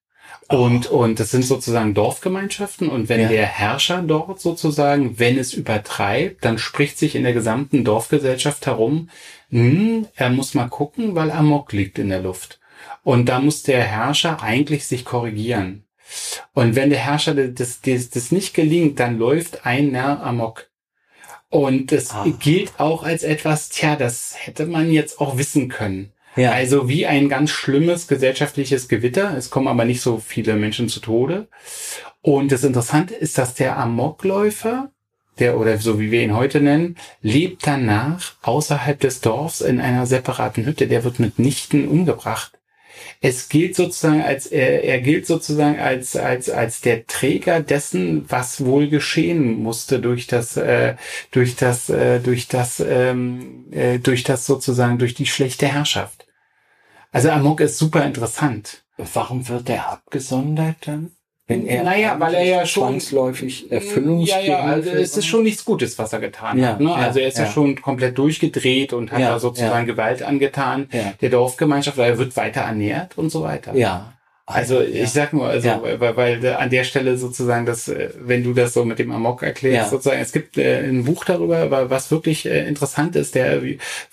[0.47, 1.03] Und, oh.
[1.03, 2.89] und das sind sozusagen Dorfgemeinschaften.
[2.89, 3.27] Und wenn ja.
[3.27, 9.09] der Herrscher dort sozusagen, wenn es übertreibt, dann spricht sich in der gesamten Dorfgesellschaft herum,
[9.49, 12.59] hm, er muss mal gucken, weil Amok liegt in der Luft.
[13.05, 15.83] Und da muss der Herrscher eigentlich sich korrigieren.
[16.53, 20.71] Und wenn der Herrscher das, das, das nicht gelingt, dann läuft ein Narr amok.
[21.49, 22.25] Und das ah.
[22.39, 26.13] gilt auch als etwas, tja, das hätte man jetzt auch wissen können.
[26.35, 26.51] Ja.
[26.51, 29.37] Also wie ein ganz schlimmes gesellschaftliches Gewitter.
[29.37, 31.47] Es kommen aber nicht so viele Menschen zu Tode.
[32.23, 34.89] Und das Interessante ist, dass der Amokläufer,
[35.37, 40.07] der oder so wie wir ihn heute nennen, lebt danach außerhalb des Dorfs in einer
[40.07, 40.87] separaten Hütte.
[40.87, 42.57] Der wird mitnichten umgebracht
[43.21, 48.63] es gilt sozusagen als er, er gilt sozusagen als als als der Träger dessen, was
[48.63, 50.95] wohl geschehen musste durch das äh,
[51.31, 56.27] durch das äh, durch das ähm, äh, durch das sozusagen durch die schlechte Herrschaft.
[57.11, 58.83] Also Amok ist super interessant.
[58.97, 61.11] Warum wird er abgesondert dann?
[61.47, 65.43] Wenn er naja, weil er ja schon zwangsläufig erfüllungsbedürftig ja, ja, also es ist schon
[65.43, 66.79] nichts Gutes, was er getan ja, hat.
[66.79, 66.93] Ne?
[66.93, 67.43] also er ist ja.
[67.43, 67.51] ja.
[67.51, 70.89] schon komplett durchgedreht und hat da sozusagen Gewalt angetan
[71.21, 73.75] der Dorfgemeinschaft, weil er wird weiter ernährt und so weiter.
[73.75, 74.14] Ja.
[74.47, 75.03] Also ja.
[75.03, 75.81] ich sag nur, also Ja.
[75.81, 79.41] weil, weil an der Stelle sozusagen, dass äh, wenn du das so mit dem Amok
[79.41, 79.89] erklärst, Ja.
[79.89, 83.63] sozusagen, es gibt äh, ein Buch darüber, wa- was wirklich äh, interessant ist, der,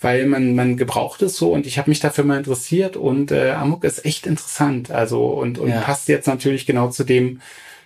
[0.01, 3.51] weil man man gebraucht es so und ich habe mich dafür mal interessiert und äh,
[3.51, 7.39] Amok ist echt interessant, also und und passt jetzt natürlich genau zu dem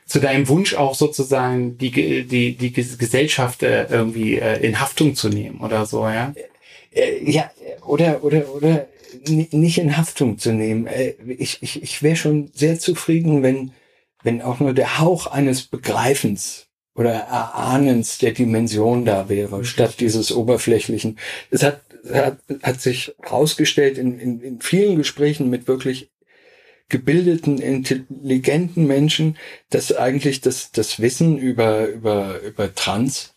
[0.06, 5.16] zu deinem Wunsch auch sozusagen die die die Ges- Gesellschaft äh, irgendwie äh, in Haftung
[5.16, 6.34] zu nehmen oder so, ja.
[6.94, 7.52] Äh, ja,
[7.86, 8.86] oder, oder, oder
[9.26, 10.88] nicht in Haftung zu nehmen.
[10.88, 13.72] Äh, Ich, ich, ich wäre schon sehr zufrieden, wenn,
[14.24, 20.32] wenn auch nur der Hauch eines Begreifens oder Erahnens der Dimension da wäre, statt dieses
[20.32, 21.20] oberflächlichen.
[21.52, 26.10] Es hat, hat, hat sich herausgestellt in, in, in vielen Gesprächen mit wirklich
[26.90, 29.38] gebildeten, intelligenten Menschen,
[29.70, 33.36] dass eigentlich das, das Wissen über, über, über Trans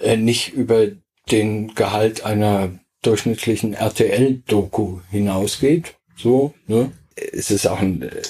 [0.00, 0.88] äh, nicht über
[1.30, 5.96] den Gehalt einer durchschnittlichen RTL-Doku hinausgeht.
[6.16, 6.92] So, ne?
[7.16, 8.22] Es ist auch ein, äh,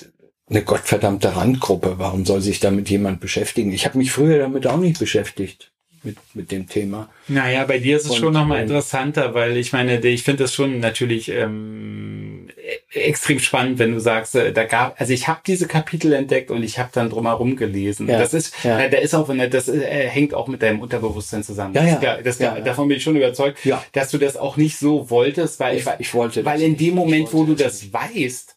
[0.48, 1.94] eine gottverdammte Randgruppe.
[1.98, 3.72] Warum soll sich damit jemand beschäftigen?
[3.72, 5.72] Ich habe mich früher damit auch nicht beschäftigt,
[6.04, 7.08] mit, mit dem Thema.
[7.28, 10.54] Naja, bei dir ist es Und, schon nochmal interessanter, weil ich meine, ich finde das
[10.54, 12.48] schon natürlich ähm,
[12.94, 16.50] e- extrem spannend, wenn du sagst, äh, da gab, also ich habe diese Kapitel entdeckt
[16.50, 18.08] und ich habe dann drumherum gelesen.
[18.08, 18.78] Ja, Das ist, ja.
[18.80, 21.74] äh, da ist auch, ne, das äh, hängt auch mit deinem Unterbewusstsein zusammen.
[21.74, 21.96] Ja, Das ja.
[21.98, 22.60] klar, das, Ja.
[22.60, 23.58] Davon bin ich schon überzeugt,
[23.92, 26.94] dass du das auch nicht so wolltest, weil Ich, ich wollte weil das in dem.
[26.94, 28.53] Moment, Ich wo du das weißt,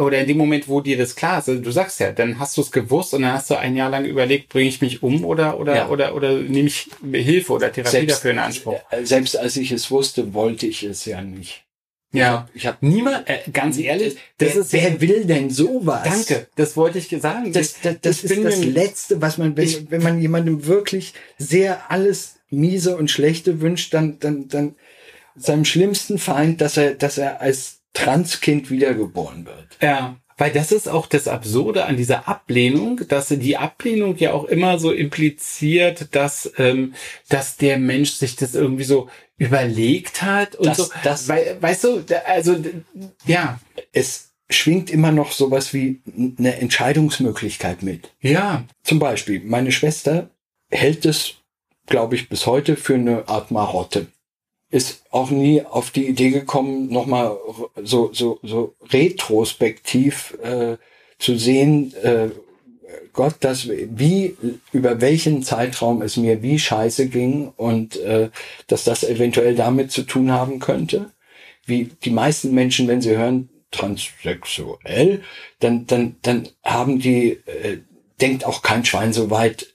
[0.00, 2.56] oder in dem Moment, wo dir das klar ist, also du sagst ja, dann hast
[2.56, 5.24] du es gewusst und dann hast du ein Jahr lang überlegt, bringe ich mich um
[5.24, 5.88] oder oder Ja.
[5.88, 8.80] oder oder nehme ich Hilfe oder Therapie dafür in Anspruch.
[8.90, 11.64] äh, Selbst als ich es wusste, wollte ich es ja nicht.
[12.12, 12.48] Ja.
[12.54, 16.02] Ich habe Niemand, äh, ganz ehrlich, das wer, ist wer will denn sowas?
[16.02, 17.52] Danke, das wollte ich sagen.
[17.52, 21.14] Das, das, das ist das mir- Letzte, was man, wenn, Ich- wenn man jemandem wirklich
[21.38, 24.74] sehr alles miese und schlechte wünscht, dann, dann, dann
[25.36, 29.76] seinem schlimmsten Feind, dass er, dass er als Transkind wiedergeboren wird.
[29.80, 34.44] Ja, weil das ist auch das Absurde an dieser Ablehnung, dass die Ablehnung ja auch
[34.44, 36.94] immer so impliziert, dass, ähm,
[37.28, 40.84] dass der Mensch sich das irgendwie so überlegt hat und Das- so.
[41.04, 42.56] das- weil, weißt du, also
[43.26, 43.60] ja,
[43.92, 46.00] Es schwingt immer noch sowas wie
[46.38, 48.12] eine Entscheidungsmöglichkeit mit.
[48.20, 50.30] ja, Zum Beispiel, meine Schwester
[50.70, 51.34] hält es,
[51.86, 54.06] glaube ich, bis heute für eine Art Marotte.
[54.70, 57.36] Ist auch nie auf die Idee gekommen, nochmal
[57.82, 60.76] so, so, so retrospektiv äh,
[61.18, 62.30] zu sehen, äh,
[63.12, 64.36] Gott, das, wie,
[64.72, 68.30] über welchen Zeitraum es mir wie scheiße ging und äh,
[68.66, 71.10] dass das eventuell damit zu tun haben könnte.
[71.66, 75.22] Wie die meisten Menschen, wenn sie hören, transsexuell,
[75.58, 77.78] dann, dann, dann haben die, äh,
[78.20, 79.72] denkt auch kein Schwein so weit,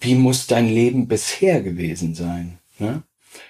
[0.00, 2.58] wie muss dein Leben bisher gewesen sein?
[2.78, 3.02] Ne?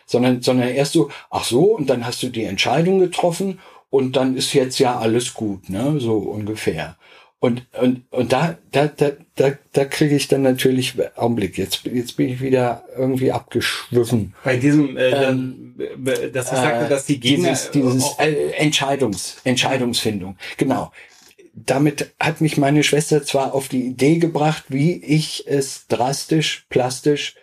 [0.07, 3.59] Sondern, sondern erst so, ach so, und dann hast du die Entscheidung getroffen
[3.91, 5.97] und dann ist jetzt ja alles gut, ne?
[5.99, 6.97] So ungefähr.
[7.45, 12.17] Und, und, und da, da, da, da, da kriege ich dann natürlich, Augenblick, jetzt, jetzt
[12.17, 14.35] bin ich wieder irgendwie abgeschwiffen.
[14.45, 18.53] bei diesem, äh, dann, äh, dass ich sagte, dass die Gegner dieses, dieses auch- äh,
[18.53, 20.39] Entscheidungs, Entscheidungsfindung.
[20.57, 20.91] Genau.
[21.53, 27.35] Damit hat mich meine Schwester zwar auf die Idee gebracht, wie ich es drastisch, plastisch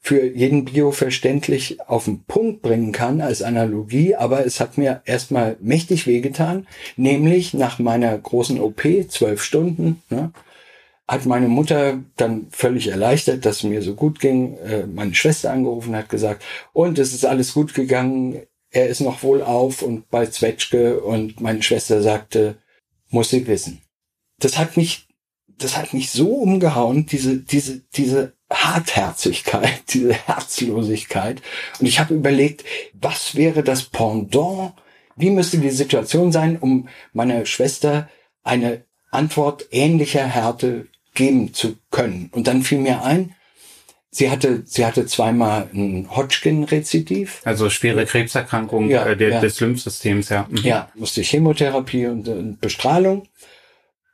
[0.00, 5.02] für jeden Bio verständlich auf den Punkt bringen kann als Analogie, aber es hat mir
[5.04, 10.32] erstmal mächtig wehgetan, nämlich nach meiner großen OP, zwölf Stunden, ne,
[11.06, 15.50] hat meine Mutter dann völlig erleichtert, dass es mir so gut ging, äh, meine Schwester
[15.50, 20.10] angerufen hat gesagt, und es ist alles gut gegangen, er ist noch wohl auf und
[20.10, 22.58] bei Zwetschge und meine Schwester sagte,
[23.10, 23.80] muss sie wissen.
[24.38, 25.08] Das hat mich,
[25.46, 31.42] das hat mich so umgehauen, diese, diese, diese Hartherzigkeit, diese Herzlosigkeit.
[31.80, 34.72] Und ich habe überlegt, was wäre das Pendant?
[35.16, 38.08] Wie müsste die Situation sein, um meiner Schwester
[38.44, 42.30] eine Antwort ähnlicher Härte geben zu können?
[42.32, 43.34] Und dann fiel mir ein,
[44.10, 47.40] sie hatte, sie hatte zweimal ein Hodgkin-Rezidiv.
[47.44, 49.40] also schwere Krebserkrankung Ja, äh, der, ja.
[49.40, 50.46] des Lymphsystems, ja.
[50.48, 50.58] Mhm.
[50.58, 53.26] Ja, musste Chemotherapie und, und Bestrahlung.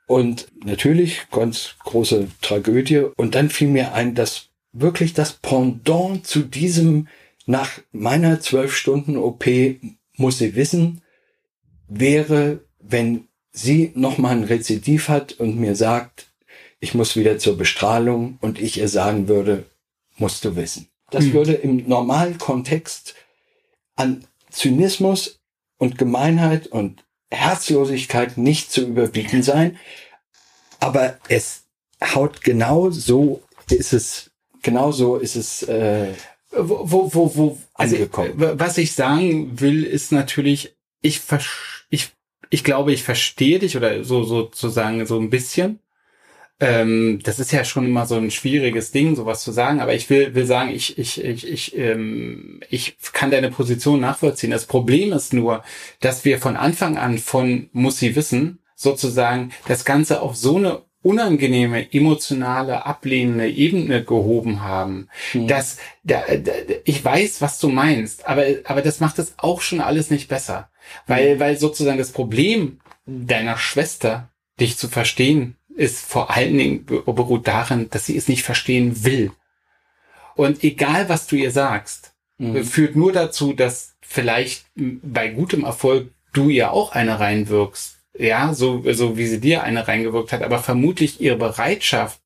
[0.07, 3.05] Und natürlich ganz große Tragödie.
[3.15, 7.07] Und dann fiel mir ein, dass wirklich das Pendant zu diesem
[7.45, 9.45] nach meiner zwölf Stunden OP
[10.17, 11.01] muss sie wissen,
[11.87, 16.27] wäre, wenn sie nochmal ein Rezidiv hat und mir sagt,
[16.79, 19.65] ich muss wieder zur Bestrahlung und ich ihr sagen würde,
[20.17, 20.87] musst du wissen.
[21.09, 21.33] Das Hm.
[21.33, 23.15] würde im normalen Kontext
[23.95, 25.39] an Zynismus
[25.77, 29.77] und Gemeinheit und Herzlosigkeit nicht zu überbieten sein.
[30.79, 31.63] Aber es
[32.01, 36.13] haut genau so ist es, genau so ist es, äh,
[36.51, 38.33] wo, wo, wo, wo also, Angekommen.
[38.59, 41.21] was ich sagen will, ist natürlich, ich,
[41.89, 42.11] ich,
[42.49, 45.79] ich glaube, ich verstehe dich oder so sozusagen so ein bisschen.
[46.59, 50.09] Ähm, das ist ja schon immer so ein schwieriges Ding, sowas zu sagen, aber ich
[50.09, 54.51] will, will sagen, ich, ich, ich, ich, ähm, ich kann deine Position nachvollziehen.
[54.51, 55.63] Das Problem ist nur,
[55.99, 60.83] dass wir von Anfang an von muss sie wissen, sozusagen das Ganze auf so eine
[61.05, 65.07] unangenehme, emotionale, ablehnende Ebene gehoben haben.
[65.33, 65.47] Mhm.
[65.47, 66.51] Das, da, da,
[66.83, 70.69] ich weiß, was du meinst, aber, aber das macht es auch schon alles nicht besser.
[71.05, 71.39] Weil, mhm.
[71.39, 74.29] weil sozusagen das Problem deiner Schwester,
[74.59, 79.31] dich zu verstehen, ist vor allen Dingen beruht darin, dass sie es nicht verstehen will.
[80.35, 82.63] Und egal, was du ihr sagst, mhm.
[82.63, 87.97] führt nur dazu, dass vielleicht bei gutem Erfolg du ihr auch eine reinwirkst.
[88.17, 92.21] Ja, so, so wie sie dir eine reingewirkt hat, aber vermutlich ihre Bereitschaft,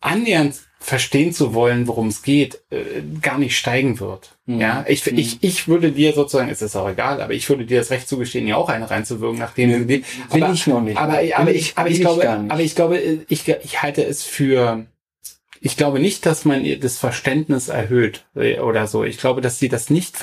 [0.00, 4.36] annähernd verstehen zu wollen, worum es geht, äh, gar nicht steigen wird.
[4.44, 4.60] Mhm.
[4.60, 5.16] Ja, ich, mhm.
[5.16, 8.06] ich, ich würde dir sozusagen, es ist auch egal, aber ich würde dir das Recht
[8.06, 10.04] zugestehen, ja auch eine reinzuwirken, nachdem nee, will
[10.52, 10.98] ich noch nicht.
[10.98, 14.84] Aber, aber, ich, aber ich, ich glaube, aber ich glaube, ich, ich halte es für,
[15.62, 19.04] ich glaube nicht, dass man ihr das Verständnis erhöht äh, oder so.
[19.04, 20.16] Ich glaube, dass sie das nicht,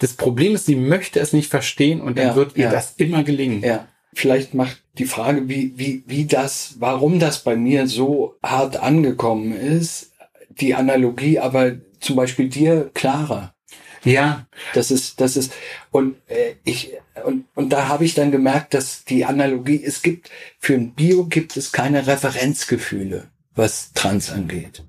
[0.00, 2.72] das Problem ist, sie möchte es nicht verstehen und dann ja, wird ihr ja.
[2.72, 3.62] das immer gelingen.
[3.62, 3.86] Ja.
[4.14, 9.52] Vielleicht macht die Frage, wie, wie, wie das, warum das bei mir so hart angekommen
[9.52, 10.07] ist,
[10.60, 13.54] die Analogie aber zum Beispiel dir klarer.
[14.04, 14.46] Ja.
[14.74, 15.52] Das ist, das ist,
[15.90, 16.92] und äh, ich,
[17.24, 21.24] und, und da habe ich dann gemerkt, dass die Analogie, es gibt, für ein Bio
[21.24, 24.84] gibt es keine Referenzgefühle, was Trans angeht.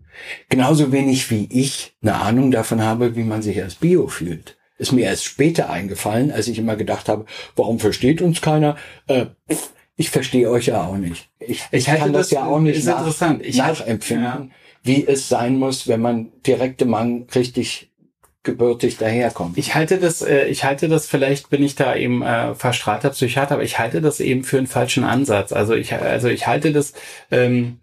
[0.49, 4.57] Genauso wenig wie ich eine Ahnung davon habe, wie man sich als Bio fühlt.
[4.77, 8.77] Ist mir erst später eingefallen, als ich immer gedacht habe, warum versteht uns keiner?
[9.07, 9.27] Äh,
[9.99, 11.29] ich verstehe euch ja auch nicht.
[11.39, 14.23] Ich, ich kann das, das, ja auch nicht nach, nachempfinden.
[14.23, 14.47] Ja
[14.83, 17.91] wie es sein muss, wenn man direkte Mann richtig
[18.43, 19.57] gebürtig daherkommt.
[19.57, 23.55] Ich halte das, äh, ich halte das, vielleicht bin ich da eben äh, verstrahlter Psychiater,
[23.55, 25.51] aber ich halte das eben für einen falschen Ansatz.
[25.51, 26.93] Also ich, also ich halte das,
[27.31, 27.79] ähm,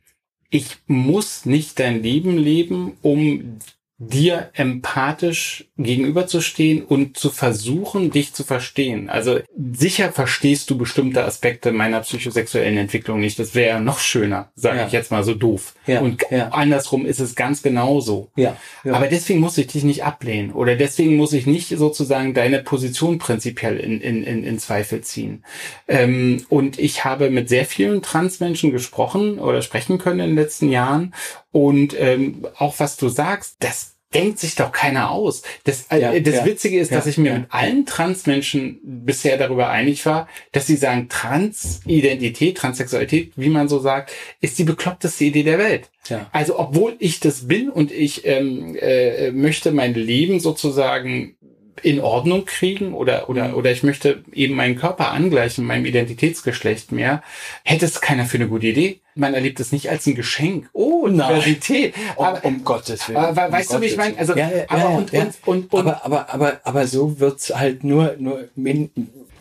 [0.48, 3.58] ich muss nicht dein Leben leben, um
[3.98, 9.08] dir empathisch gegenüberzustehen und zu versuchen, dich zu verstehen.
[9.08, 9.38] Also
[9.72, 13.38] sicher verstehst du bestimmte Aspekte meiner psychosexuellen Entwicklung nicht.
[13.38, 14.86] Das wäre noch schöner, sage ja.
[14.86, 15.74] ich jetzt mal so doof.
[15.86, 16.00] Ja.
[16.00, 16.48] Und ja.
[16.48, 18.30] andersrum ist es ganz genauso.
[18.36, 18.58] Ja.
[18.84, 23.16] Aber deswegen muss ich dich nicht ablehnen oder deswegen muss ich nicht sozusagen deine Position
[23.16, 25.42] prinzipiell in, in, in, in Zweifel ziehen.
[25.88, 30.68] Ähm, und ich habe mit sehr vielen Transmenschen gesprochen oder sprechen können in den letzten
[30.68, 31.14] Jahren
[31.56, 35.40] und ähm, auch was du sagst, das denkt sich doch keiner aus.
[35.64, 39.38] Das, äh, ja, das ja, Witzige ist, ja, dass ich mir mit allen Transmenschen bisher
[39.38, 45.24] darüber einig war, dass sie sagen, Transidentität, Transsexualität, wie man so sagt, ist die bekloppteste
[45.24, 45.88] Idee der Welt.
[46.30, 51.35] Also obwohl ich das bin und ich ähm, äh, möchte mein Leben sozusagen
[51.82, 53.54] in Ordnung kriegen oder oder mhm.
[53.54, 57.22] oder ich möchte eben meinen Körper angleichen, meinem Identitätsgeschlecht mehr,
[57.64, 59.00] hätte es keiner für eine gute Idee.
[59.14, 60.68] Man erlebt es nicht als ein Geschenk.
[60.72, 61.94] Oh, Diversität.
[62.16, 63.18] Aber, um, um Gottes Willen.
[63.18, 64.18] Aber, weißt um du, wie ich meine?
[64.18, 67.54] Also, ja, ja, aber, ja, und, und, und, und, aber, aber, aber, aber so wird's
[67.54, 68.90] halt nur, nur min,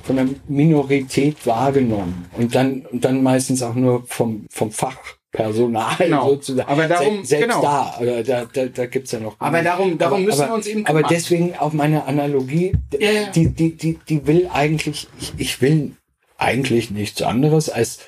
[0.03, 4.97] von der Minorität wahrgenommen und dann, und dann meistens auch nur vom, vom Fach.
[5.35, 6.29] Personal genau.
[6.29, 6.69] sozusagen.
[6.69, 7.61] Aber darum, selbst genau.
[7.61, 9.35] da, oder da, da, da gibt's ja noch.
[9.39, 11.03] Aber darum, darum aber, müssen aber, wir uns eben kümmern.
[11.03, 13.29] Aber deswegen auch meine Analogie, ja, ja.
[13.31, 15.95] die, die, die, die will eigentlich, ich, ich will
[16.37, 17.99] eigentlich nichts anderes als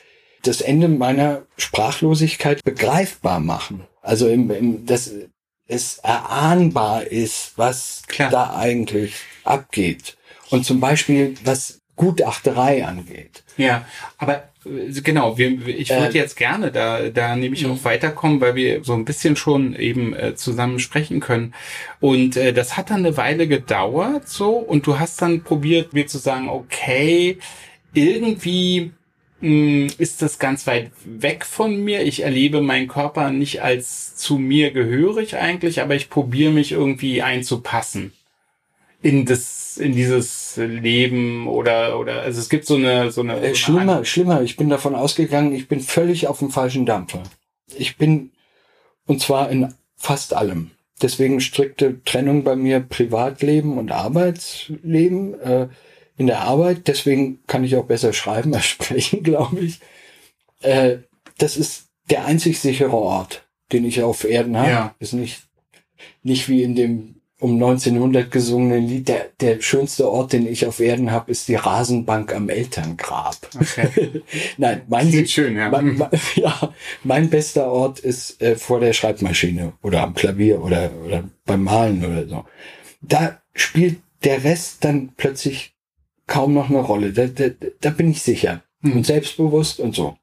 [0.43, 3.85] das Ende meiner Sprachlosigkeit begreifbar machen.
[4.01, 5.11] Also im, im, dass
[5.67, 8.29] es erahnbar ist, was Klar.
[8.29, 10.17] da eigentlich abgeht.
[10.49, 13.43] Und zum Beispiel, was Gutachterei angeht.
[13.57, 13.85] Ja,
[14.17, 14.41] aber äh,
[15.03, 17.83] genau, wir, ich würde äh, jetzt gerne da, da nämlich auch mhm.
[17.83, 21.53] weiterkommen, weil wir so ein bisschen schon eben äh, zusammen sprechen können.
[21.99, 26.07] Und äh, das hat dann eine Weile gedauert so und du hast dann probiert, mir
[26.07, 27.37] zu sagen, okay,
[27.93, 28.91] irgendwie
[29.41, 32.03] mh, hm, ist das ganz weit weg von mir.
[32.03, 37.21] Ich erlebe meinen Körper nicht als zu mir gehörig eigentlich, aber ich probiere mich irgendwie
[37.21, 38.11] einzupassen
[39.01, 43.39] in das, in dieses Leben oder, oder, also es gibt so eine, so eine.
[43.39, 44.41] Äh, schlimmer, schlimmer.
[44.41, 47.23] Ich bin davon ausgegangen, ich bin völlig auf dem falschen Dampfer.
[47.75, 48.31] Ich bin,
[49.05, 50.71] und zwar in fast allem.
[51.01, 55.67] Deswegen strikte Trennung bei mir Privatleben und Arbeitsleben äh,
[56.17, 56.87] in der Arbeit.
[56.87, 59.79] Deswegen kann ich auch besser schreiben als sprechen, glaube ich.
[60.61, 60.97] Äh,
[61.37, 64.69] das ist der einzig sichere Ort, den ich auf Erden habe.
[64.69, 64.95] Ja.
[64.97, 65.43] Ist nicht,
[66.23, 70.79] nicht wie in dem um 1900 gesungene Lied, der, der schönste Ort, den ich auf
[70.79, 73.37] Erden habe, ist die Rasenbank am Elterngrab.
[73.55, 74.23] Okay.
[74.57, 75.69] Nein, mein, Sieht schön, ja.
[75.69, 76.73] Mein, mein, ja,
[77.03, 82.03] mein bester Ort ist äh, vor der Schreibmaschine oder am Klavier oder, oder beim Malen
[82.03, 82.45] oder so.
[83.01, 85.75] Da spielt der Rest dann plötzlich
[86.25, 87.13] kaum noch eine Rolle.
[87.13, 88.63] Da, da, da bin ich sicher.
[88.81, 88.97] Hm.
[88.97, 90.17] Und selbstbewusst und so.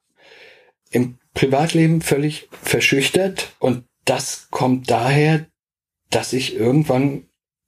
[0.90, 5.46] Im Privatleben völlig verschüchtert und das kommt daher,
[6.14, 7.24] dass ich irgendwann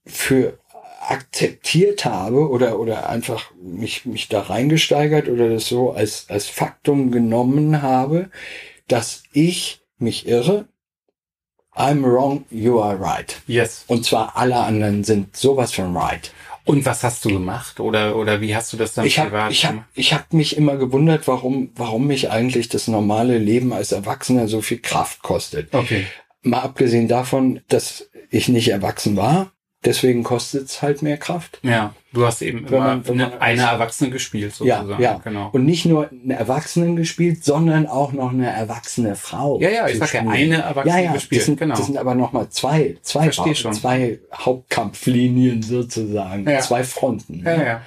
[0.07, 0.59] für
[1.09, 7.11] akzeptiert habe oder, oder einfach mich, mich da reingesteigert oder das so als, als Faktum
[7.11, 8.30] genommen habe,
[8.88, 10.66] dass ich mich irre.
[11.74, 13.40] I'm wrong, you are right.
[13.47, 13.84] Yes.
[13.86, 16.32] Und zwar alle anderen sind sowas von right.
[16.64, 17.78] Und was hast du gemacht?
[17.78, 19.88] Oder, oder wie hast du das dann Ich habe privat ich hab, gemacht?
[19.94, 24.62] ich hab mich immer gewundert, warum, warum mich eigentlich das normale Leben als Erwachsener so
[24.62, 25.72] viel Kraft kostet.
[25.72, 26.07] Okay.
[26.47, 29.53] Mal abgesehen davon, dass ich nicht erwachsen war,
[29.84, 31.59] deswegen kostet es halt mehr Kraft.
[31.62, 34.90] Ja, du hast eben Wenn immer man- wenn man- eine, eine Erwachsene gespielt, sozusagen.
[34.90, 35.20] Ja, ja.
[35.22, 35.51] Genau.
[35.53, 39.61] Und nicht nur eine Erwachsenen gespielt, sondern auch noch eine erwachsene Frau.
[39.61, 41.76] ja, ja, ich sag ja, eine Erwachsene ja, ja, gespielt, das sind, genau.
[41.76, 43.55] Das sind aber nochmal zwei, zwei, schon.
[43.72, 46.61] zwei Hauptkampflinien sozusagen, Ja.
[46.61, 47.42] zwei Fronten.
[47.44, 47.82] ja, ja.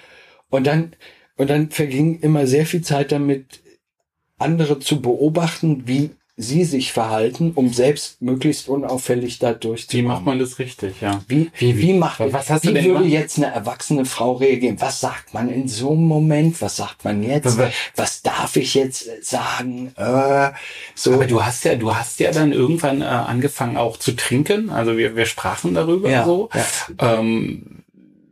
[0.50, 0.94] Und dann,
[1.38, 3.62] und dann verging immer sehr viel Zeit damit,
[4.38, 6.12] andere zu beobachten, wie
[6.42, 10.06] sie sich verhalten, um selbst möglichst unauffällig da Wie durchzukommen.
[10.08, 11.20] macht man das richtig, ja?
[11.28, 13.12] Wie, Wie- wie, wie- macht, was hast du wie denn würde gemacht?
[13.12, 14.78] jetzt eine erwachsene Frau reagieren?
[14.80, 16.62] Was sagt man in so einem Moment?
[16.62, 17.58] Was sagt man jetzt?
[17.58, 19.92] Was- Was darf ich jetzt sagen?
[19.98, 20.52] Äh,
[20.96, 21.14] so.
[21.14, 24.70] Aber du hast ja, du hast ja dann irgendwann äh, angefangen auch zu trinken.
[24.70, 26.50] Also wir, wir sprachen darüber Ja, so.
[26.54, 27.20] ja.
[27.20, 27.79] Ähm,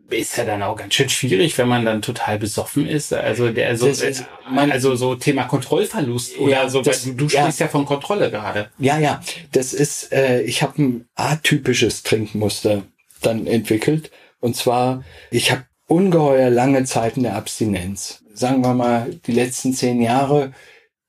[0.10, 3.14] ist ja dann auch ganz schön schwierig, wenn man dann total besoffen ist.
[3.14, 6.82] Also der so, ist- man- also so Thema Kontrollverlust oder Ja, so.
[6.82, 7.42] das- weil du, du ja.
[7.42, 8.70] sprichst ja von Kontrolle gerade.
[8.80, 12.84] Ja, ja, das ist, äh, ich habe ein atypisches Trinkmuster
[13.22, 14.12] dann entwickelt.
[14.40, 18.24] Und zwar, ich habe ungeheuer lange Zeiten der Abstinenz.
[18.34, 20.54] Sagen wir mal, die letzten zehn Jahre,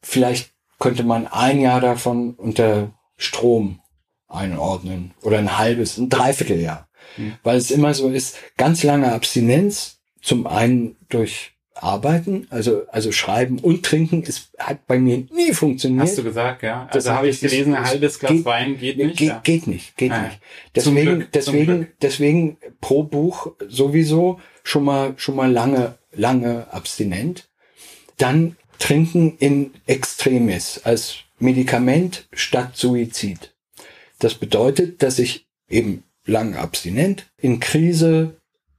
[0.03, 3.81] vielleicht könnte man ein Jahr davon unter Strom
[4.29, 6.88] einordnen oder ein halbes, ein Dreivierteljahr.
[7.19, 7.35] Hm.
[7.43, 13.61] Weil es immer so ist, ganz lange Abstinenz, zum einen durch Arbeiten, also, also Schreiben
[13.61, 16.09] und Trinken, ist, hat bei mir nie funktioniert.
[16.09, 16.87] Hast du gesagt, ja?
[16.93, 19.17] Das Also habe ich gelesen, ein halbes Glas geht- Wein geht nicht.
[19.17, 19.41] Geht, ja.
[19.45, 20.41] geht nicht, geht Ah, nicht.
[20.75, 27.49] Deswegen, Glück, deswegen, deswegen pro Buch sowieso schon mal, schon mal lange, lange abstinent.
[28.17, 33.55] Dann trinken in Extremis als Medikament statt Suizid.
[34.19, 38.37] Das bedeutet, dass ich eben lange abstinent in Krise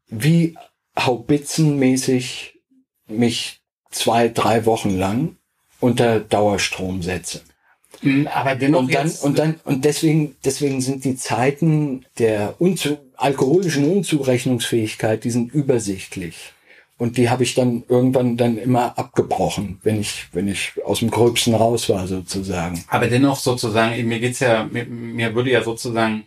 [0.08, 0.56] wie
[0.98, 2.60] haubitzenmäßig
[3.08, 5.36] mich zwei, drei Wochen lang
[5.80, 7.42] unter Dauerstrom setze.
[8.02, 12.98] Mm, Aber dennoch Und dann, und dann, und deswegen, deswegen sind die Zeiten der unzu,
[13.16, 16.54] alkoholischen Unzurechnungsfähigkeit, die sind übersichtlich.
[16.98, 21.10] Und die habe ich dann irgendwann dann immer abgebrochen, wenn ich, wenn ich aus dem
[21.10, 22.84] Gröbsten raus war, sozusagen.
[22.90, 26.26] Aber dennoch sozusagen, mir geht's ja, mir, mir würde ja sozusagen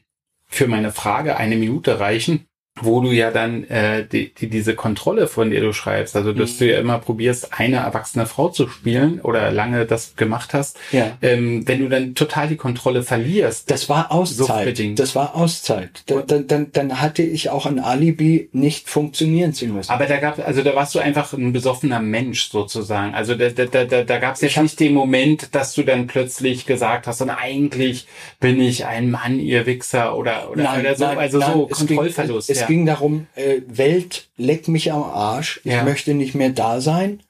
[0.52, 2.46] für meine Frage eine Minute reichen,
[2.80, 6.54] wo du ja dann äh, die, die, diese Kontrolle, von der du schreibst, also dass
[6.54, 6.58] Mhm.
[6.58, 11.16] du ja immer probierst, eine erwachsene Frau zu spielen oder lange das gemacht hast, Ja.
[11.20, 13.70] ähm, wenn du dann total die Kontrolle verlierst.
[13.70, 14.80] Das war Auszeit.
[14.98, 16.02] Das war Auszeit.
[16.06, 19.90] Dann, dann, dann, dann hatte ich auch ein Alibi, nicht funktionieren zu müssen.
[19.90, 23.14] Aber da gab also da warst du einfach ein besoffener Mensch sozusagen.
[23.14, 25.82] Also da, da, da, da, da gab es jetzt hab- nicht den Moment, dass du
[25.82, 28.06] dann plötzlich gesagt hast, und eigentlich
[28.40, 31.04] bin ich ein Mann, ihr Wichser oder oder, oder so.
[31.04, 32.48] also so es Kontrollverlust.
[32.48, 32.66] Ging, es ja.
[32.66, 35.84] ging darum, äh, Welt, leck mich am Arsch, ich Ja.
[35.84, 37.22] möchte nicht mehr da sein.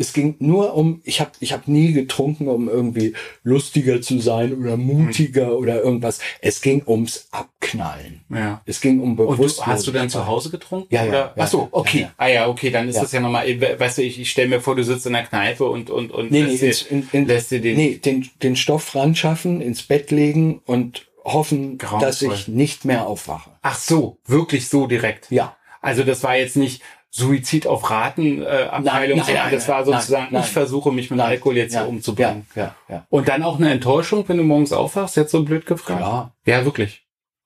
[0.00, 4.54] Es ging nur um, ich habe ich hab nie getrunken, um irgendwie lustiger zu sein
[4.54, 6.20] oder mutiger oder irgendwas.
[6.40, 8.20] Es ging ums Abknallen.
[8.32, 8.62] ja.
[8.64, 9.66] Es ging um Bewusstlosigkeit.
[9.66, 10.86] hast du dann zu Hause getrunken?
[10.94, 11.34] Ja, ja, Oder?
[11.36, 12.02] Ach so, okay.
[12.02, 12.12] ja.
[12.16, 14.76] Ah ja, okay, dann ist das ja nochmal, weißt du, ich, ich stelle mir vor,
[14.76, 17.26] du sitzt in der Kneipe und und und Nee, nee, lässt, dir, ins, in, in,
[17.26, 22.00] lässt dir den nee den, den Stoff ran schaffen, ins Bett legen und hoffen, Grauenvoll.
[22.06, 23.50] dass ich nicht mehr aufwache.
[23.62, 25.30] Ach so, wirklich so direkt.
[25.30, 25.56] Ja.
[25.80, 29.68] Also das war jetzt nicht Suizid auf Raten äh, Abteilung, Nein, nein, sondern nein, das
[29.68, 31.20] war sozusagen, ich versuche mich mit.
[31.20, 32.46] Alkohol jetzt ja, hier umzubringen.
[32.54, 33.06] Ja, ja, ja.
[33.08, 36.00] Und dann auch eine Enttäuschung, wenn du morgens aufwachst, jetzt so blöd gefragt?
[36.00, 36.34] Klar.
[36.44, 37.02] Ja, wirklich.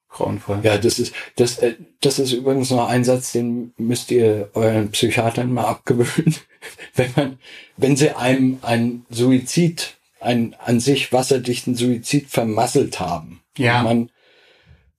[0.09, 0.61] Grauenvoll.
[0.63, 4.91] Ja, das ist, das, äh, das ist übrigens noch ein Satz, den müsst ihr euren
[4.91, 6.37] Psychiatern mal abgewöhnen.
[6.95, 7.39] wenn man,
[7.77, 13.42] wenn sie einem einen Suizid, einen an sich wasserdichten Suizid vermasselt haben.
[13.57, 13.83] Ja.
[13.83, 14.11] Man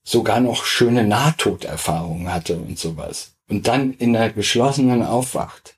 [0.04, 3.36] sogar noch schöne Nahtoderfahrungen hatte und sowas.
[3.50, 5.76] Und dann in einer geschlossenen aufwacht.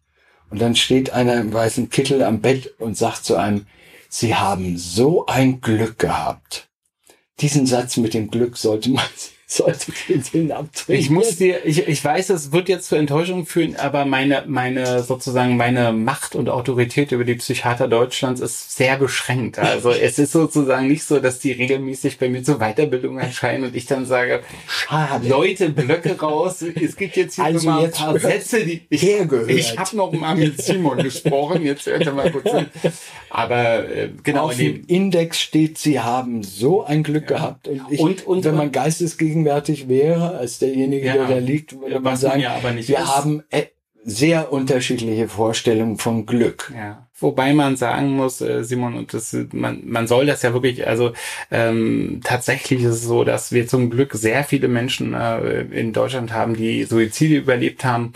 [0.49, 3.67] Und dann steht einer im weißen Kittel am Bett und sagt zu einem,
[4.09, 6.69] Sie haben so ein Glück gehabt.
[7.41, 9.05] Diesen Satz mit dem Glück sollte man
[9.47, 11.03] solltet ihr den abtrainieren.
[11.03, 15.03] Ich muss dir, ich, ich weiß, es wird jetzt zur Enttäuschung führen, aber meine, meine,
[15.03, 19.59] sozusagen meine Macht und Autorität über die Psychiater Deutschlands ist sehr beschränkt.
[19.59, 23.75] Also es ist sozusagen nicht so, dass die regelmäßig bei mir zur Weiterbildung erscheinen und
[23.75, 25.27] ich dann sage, Schade.
[25.27, 29.77] Leute, Blöcke raus, es gibt jetzt hier also mal ein paar Sätze, die ich, ich
[29.77, 32.65] habe noch mal mit Simon gesprochen, jetzt hört er mal kurz hin.
[33.29, 34.45] Aber äh, genau.
[34.45, 37.37] Auf dem Index steht, sie haben so ein Glück ja.
[37.37, 37.67] gehabt.
[37.67, 38.71] Und, ich, und, und wenn man
[39.43, 41.13] geistesgegenwärtig wäre, als derjenige, ja.
[41.13, 42.97] der da liegt, würde man sagen, ja wir ist.
[42.97, 43.65] haben äh,
[44.03, 46.71] sehr unterschiedliche Vorstellungen von Glück.
[46.75, 47.04] Ja.
[47.17, 51.13] Wobei man sagen muss, äh, Simon, und das, man, man soll das ja wirklich, also
[51.49, 56.33] ähm, tatsächlich ist es so, dass wir zum Glück sehr viele Menschen äh, in Deutschland
[56.33, 58.11] haben, die Suizide überlebt haben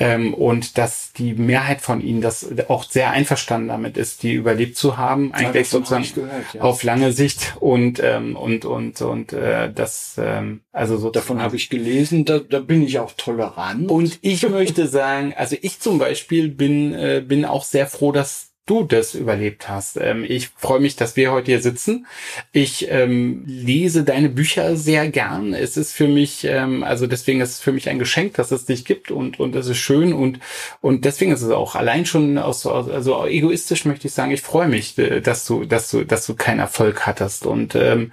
[0.00, 4.76] ähm, und dass die Mehrheit von ihnen das auch sehr einverstanden damit ist, die überlebt
[4.76, 6.62] zu haben, eigentlich ja, sozusagen gehört, ja.
[6.62, 11.56] auf lange Sicht und ähm, und und und äh, das ähm, also so davon habe
[11.56, 15.98] ich gelesen, da, da bin ich auch tolerant und ich möchte sagen, also ich zum
[15.98, 18.39] Beispiel bin äh, bin auch sehr froh, dass
[18.70, 19.96] du das überlebt hast.
[19.96, 22.06] Ähm, ich freue mich, dass wir heute hier sitzen.
[22.52, 25.52] Ich ähm, lese deine Bücher sehr gern.
[25.54, 28.66] Es ist für mich, ähm, also deswegen ist es für mich ein Geschenk, dass es
[28.66, 30.38] dich gibt und und es ist schön und
[30.80, 34.68] und deswegen ist es auch allein schon aus, also egoistisch möchte ich sagen, ich freue
[34.68, 38.12] mich, äh, dass du dass du dass du keinen Erfolg hattest und ähm,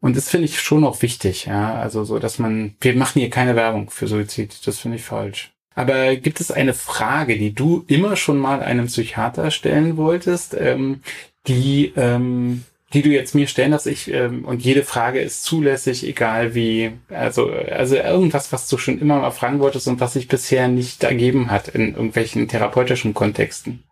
[0.00, 1.74] und das finde ich schon auch wichtig, ja.
[1.76, 4.66] Also so, dass man, wir machen hier keine Werbung für Suizid.
[4.66, 5.52] Das finde ich falsch.
[5.74, 11.00] Aber gibt es eine Frage, die du immer schon mal einem Psychiater stellen wolltest, ähm,
[11.46, 13.86] die, ähm, die du jetzt mir stellen darfst?
[13.86, 19.00] Ich, ähm, und jede Frage ist zulässig, egal wie, also, also irgendwas, was du schon
[19.00, 23.82] immer mal fragen wolltest und was sich bisher nicht ergeben hat in irgendwelchen therapeutischen Kontexten.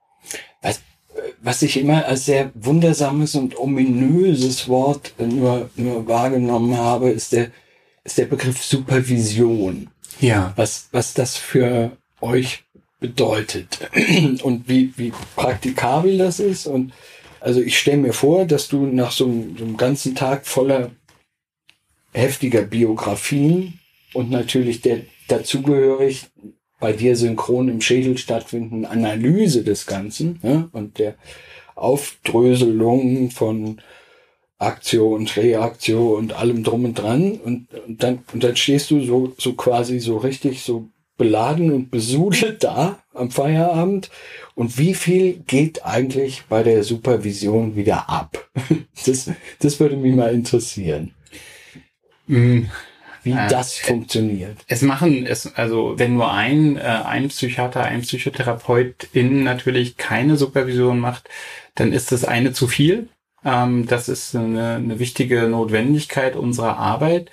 [0.61, 0.83] Was,
[1.41, 7.51] was ich immer als sehr wundersames und ominöses Wort nur, nur wahrgenommen habe, ist der,
[8.05, 9.89] ist der Begriff Supervision
[10.21, 10.53] ja.
[10.57, 12.65] was, was das für euch
[13.01, 13.81] bedeutet
[14.43, 16.67] und wie, wie praktikabel das ist.
[16.67, 16.93] Und
[17.41, 20.91] also ich stelle mir vor, dass du nach so einem, so einem ganzen Tag voller
[22.13, 23.81] heftiger Biografien
[24.13, 26.27] und natürlich der dazugehörig
[26.81, 31.15] bei dir synchron im Schädel stattfindenden Analyse des Ganzen ja, und der
[31.77, 33.81] Aufdröselung von
[34.61, 39.35] Aktion, Reaktion und allem drum und dran und, und dann und dann stehst du so
[39.39, 44.11] so quasi so richtig so beladen und besudelt da am Feierabend
[44.55, 48.49] und wie viel geht eigentlich bei der Supervision wieder ab?
[49.07, 49.31] Das
[49.61, 51.15] das würde mich mal interessieren.
[52.27, 52.65] Mm
[53.23, 54.57] wie äh, das funktioniert.
[54.67, 60.37] Es machen es, also wenn nur ein, äh, ein Psychiater, ein Psychotherapeut in natürlich keine
[60.37, 61.29] Supervision macht,
[61.75, 63.09] dann ist das eine zu viel.
[63.45, 67.31] Ähm, das ist eine, eine wichtige Notwendigkeit unserer Arbeit.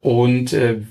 [0.00, 0.82] Und äh,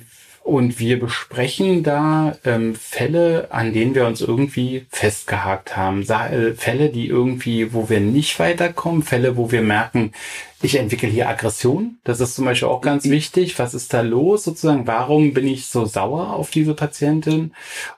[0.44, 6.02] und wir besprechen da ähm, Fälle, an denen wir uns irgendwie festgehakt haben.
[6.04, 10.12] Äh, Fälle, die irgendwie, wo wir nicht weiterkommen, Fälle, wo wir merken,
[10.62, 12.00] ich entwickle hier Aggression.
[12.04, 13.12] Das ist zum Beispiel auch ganz mhm.
[13.12, 13.58] wichtig.
[13.60, 14.88] Was ist da los sozusagen?
[14.88, 17.54] Warum bin ich so sauer auf diese Patientin?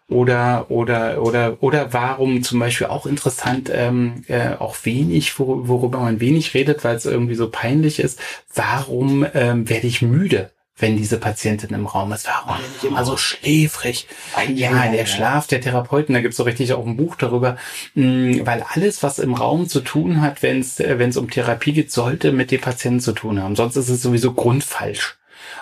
[0.09, 5.99] Oder oder oder oder warum zum Beispiel auch interessant ähm, äh, auch wenig, wor worüber
[5.99, 8.19] man wenig redet, weil es irgendwie so peinlich ist.
[8.53, 10.51] Warum ähm, werde ich müde?
[10.81, 12.27] Wenn diese Patientin im Raum ist.
[12.27, 14.07] Warum bin ich immer so schläfrig?
[14.53, 17.57] Ja, der Schlaf der Therapeuten, da gibt's so richtig auch ein Buch darüber,
[17.95, 21.29] mm, weil alles, was im Raum zu tun hat, wenn es äh, wenn es um
[21.29, 23.55] Therapie geht, sollte mit dem Patienten zu tun haben.
[23.55, 25.17] Sonst ist es sowieso grundfalsch.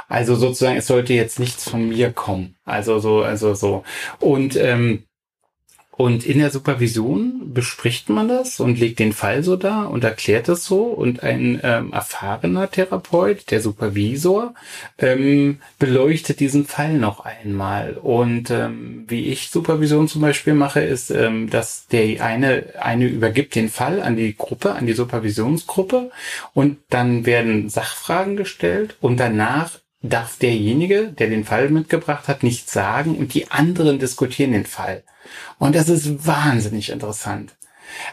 [0.08, 2.56] Also sozusagen, es sollte jetzt nichts von mir kommen.
[2.66, 3.84] Also so, also so.
[4.20, 5.04] Und ähm,
[6.00, 10.48] und in der Supervision bespricht man das und legt den Fall so dar und erklärt
[10.48, 10.84] es so.
[10.84, 14.54] Und ein ähm, erfahrener Therapeut, der Supervisor,
[14.98, 17.98] ähm, beleuchtet diesen Fall noch einmal.
[18.02, 23.56] Und ähm, wie ich Supervision zum Beispiel mache, ist, ähm, dass der eine, eine übergibt
[23.56, 26.12] den Fall an die Gruppe, an die Supervisionsgruppe
[26.54, 32.72] und dann werden Sachfragen gestellt und danach darf derjenige, der den Fall mitgebracht hat, nichts
[32.72, 35.04] sagen und die anderen diskutieren den Fall.
[35.58, 37.56] Und das ist wahnsinnig interessant.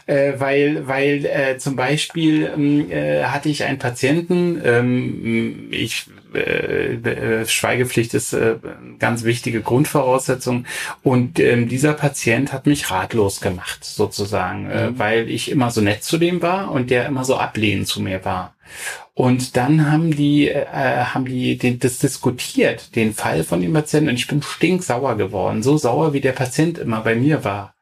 [0.05, 6.95] Äh, weil, weil äh, zum Beispiel ähm, äh, hatte ich einen Patienten, ähm, ich äh,
[6.95, 8.55] äh, Schweigepflicht ist äh,
[8.99, 10.65] ganz wichtige Grundvoraussetzung
[11.03, 14.99] und ähm, dieser Patient hat mich ratlos gemacht sozusagen, äh, mhm.
[14.99, 18.25] weil ich immer so nett zu dem war und der immer so ablehnend zu mir
[18.25, 18.55] war.
[19.17, 24.09] Und dann haben die, äh, haben die den, das diskutiert, den Fall von dem Patienten,
[24.09, 25.63] und ich bin stinksauer geworden.
[25.63, 27.73] So sauer, wie der Patient immer bei mir war.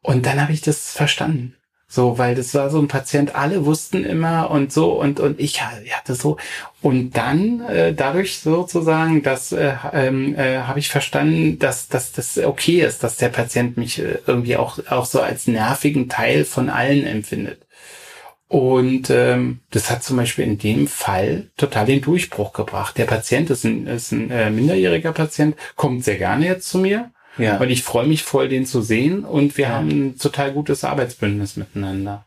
[0.00, 1.54] Und dann habe ich das verstanden.
[1.88, 5.60] So, weil das war so ein Patient, alle wussten immer und so und und ich
[5.62, 6.38] hatte so
[6.80, 12.38] und dann äh, dadurch sozusagen, dass äh, ähm, äh, habe ich verstanden, dass dass das
[12.38, 16.70] okay ist, dass der Patient mich äh, irgendwie auch auch so als nervigen Teil von
[16.70, 17.58] allen empfindet.
[18.52, 22.98] Und ähm, das hat zum Beispiel in dem Fall total den Durchbruch gebracht.
[22.98, 27.10] Der Patient ist ein, ist ein äh, minderjähriger Patient, kommt sehr gerne jetzt zu mir
[27.38, 27.56] ja.
[27.58, 29.24] Und ich freue mich voll, den zu sehen.
[29.24, 29.70] Und wir ja.
[29.70, 32.26] haben ein total gutes Arbeitsbündnis miteinander.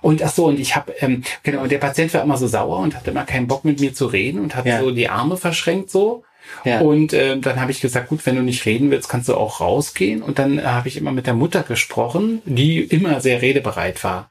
[0.00, 2.94] Und ach so, und ich habe, ähm, genau, der Patient war immer so sauer und
[2.94, 4.80] hatte immer keinen Bock mit mir zu reden und hat ja.
[4.80, 6.24] so die Arme verschränkt so.
[6.64, 6.80] Ja.
[6.80, 9.60] Und äh, dann habe ich gesagt, gut, wenn du nicht reden willst, kannst du auch
[9.60, 10.22] rausgehen.
[10.22, 14.30] Und dann äh, habe ich immer mit der Mutter gesprochen, die immer sehr redebereit war.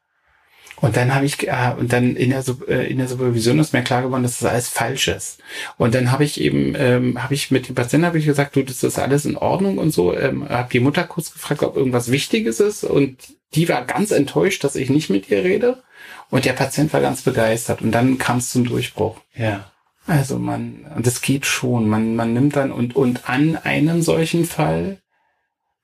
[0.79, 3.81] Und dann habe ich, äh, und dann in der, äh, in der Supervision ist mir
[3.81, 5.39] klar geworden, dass das alles falsch ist.
[5.77, 8.61] Und dann habe ich eben, ähm, habe ich mit dem Patienten habe ich gesagt, du,
[8.61, 10.15] das ist alles in Ordnung und so.
[10.15, 12.83] Ähm, habe die Mutter kurz gefragt, ob irgendwas Wichtiges ist.
[12.83, 13.17] Und
[13.55, 15.81] die war ganz enttäuscht, dass ich nicht mit ihr rede.
[16.29, 17.81] Und der Patient war ganz begeistert.
[17.81, 19.19] Und dann kam es zum Durchbruch.
[19.35, 19.71] Ja.
[20.05, 21.89] Also man, und das geht schon.
[21.89, 24.99] Man, man nimmt dann und, und an einem solchen Fall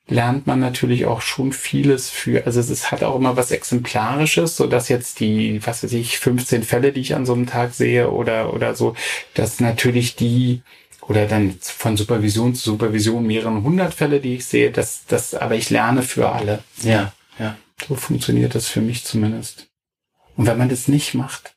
[0.08, 4.68] lernt man natürlich auch schon vieles für, also es hat auch immer was Exemplarisches, so
[4.68, 8.12] dass jetzt die, was weiß ich, 15 Fälle, die ich an so einem Tag sehe
[8.12, 8.96] oder, oder so,
[9.34, 10.62] dass natürlich die,
[11.02, 15.56] oder dann von Supervision zu Supervision mehreren hundert Fälle, die ich sehe, dass, das, aber
[15.56, 16.64] ich lerne für alle.
[16.82, 17.58] Ja, ja.
[17.88, 19.68] So funktioniert das für mich zumindest.
[20.36, 21.56] Und wenn man das nicht macht,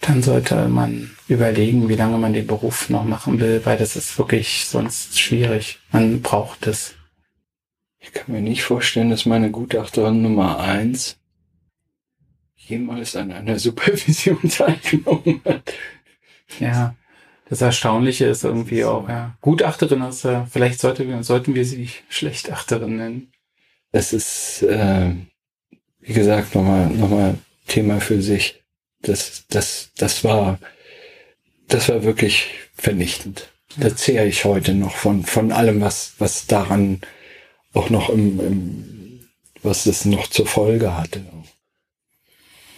[0.00, 4.18] dann sollte man überlegen, wie lange man den Beruf noch machen will, weil das ist
[4.18, 5.78] wirklich sonst schwierig.
[5.90, 6.95] Man braucht es.
[8.06, 11.18] Ich kann mir nicht vorstellen, dass meine Gutachterin Nummer eins
[12.56, 15.74] jemals an einer Supervision teilgenommen hat.
[16.60, 16.94] Ja,
[17.48, 19.36] das Erstaunliche ist irgendwie auch, ja.
[19.40, 23.32] Gutachterin ist, äh, vielleicht sollte, sollten wir sie Schlechtachterin nennen.
[23.92, 25.12] Das ist, äh,
[26.00, 28.62] wie gesagt, nochmal, nochmal Thema für sich.
[29.02, 30.58] Das, das, das war,
[31.68, 33.52] das war wirklich vernichtend.
[33.76, 37.00] Da zehre ich heute noch von, von allem, was, was daran
[37.76, 38.86] auch noch im, im
[39.62, 41.20] was es noch zur Folge hatte.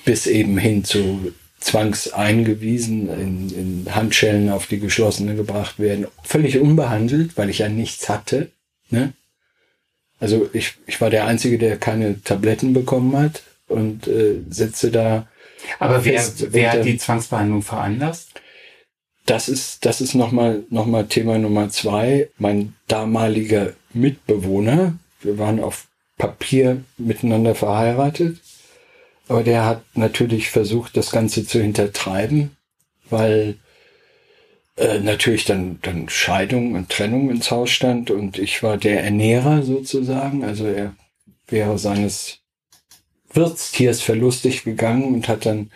[0.05, 7.37] Bis eben hin zu zwangseingewiesen, in, in Handschellen auf die geschlossene gebracht werden, völlig unbehandelt,
[7.37, 8.51] weil ich ja nichts hatte.
[8.91, 9.13] Ne?
[10.21, 15.29] Also ich, ich war der Einzige, der keine Tabletten bekommen hat und äh, sitze da.
[15.79, 18.41] Aber wer, wer hat die Zwangsbehandlung veranlasst?
[19.29, 22.31] Das ist, das ist nochmal noch mal Thema Nummer zwei.
[22.39, 24.99] Mein damaliger Mitbewohner.
[25.21, 28.39] Wir waren auf Papier miteinander verheiratet.
[29.29, 32.57] Aber der hat natürlich versucht, das Ganze zu hintertreiben,
[33.11, 33.57] weil
[34.79, 39.63] äh, natürlich dann, dann Scheidung und Trennung ins Haus stand und ich war der Ernährer
[39.63, 40.43] sozusagen.
[40.43, 40.95] Also er
[41.49, 42.39] wäre seines
[43.31, 45.71] Wirtstiers verlustig gegangen und hat dann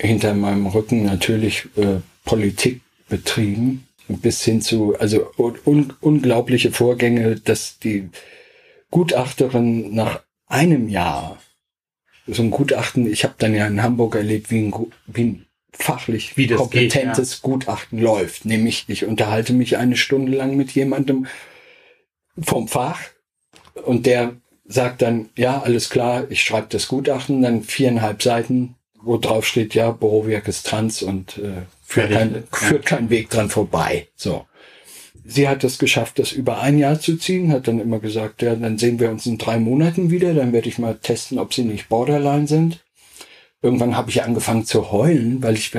[0.00, 7.78] hinter meinem Rücken natürlich äh, Politik betrieben bis hin zu, also un unglaubliche Vorgänge, dass
[7.78, 8.10] die
[8.90, 11.38] Gutachterin nach einem Jahr
[12.26, 14.74] so ein Gutachten, ich habe dann ja in Hamburg erlebt, wie ein,
[15.06, 17.52] wie ein fachlich wie kompetentes geht, ja.
[17.52, 18.44] Gutachten läuft.
[18.44, 21.26] Nämlich, ich unterhalte mich eine Stunde lang mit jemandem
[22.40, 23.00] vom Fach
[23.84, 29.18] und der sagt dann, ja, alles klar, ich schreibe das Gutachten, dann viereinhalb Seiten, wo
[29.18, 34.08] drauf steht, ja, Borowiak ist trans und äh, führt, kein, führt kein Weg dran vorbei.
[34.16, 34.46] So.
[35.24, 38.54] Sie hat es geschafft, das über ein Jahr zu ziehen, hat dann immer gesagt, ja,
[38.54, 41.64] dann sehen wir uns in drei Monaten wieder, dann werde ich mal testen, ob sie
[41.64, 42.84] nicht Borderline sind.
[43.62, 45.74] Irgendwann habe ich angefangen zu heulen, weil ich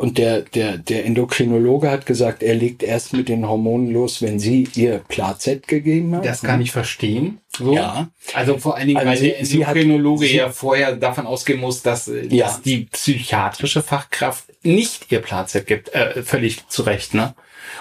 [0.00, 4.38] und der, der, der Endokrinologe hat gesagt, er legt erst mit den Hormonen los, wenn
[4.38, 6.24] sie ihr Plazet gegeben hat.
[6.24, 7.40] Das kann ich verstehen.
[7.50, 7.74] So.
[7.74, 8.08] Ja.
[8.32, 11.82] Also vor allen Dingen, also weil sie, der Endokrinologe hat, ja vorher davon ausgehen muss,
[11.82, 12.46] dass, ja.
[12.46, 15.94] dass die psychiatrische Fachkraft nicht ihr Plazet gibt.
[15.94, 17.34] Äh, völlig zu Recht, ne?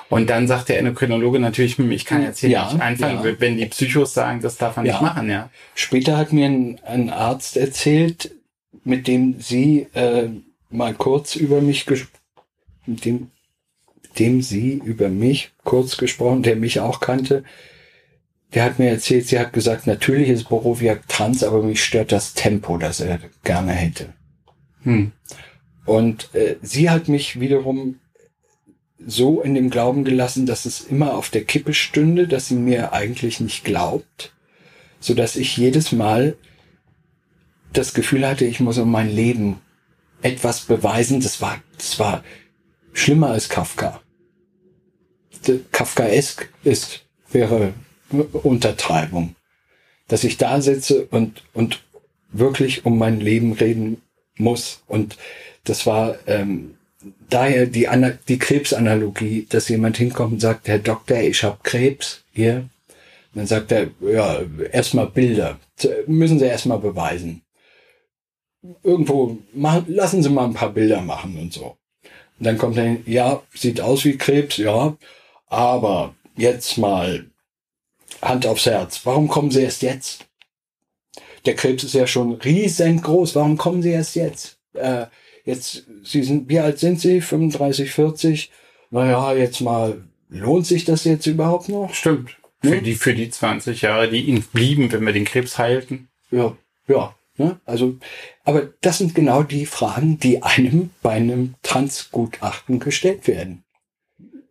[0.09, 3.39] Und dann sagt der Endokrinologe natürlich, hm, ich kann jetzt hier ja, nicht anfangen, ja.
[3.39, 4.91] wenn die Psychos sagen, das darf man ja.
[4.91, 5.49] nicht machen, ja.
[5.74, 8.32] Später hat mir ein, ein Arzt erzählt,
[8.84, 10.28] mit dem sie äh,
[10.70, 11.86] mal kurz über mich
[12.86, 13.32] mit dem,
[14.17, 17.43] dem sie über mich kurz gesprochen, der mich auch kannte.
[18.53, 22.34] Der hat mir erzählt, sie hat gesagt, natürlich ist Borowiak trans, aber mich stört das
[22.34, 24.13] Tempo, das er gerne hätte.
[24.84, 25.11] Hm.
[25.86, 27.99] Und äh, sie hat mich wiederum
[29.05, 32.91] so in dem Glauben gelassen, dass es immer auf der Kippe stünde, dass sie mir
[32.91, 34.34] eigentlich nicht glaubt,
[34.99, 36.35] so dass ich jedes Mal
[37.72, 39.61] das Gefühl hatte, ich muss um mein Leben
[40.21, 41.21] etwas beweisen.
[41.21, 42.23] Das war, das war
[42.93, 44.01] schlimmer als Kafka.
[45.71, 47.73] Kafkaesk ist, wäre
[48.43, 49.35] Untertreibung.
[50.07, 51.83] Dass ich da sitze und, und
[52.31, 54.01] wirklich um mein Leben reden
[54.37, 54.81] muss.
[54.87, 55.17] Und
[55.63, 56.75] das war ähm,
[57.29, 57.87] daher die,
[58.27, 62.69] die Krebsanalogie, dass jemand hinkommt und sagt, Herr Doktor, ich habe Krebs hier.
[63.33, 64.41] Und dann sagt er, ja,
[64.71, 65.59] erstmal Bilder.
[66.07, 67.43] Müssen Sie erstmal beweisen.
[68.84, 71.77] Irgendwo, machen, lassen Sie mal ein paar Bilder machen und so.
[72.40, 74.98] Und dann kommt er hin, ja, sieht aus wie Krebs, ja,
[75.48, 77.30] aber jetzt mal
[78.22, 79.02] Hand aufs Herz.
[79.06, 80.26] Warum kommen Sie erst jetzt?
[81.45, 83.36] Der Krebs ist ja schon riesengroß.
[83.36, 84.60] Warum kommen Sie erst jetzt?
[84.73, 85.06] Äh,
[85.45, 87.22] jetzt, Sie sind, wie alt sind Sie?
[87.22, 88.52] 35, 40?
[88.91, 91.94] Naja, jetzt mal, lohnt sich das jetzt überhaupt noch?
[91.94, 92.38] Stimmt.
[92.61, 92.84] Für hm?
[92.84, 96.10] die, für die 20 Jahre, die ihnen blieben, wenn wir den Krebs heilten.
[96.30, 96.57] Ja,
[96.88, 97.15] ja.
[97.40, 97.60] Ne?
[97.66, 97.98] Also,
[98.44, 103.64] aber das sind genau die Fragen, die einem bei einem Transgutachten gestellt werden.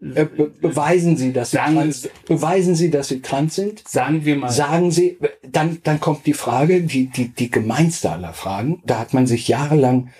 [0.01, 3.86] Äh, be beweisen Sie, dass Sie sagen, trans, beweisen Sie, dass Sie trans sind?
[3.86, 4.51] Sagen wir mal.
[4.51, 8.82] Sagen Sie, dann, dann kommt die Frage, die, die, die gemeinste aller Fragen.
[8.86, 10.10] Da hat man sich jahrelang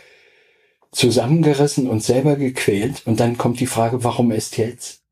[0.91, 3.03] zusammengerissen und selber gequält.
[3.07, 5.03] Und dann kommt die Frage, warum erst jetzt?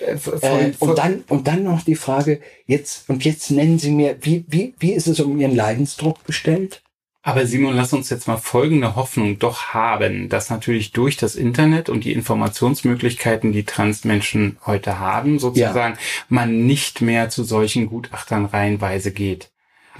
[0.00, 4.16] Äh, äh, und dann, und dann noch die Frage, jetzt, und jetzt nennen Sie mir,
[4.20, 6.82] wie, wie, wie ist es um Ihren Leidensdruck bestellt?
[7.22, 11.90] Aber Simon, lass uns jetzt mal folgende Hoffnung doch haben, dass natürlich durch das Internet
[11.90, 16.00] und die Informationsmöglichkeiten, die Transmenschen heute haben, sozusagen, ja.
[16.30, 19.50] man nicht mehr zu solchen Gutachtern reihenweise geht.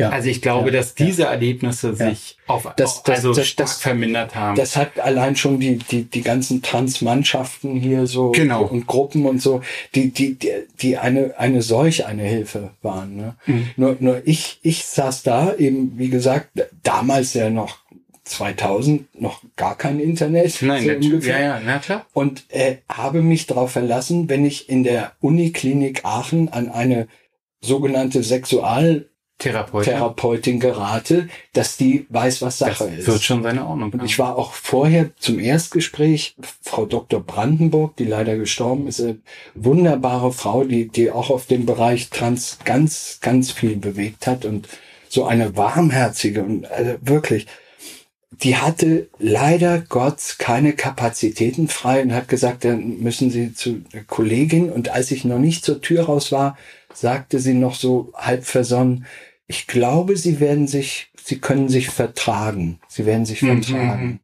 [0.01, 0.11] Ja.
[0.11, 0.79] Also ich glaube, ja.
[0.79, 4.57] dass diese Erlebnisse sich auf, das, das, also das, stark das, vermindert haben.
[4.57, 8.65] Das hat allein schon die, die, die ganzen Transmannschaften hier so genau.
[8.65, 9.61] und Gruppen und so,
[9.95, 13.17] die, die, die, die eine, eine solch eine Hilfe waren.
[13.17, 13.37] Ne?
[13.47, 13.71] Mhm.
[13.77, 16.49] Nur, nur ich, ich saß da eben, wie gesagt,
[16.83, 17.79] damals ja noch
[18.25, 20.63] 2000 noch gar kein Internet.
[20.63, 21.39] Nein, so ungefähr.
[21.39, 22.07] ja, ja, na klar.
[22.13, 27.09] Und äh, habe mich darauf verlassen, wenn ich in der Uniklinik Aachen an eine
[27.61, 29.10] sogenannte Sexual
[29.41, 29.93] Therapeutin.
[29.93, 33.07] Therapeutin gerate, dass die weiß, was Sache das ist.
[33.07, 33.91] Wird schon seine Ordnung.
[33.93, 37.21] Und ich war auch vorher zum Erstgespräch, Frau Dr.
[37.21, 39.19] Brandenburg, die leider gestorben ist, eine
[39.55, 44.69] wunderbare Frau, die, die auch auf dem Bereich Trans ganz, ganz viel bewegt hat und
[45.09, 47.47] so eine warmherzige und also wirklich,
[48.31, 54.05] die hatte leider Gott keine Kapazitäten frei und hat gesagt, dann müssen Sie zu der
[54.05, 54.71] Kollegin.
[54.71, 56.57] Und als ich noch nicht zur Tür raus war,
[56.95, 59.07] sagte sie noch so halb versonnen,
[59.51, 62.79] ich glaube, sie werden sich, sie können sich vertragen.
[62.87, 63.65] Sie werden sich mhm.
[63.65, 64.07] vertragen.
[64.07, 64.21] Mhm.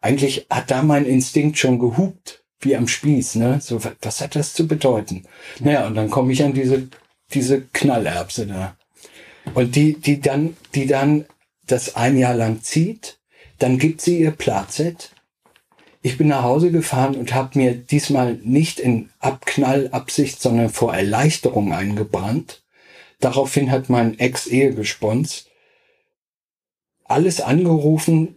[0.00, 3.58] Eigentlich hat da mein Instinkt schon gehupt, wie am Spieß, ne?
[3.60, 5.24] So, was hat das zu bedeuten?
[5.58, 6.88] Naja, und dann komme ich an diese,
[7.32, 8.76] diese Knallerbse da.
[9.54, 11.24] Und die, die dann, die dann
[11.66, 13.18] das ein Jahr lang zieht,
[13.58, 15.10] dann gibt sie ihr Platzett.
[16.00, 21.72] Ich bin nach Hause gefahren und habe mir diesmal nicht in Abknallabsicht, sondern vor Erleichterung
[21.72, 22.63] eingebrannt
[23.20, 25.46] Daraufhin hat mein Ex-Ehegespons
[27.04, 28.36] alles angerufen,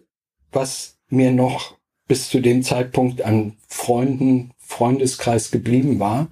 [0.51, 1.77] was mir noch
[2.07, 6.29] bis zu dem Zeitpunkt an Freunden, Freundeskreis geblieben war.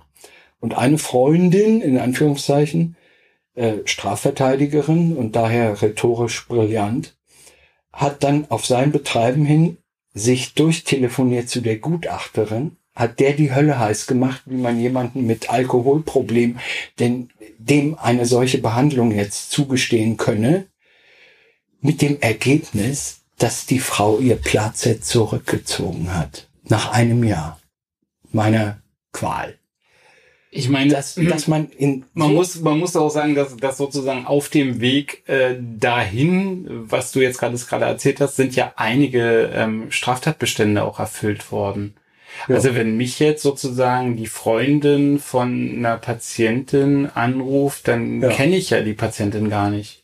[0.59, 2.95] Und eine Freundin, in Anführungszeichen,
[3.55, 7.15] äh, Strafverteidigerin und daher rhetorisch brillant,
[7.93, 9.77] hat dann auf sein Betreiben hin
[10.13, 15.49] sich durchtelefoniert zu der Gutachterin hat der die Hölle heiß gemacht, wie man jemanden mit
[15.49, 16.59] Alkoholproblem,
[16.99, 20.67] denn dem eine solche Behandlung jetzt zugestehen könne,
[21.81, 26.47] mit dem Ergebnis, dass die Frau ihr Platz zurückgezogen hat.
[26.63, 27.59] Nach einem Jahr
[28.31, 28.79] meiner
[29.11, 29.57] Qual.
[30.51, 34.25] Ich meine, dass, dass man in man muss man muss auch sagen, dass, dass sozusagen
[34.25, 39.51] auf dem Weg äh, dahin, was du jetzt gerade gerade erzählt hast, sind ja einige
[39.53, 41.95] ähm, Straftatbestände auch erfüllt worden.
[42.47, 42.55] Ja.
[42.55, 48.29] Also wenn mich jetzt sozusagen die Freundin von einer Patientin anruft, dann ja.
[48.29, 50.03] kenne ich ja die Patientin gar nicht.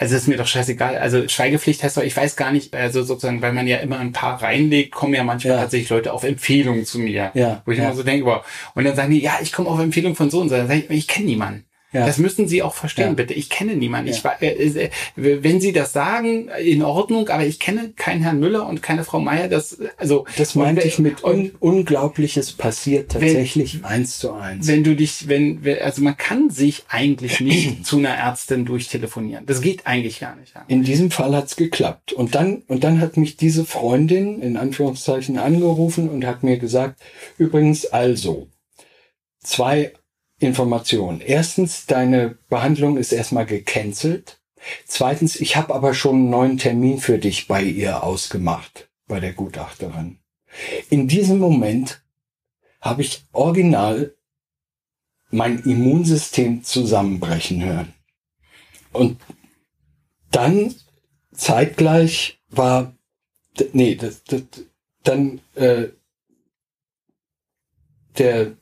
[0.00, 0.96] Also ist mir doch scheißegal.
[0.96, 4.12] Also Schweigepflicht heißt doch, ich weiß gar nicht, also sozusagen, weil man ja immer ein
[4.12, 5.60] paar reinlegt, kommen ja manchmal ja.
[5.60, 7.30] tatsächlich Leute auf Empfehlungen zu mir.
[7.34, 7.60] Ja.
[7.66, 8.42] Wo ich immer so denke, wow.
[8.74, 10.56] Und dann sagen die, ja, ich komme auf Empfehlung von so und so.
[10.56, 11.66] Dann sage ich, ich kenne niemanden.
[11.92, 12.06] Ja.
[12.06, 13.12] Das müssen Sie auch verstehen, ja.
[13.14, 13.34] bitte.
[13.34, 14.12] Ich kenne niemanden.
[14.12, 14.36] Ja.
[14.38, 18.68] Ich, äh, äh, wenn Sie das sagen, in Ordnung, aber ich kenne keinen Herrn Müller
[18.68, 19.48] und keine Frau Meier.
[19.48, 24.68] Das, also, das meinte ich mit un Unglaubliches passiert tatsächlich wenn, eins zu eins.
[24.68, 29.46] Wenn du dich, wenn, also man kann sich eigentlich nicht zu einer Ärztin durchtelefonieren.
[29.46, 30.54] Das geht eigentlich gar nicht.
[30.68, 32.12] In diesem Fall hat's geklappt.
[32.12, 37.00] Und dann, und dann hat mich diese Freundin in Anführungszeichen angerufen und hat mir gesagt,
[37.36, 38.48] übrigens also,
[39.42, 39.92] zwei
[40.40, 41.20] Information.
[41.20, 44.40] Erstens, deine Behandlung ist erstmal gecancelt.
[44.86, 49.32] Zweitens, ich habe aber schon einen neuen Termin für dich bei ihr ausgemacht, bei der
[49.32, 50.18] Gutachterin.
[50.88, 52.02] In diesem Moment
[52.80, 54.14] habe ich original
[55.30, 57.94] mein Immunsystem zusammenbrechen hören.
[58.92, 59.20] Und
[60.30, 60.74] dann
[61.32, 62.94] zeitgleich war,
[63.72, 64.42] nee, das, das,
[65.04, 65.88] dann äh,
[68.18, 68.56] der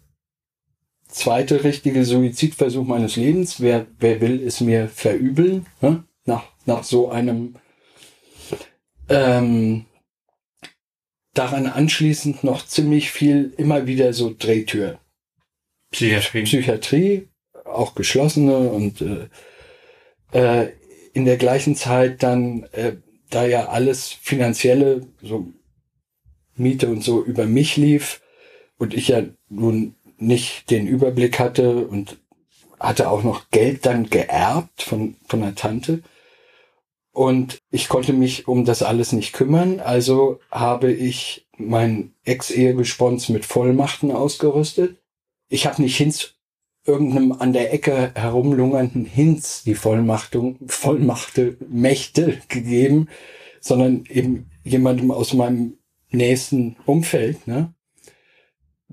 [1.09, 3.61] zweite richtige Suizidversuch meines Lebens.
[3.61, 5.67] Wer, wer will es mir verübeln?
[5.81, 6.05] Ne?
[6.25, 7.57] Nach, nach so einem
[9.09, 9.87] ähm,
[11.35, 15.01] daran anschließend noch ziemlich viel immer wieder so Drehtür.
[15.91, 16.43] Psychiatrie.
[16.43, 17.29] Psychiatrie,
[17.65, 19.29] auch geschlossene und äh,
[20.33, 20.73] äh,
[21.15, 22.97] in der gleichen Zeit dann, äh,
[23.31, 25.49] da ja alles finanzielle, so
[26.57, 28.21] Miete und so über mich lief
[28.79, 32.19] und ich ja nun nicht den Überblick hatte und
[32.79, 36.03] hatte auch noch Geld dann geerbt von, von der Tante.
[37.13, 43.45] Und ich konnte mich um das alles nicht kümmern, also habe ich mein Ex-Ehegespons mit
[43.45, 44.99] Vollmachten ausgerüstet.
[45.49, 46.35] Ich habe nicht Hinz
[46.87, 53.09] irgendeinem an der Ecke herumlungernden Hinz die Vollmachtung, Vollmachte, Mächte gegeben,
[53.61, 55.79] sondern eben jemandem aus meinem
[56.11, 57.47] nächsten Umfeld.
[57.47, 57.75] Ne?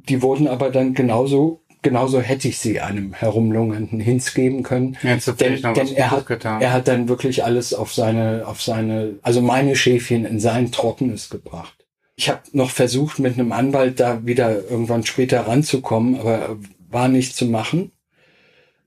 [0.10, 4.98] Die wurden aber dann genauso genauso hätte ich sie einem herumlungernden Hinz geben können.
[5.03, 6.60] Ja, denn denn er, hat, getan.
[6.60, 11.30] er hat dann wirklich alles auf seine, auf seine, also meine Schäfchen in sein Trockenes
[11.30, 11.86] gebracht.
[12.15, 16.57] Ich habe noch versucht, mit einem Anwalt da wieder irgendwann später ranzukommen, aber
[16.90, 17.91] war nicht zu machen.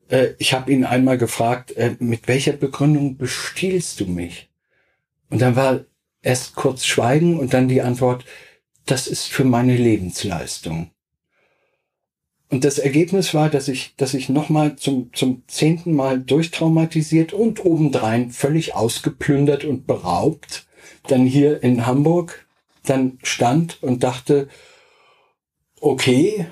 [0.08, 4.48] Äh, ich habe ihn einmal gefragt, äh, mit welcher Begründung bestiehlst du mich?
[5.30, 5.84] Und dann war
[6.20, 8.24] erst kurz Schweigen und dann die Antwort,
[8.86, 10.90] das ist für meine Lebensleistung.
[12.50, 17.64] Und das Ergebnis war, dass ich, dass ich nochmal zum, zum zehnten Mal durchtraumatisiert und
[17.64, 20.66] obendrein völlig ausgeplündert und beraubt
[21.06, 22.46] dann hier in Hamburg
[22.84, 24.48] dann stand und dachte,
[25.80, 26.46] okay,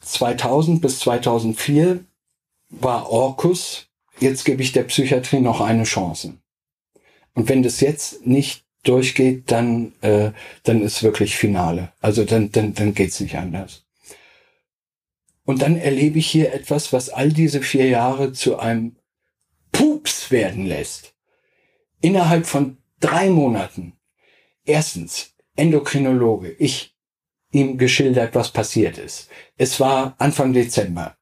[0.00, 2.04] 2000 bis 2004
[2.70, 3.86] war Orkus,
[4.20, 6.34] jetzt gebe ich der Psychiatrie noch eine Chance.
[7.34, 10.30] Und wenn das jetzt nicht durchgeht, dann, äh,
[10.62, 11.92] dann ist wirklich Finale.
[12.00, 13.83] Also dann, dann, dann geht's nicht anders.
[15.44, 18.96] Und dann erlebe ich hier etwas, was all diese vier Jahre zu einem
[19.72, 21.14] Pups werden lässt.
[22.00, 23.94] Innerhalb von drei Monaten.
[24.64, 26.50] Erstens, Endokrinologe.
[26.58, 26.94] Ich
[27.52, 29.28] ihm geschildert, was passiert ist.
[29.56, 31.16] Es war Anfang Dezember.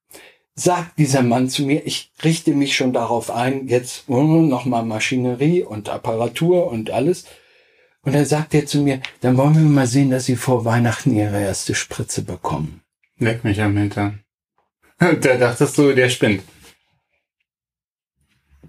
[0.55, 5.89] Sagt dieser Mann zu mir, ich richte mich schon darauf ein, jetzt nochmal Maschinerie und
[5.89, 7.25] Apparatur und alles.
[8.03, 11.15] Und dann sagt er zu mir, dann wollen wir mal sehen, dass Sie vor Weihnachten
[11.15, 12.83] Ihre erste Spritze bekommen.
[13.19, 14.25] Leck mich am Hintern.
[14.99, 16.43] da dachtest du, der spinnt.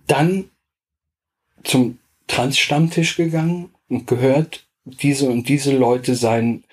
[0.07, 0.49] Dann
[1.63, 6.65] zum Trans-Stammtisch gegangen und gehört, diese und diese Leute seien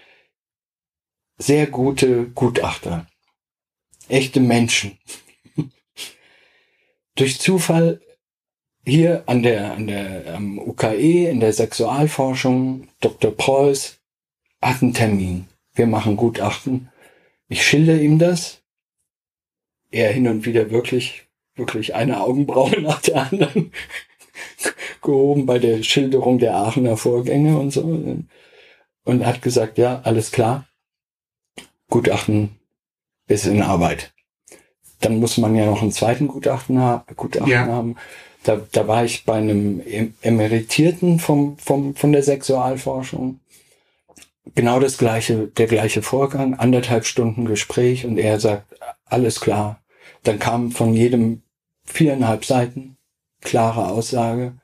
[1.38, 3.06] sehr gute Gutachter.
[4.08, 4.98] Echte Menschen.
[7.14, 8.00] Durch Zufall
[8.84, 13.30] hier an der, an der am UKE in der Sexualforschung, Dr.
[13.30, 13.98] Preuß
[14.62, 15.46] hat einen Termin.
[15.74, 16.90] Wir machen Gutachten.
[17.50, 18.62] Ich schilder ihm das.
[19.90, 23.72] Er hin und wieder wirklich, wirklich eine Augenbraue nach der anderen
[25.02, 27.82] gehoben bei der Schilderung der Aachener Vorgänge und so.
[29.04, 30.68] Und hat gesagt, ja, alles klar.
[31.88, 32.50] Gutachten
[33.26, 34.12] ist in Arbeit.
[35.00, 37.66] Dann muss man ja noch einen zweiten Gutachten, ha Gutachten ja.
[37.66, 37.96] haben.
[38.44, 39.82] Da, da war ich bei einem
[40.22, 43.40] Emeritierten vom, vom, von der Sexualforschung.
[44.54, 49.82] Genau das gleiche, der gleiche Vorgang, anderthalb Stunden Gespräch und er sagt, alles klar.
[50.22, 51.42] Dann kam von jedem
[51.84, 52.96] viereinhalb Seiten,
[53.40, 54.54] klare Aussage.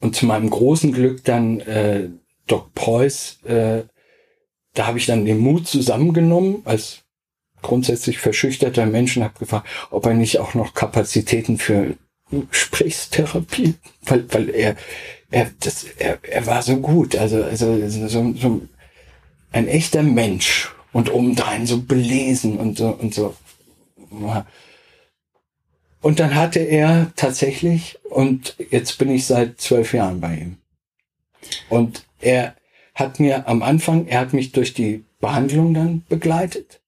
[0.00, 2.10] Und zu meinem großen Glück dann äh,
[2.46, 3.84] Doc Preuß, äh,
[4.74, 7.02] da habe ich dann den Mut zusammengenommen als
[7.62, 11.96] grundsätzlich verschüchterter Mensch und habe gefragt, ob er nicht auch noch Kapazitäten für
[12.30, 14.76] Gesprächstherapie, weil, weil er,
[15.30, 18.62] er, das, er, er war so gut, also, also so, so
[19.52, 23.34] ein echter Mensch und obendrein so belesen und so und so.
[26.00, 30.56] Und dann hatte er tatsächlich, und jetzt bin ich seit zwölf Jahren bei ihm.
[31.68, 32.54] Und er
[32.94, 36.80] hat mir am Anfang, er hat mich durch die Behandlung dann begleitet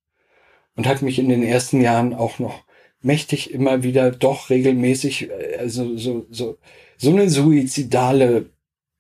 [0.76, 2.62] und hat mich in den ersten Jahren auch noch
[3.02, 5.28] mächtig immer wieder doch regelmäßig,
[5.59, 6.59] also so, so,
[6.97, 8.47] so eine suizidale,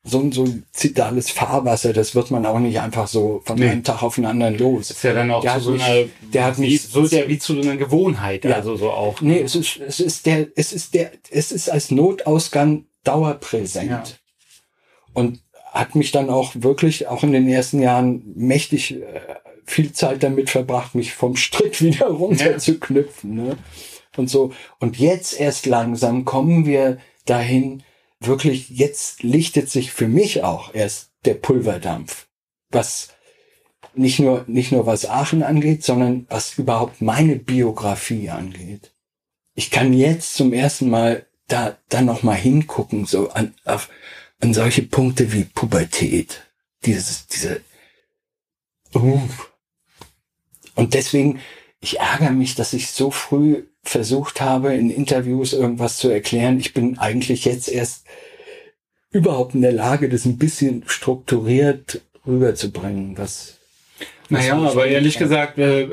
[0.04, 3.68] so ein suizidales Fahrwasser, das wird man auch nicht einfach so von nee.
[3.68, 4.90] einem Tag auf den anderen los.
[4.90, 7.54] ist ja dann auch der so eine, der hat mich, so ist ja wie zu
[7.54, 8.54] so einer Gewohnheit, ja.
[8.56, 9.20] also so auch.
[9.20, 13.90] Nee, es ist, es ist der, es ist der, es ist als Notausgang dauerpräsent.
[13.90, 14.02] Ja.
[15.12, 15.40] Und
[15.72, 19.20] hat mich dann auch wirklich, auch in den ersten Jahren mächtig äh,
[19.64, 23.34] viel Zeit damit verbracht, mich vom Strick wieder runterzuknüpfen.
[23.34, 23.56] Ne?
[24.16, 24.52] Und so.
[24.80, 27.82] Und jetzt erst langsam kommen wir dahin,
[28.20, 32.28] wirklich, jetzt lichtet sich für mich auch erst der Pulverdampf,
[32.70, 33.08] was
[33.94, 38.92] nicht nur, nicht nur was Aachen angeht, sondern was überhaupt meine Biografie angeht.
[39.54, 43.88] Ich kann jetzt zum ersten Mal da, da noch mal hingucken, so an, auf,
[44.40, 46.46] an solche Punkte wie Pubertät.
[46.84, 47.60] Dieses, diese,
[48.94, 49.20] uh.
[50.74, 51.40] Und deswegen,
[51.80, 56.58] ich ärgere mich, dass ich so früh versucht habe, in Interviews irgendwas zu erklären.
[56.58, 58.04] Ich bin eigentlich jetzt erst
[59.10, 63.58] überhaupt in der Lage, das ein bisschen strukturiert rüberzubringen, was
[64.30, 65.22] naja, aber ehrlich kann.
[65.22, 65.88] gesagt, äh,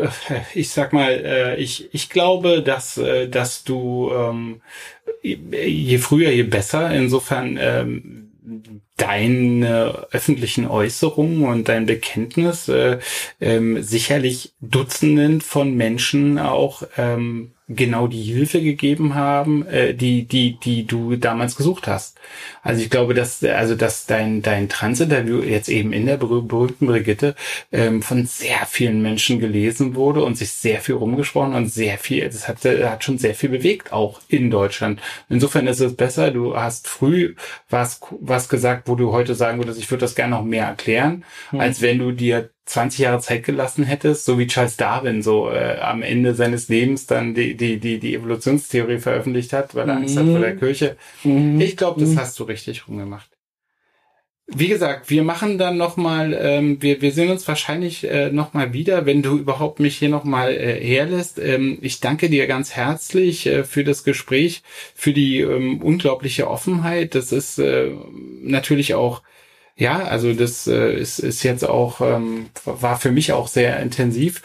[0.53, 4.61] ich sag mal, äh, ich, ich glaube, dass, äh, dass du ähm,
[5.21, 6.91] je früher, je besser.
[6.91, 12.99] Insofern ähm, deine öffentlichen Äußerungen und dein Bekenntnis äh,
[13.41, 20.59] ähm, sicherlich Dutzenden von Menschen auch ähm, genau die Hilfe gegeben haben, äh, die, die,
[20.59, 22.17] die du damals gesucht hast.
[22.61, 27.35] Also ich glaube, dass, also dass dein, dein Transinterview jetzt eben in der berühmten Brigitte
[27.71, 32.25] ähm, von sehr vielen Menschen gelesen wurde und sich sehr viel rumgesprochen und sehr viel,
[32.25, 35.01] das hat, hat schon sehr viel bewegt, auch in Deutschland.
[35.29, 37.35] Insofern ist es besser, du hast früh
[37.69, 41.23] was, was gesagt, wo du heute sagen würdest, ich würde das gerne noch mehr erklären,
[41.49, 41.59] hm.
[41.59, 45.77] als wenn du dir 20 Jahre Zeit gelassen hättest, so wie Charles Darwin so äh,
[45.79, 50.17] am Ende seines Lebens dann die, die, die, die Evolutionstheorie veröffentlicht hat, weil er Angst
[50.17, 50.59] hat vor der mhm.
[50.59, 50.97] Kirche.
[51.23, 51.61] Mhm.
[51.61, 52.19] Ich glaube, das mhm.
[52.19, 53.29] hast du richtig rumgemacht.
[54.47, 59.07] Wie gesagt, wir machen dann nochmal, ähm, wir, wir sehen uns wahrscheinlich äh, nochmal wieder,
[59.07, 61.39] wenn du überhaupt mich hier nochmal äh, herlässt.
[61.39, 64.61] Ähm, ich danke dir ganz herzlich äh, für das Gespräch,
[64.93, 67.15] für die ähm, unglaubliche Offenheit.
[67.15, 67.91] Das ist äh,
[68.41, 69.23] natürlich auch
[69.75, 74.41] ja, also das äh, ist, ist jetzt auch, ähm, war für mich auch sehr intensiv.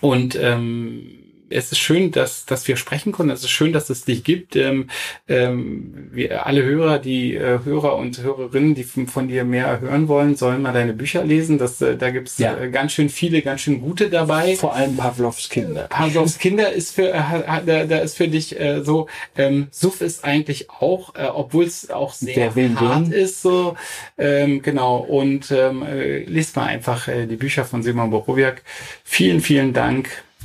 [0.00, 1.19] Und ähm,
[1.50, 3.32] es ist schön, dass, dass wir sprechen konnten.
[3.32, 4.54] Es ist schön, dass es dich gibt.
[4.56, 4.88] Ähm,
[5.28, 10.08] ähm, wir, alle Hörer, die äh, Hörer und Hörerinnen, die von, von, dir mehr hören
[10.08, 11.58] wollen, sollen mal deine Bücher lesen.
[11.58, 12.56] Das, äh, da gibt's ja.
[12.56, 14.56] äh, ganz schön viele, ganz schön gute dabei.
[14.56, 15.88] Vor allem Pavlovs Kinder.
[15.88, 17.22] Pavlovs Kinder ist für, äh,
[17.66, 21.90] da, da ist für dich äh, so, ähm, Suff ist eigentlich auch, äh, obwohl es
[21.90, 23.76] auch sehr hart ist, so,
[24.18, 24.98] ähm, genau.
[24.98, 28.62] Und ähm, äh, lest mal einfach äh, die Bücher von Simon Borowiak.
[29.04, 30.08] Vielen, vielen Dank.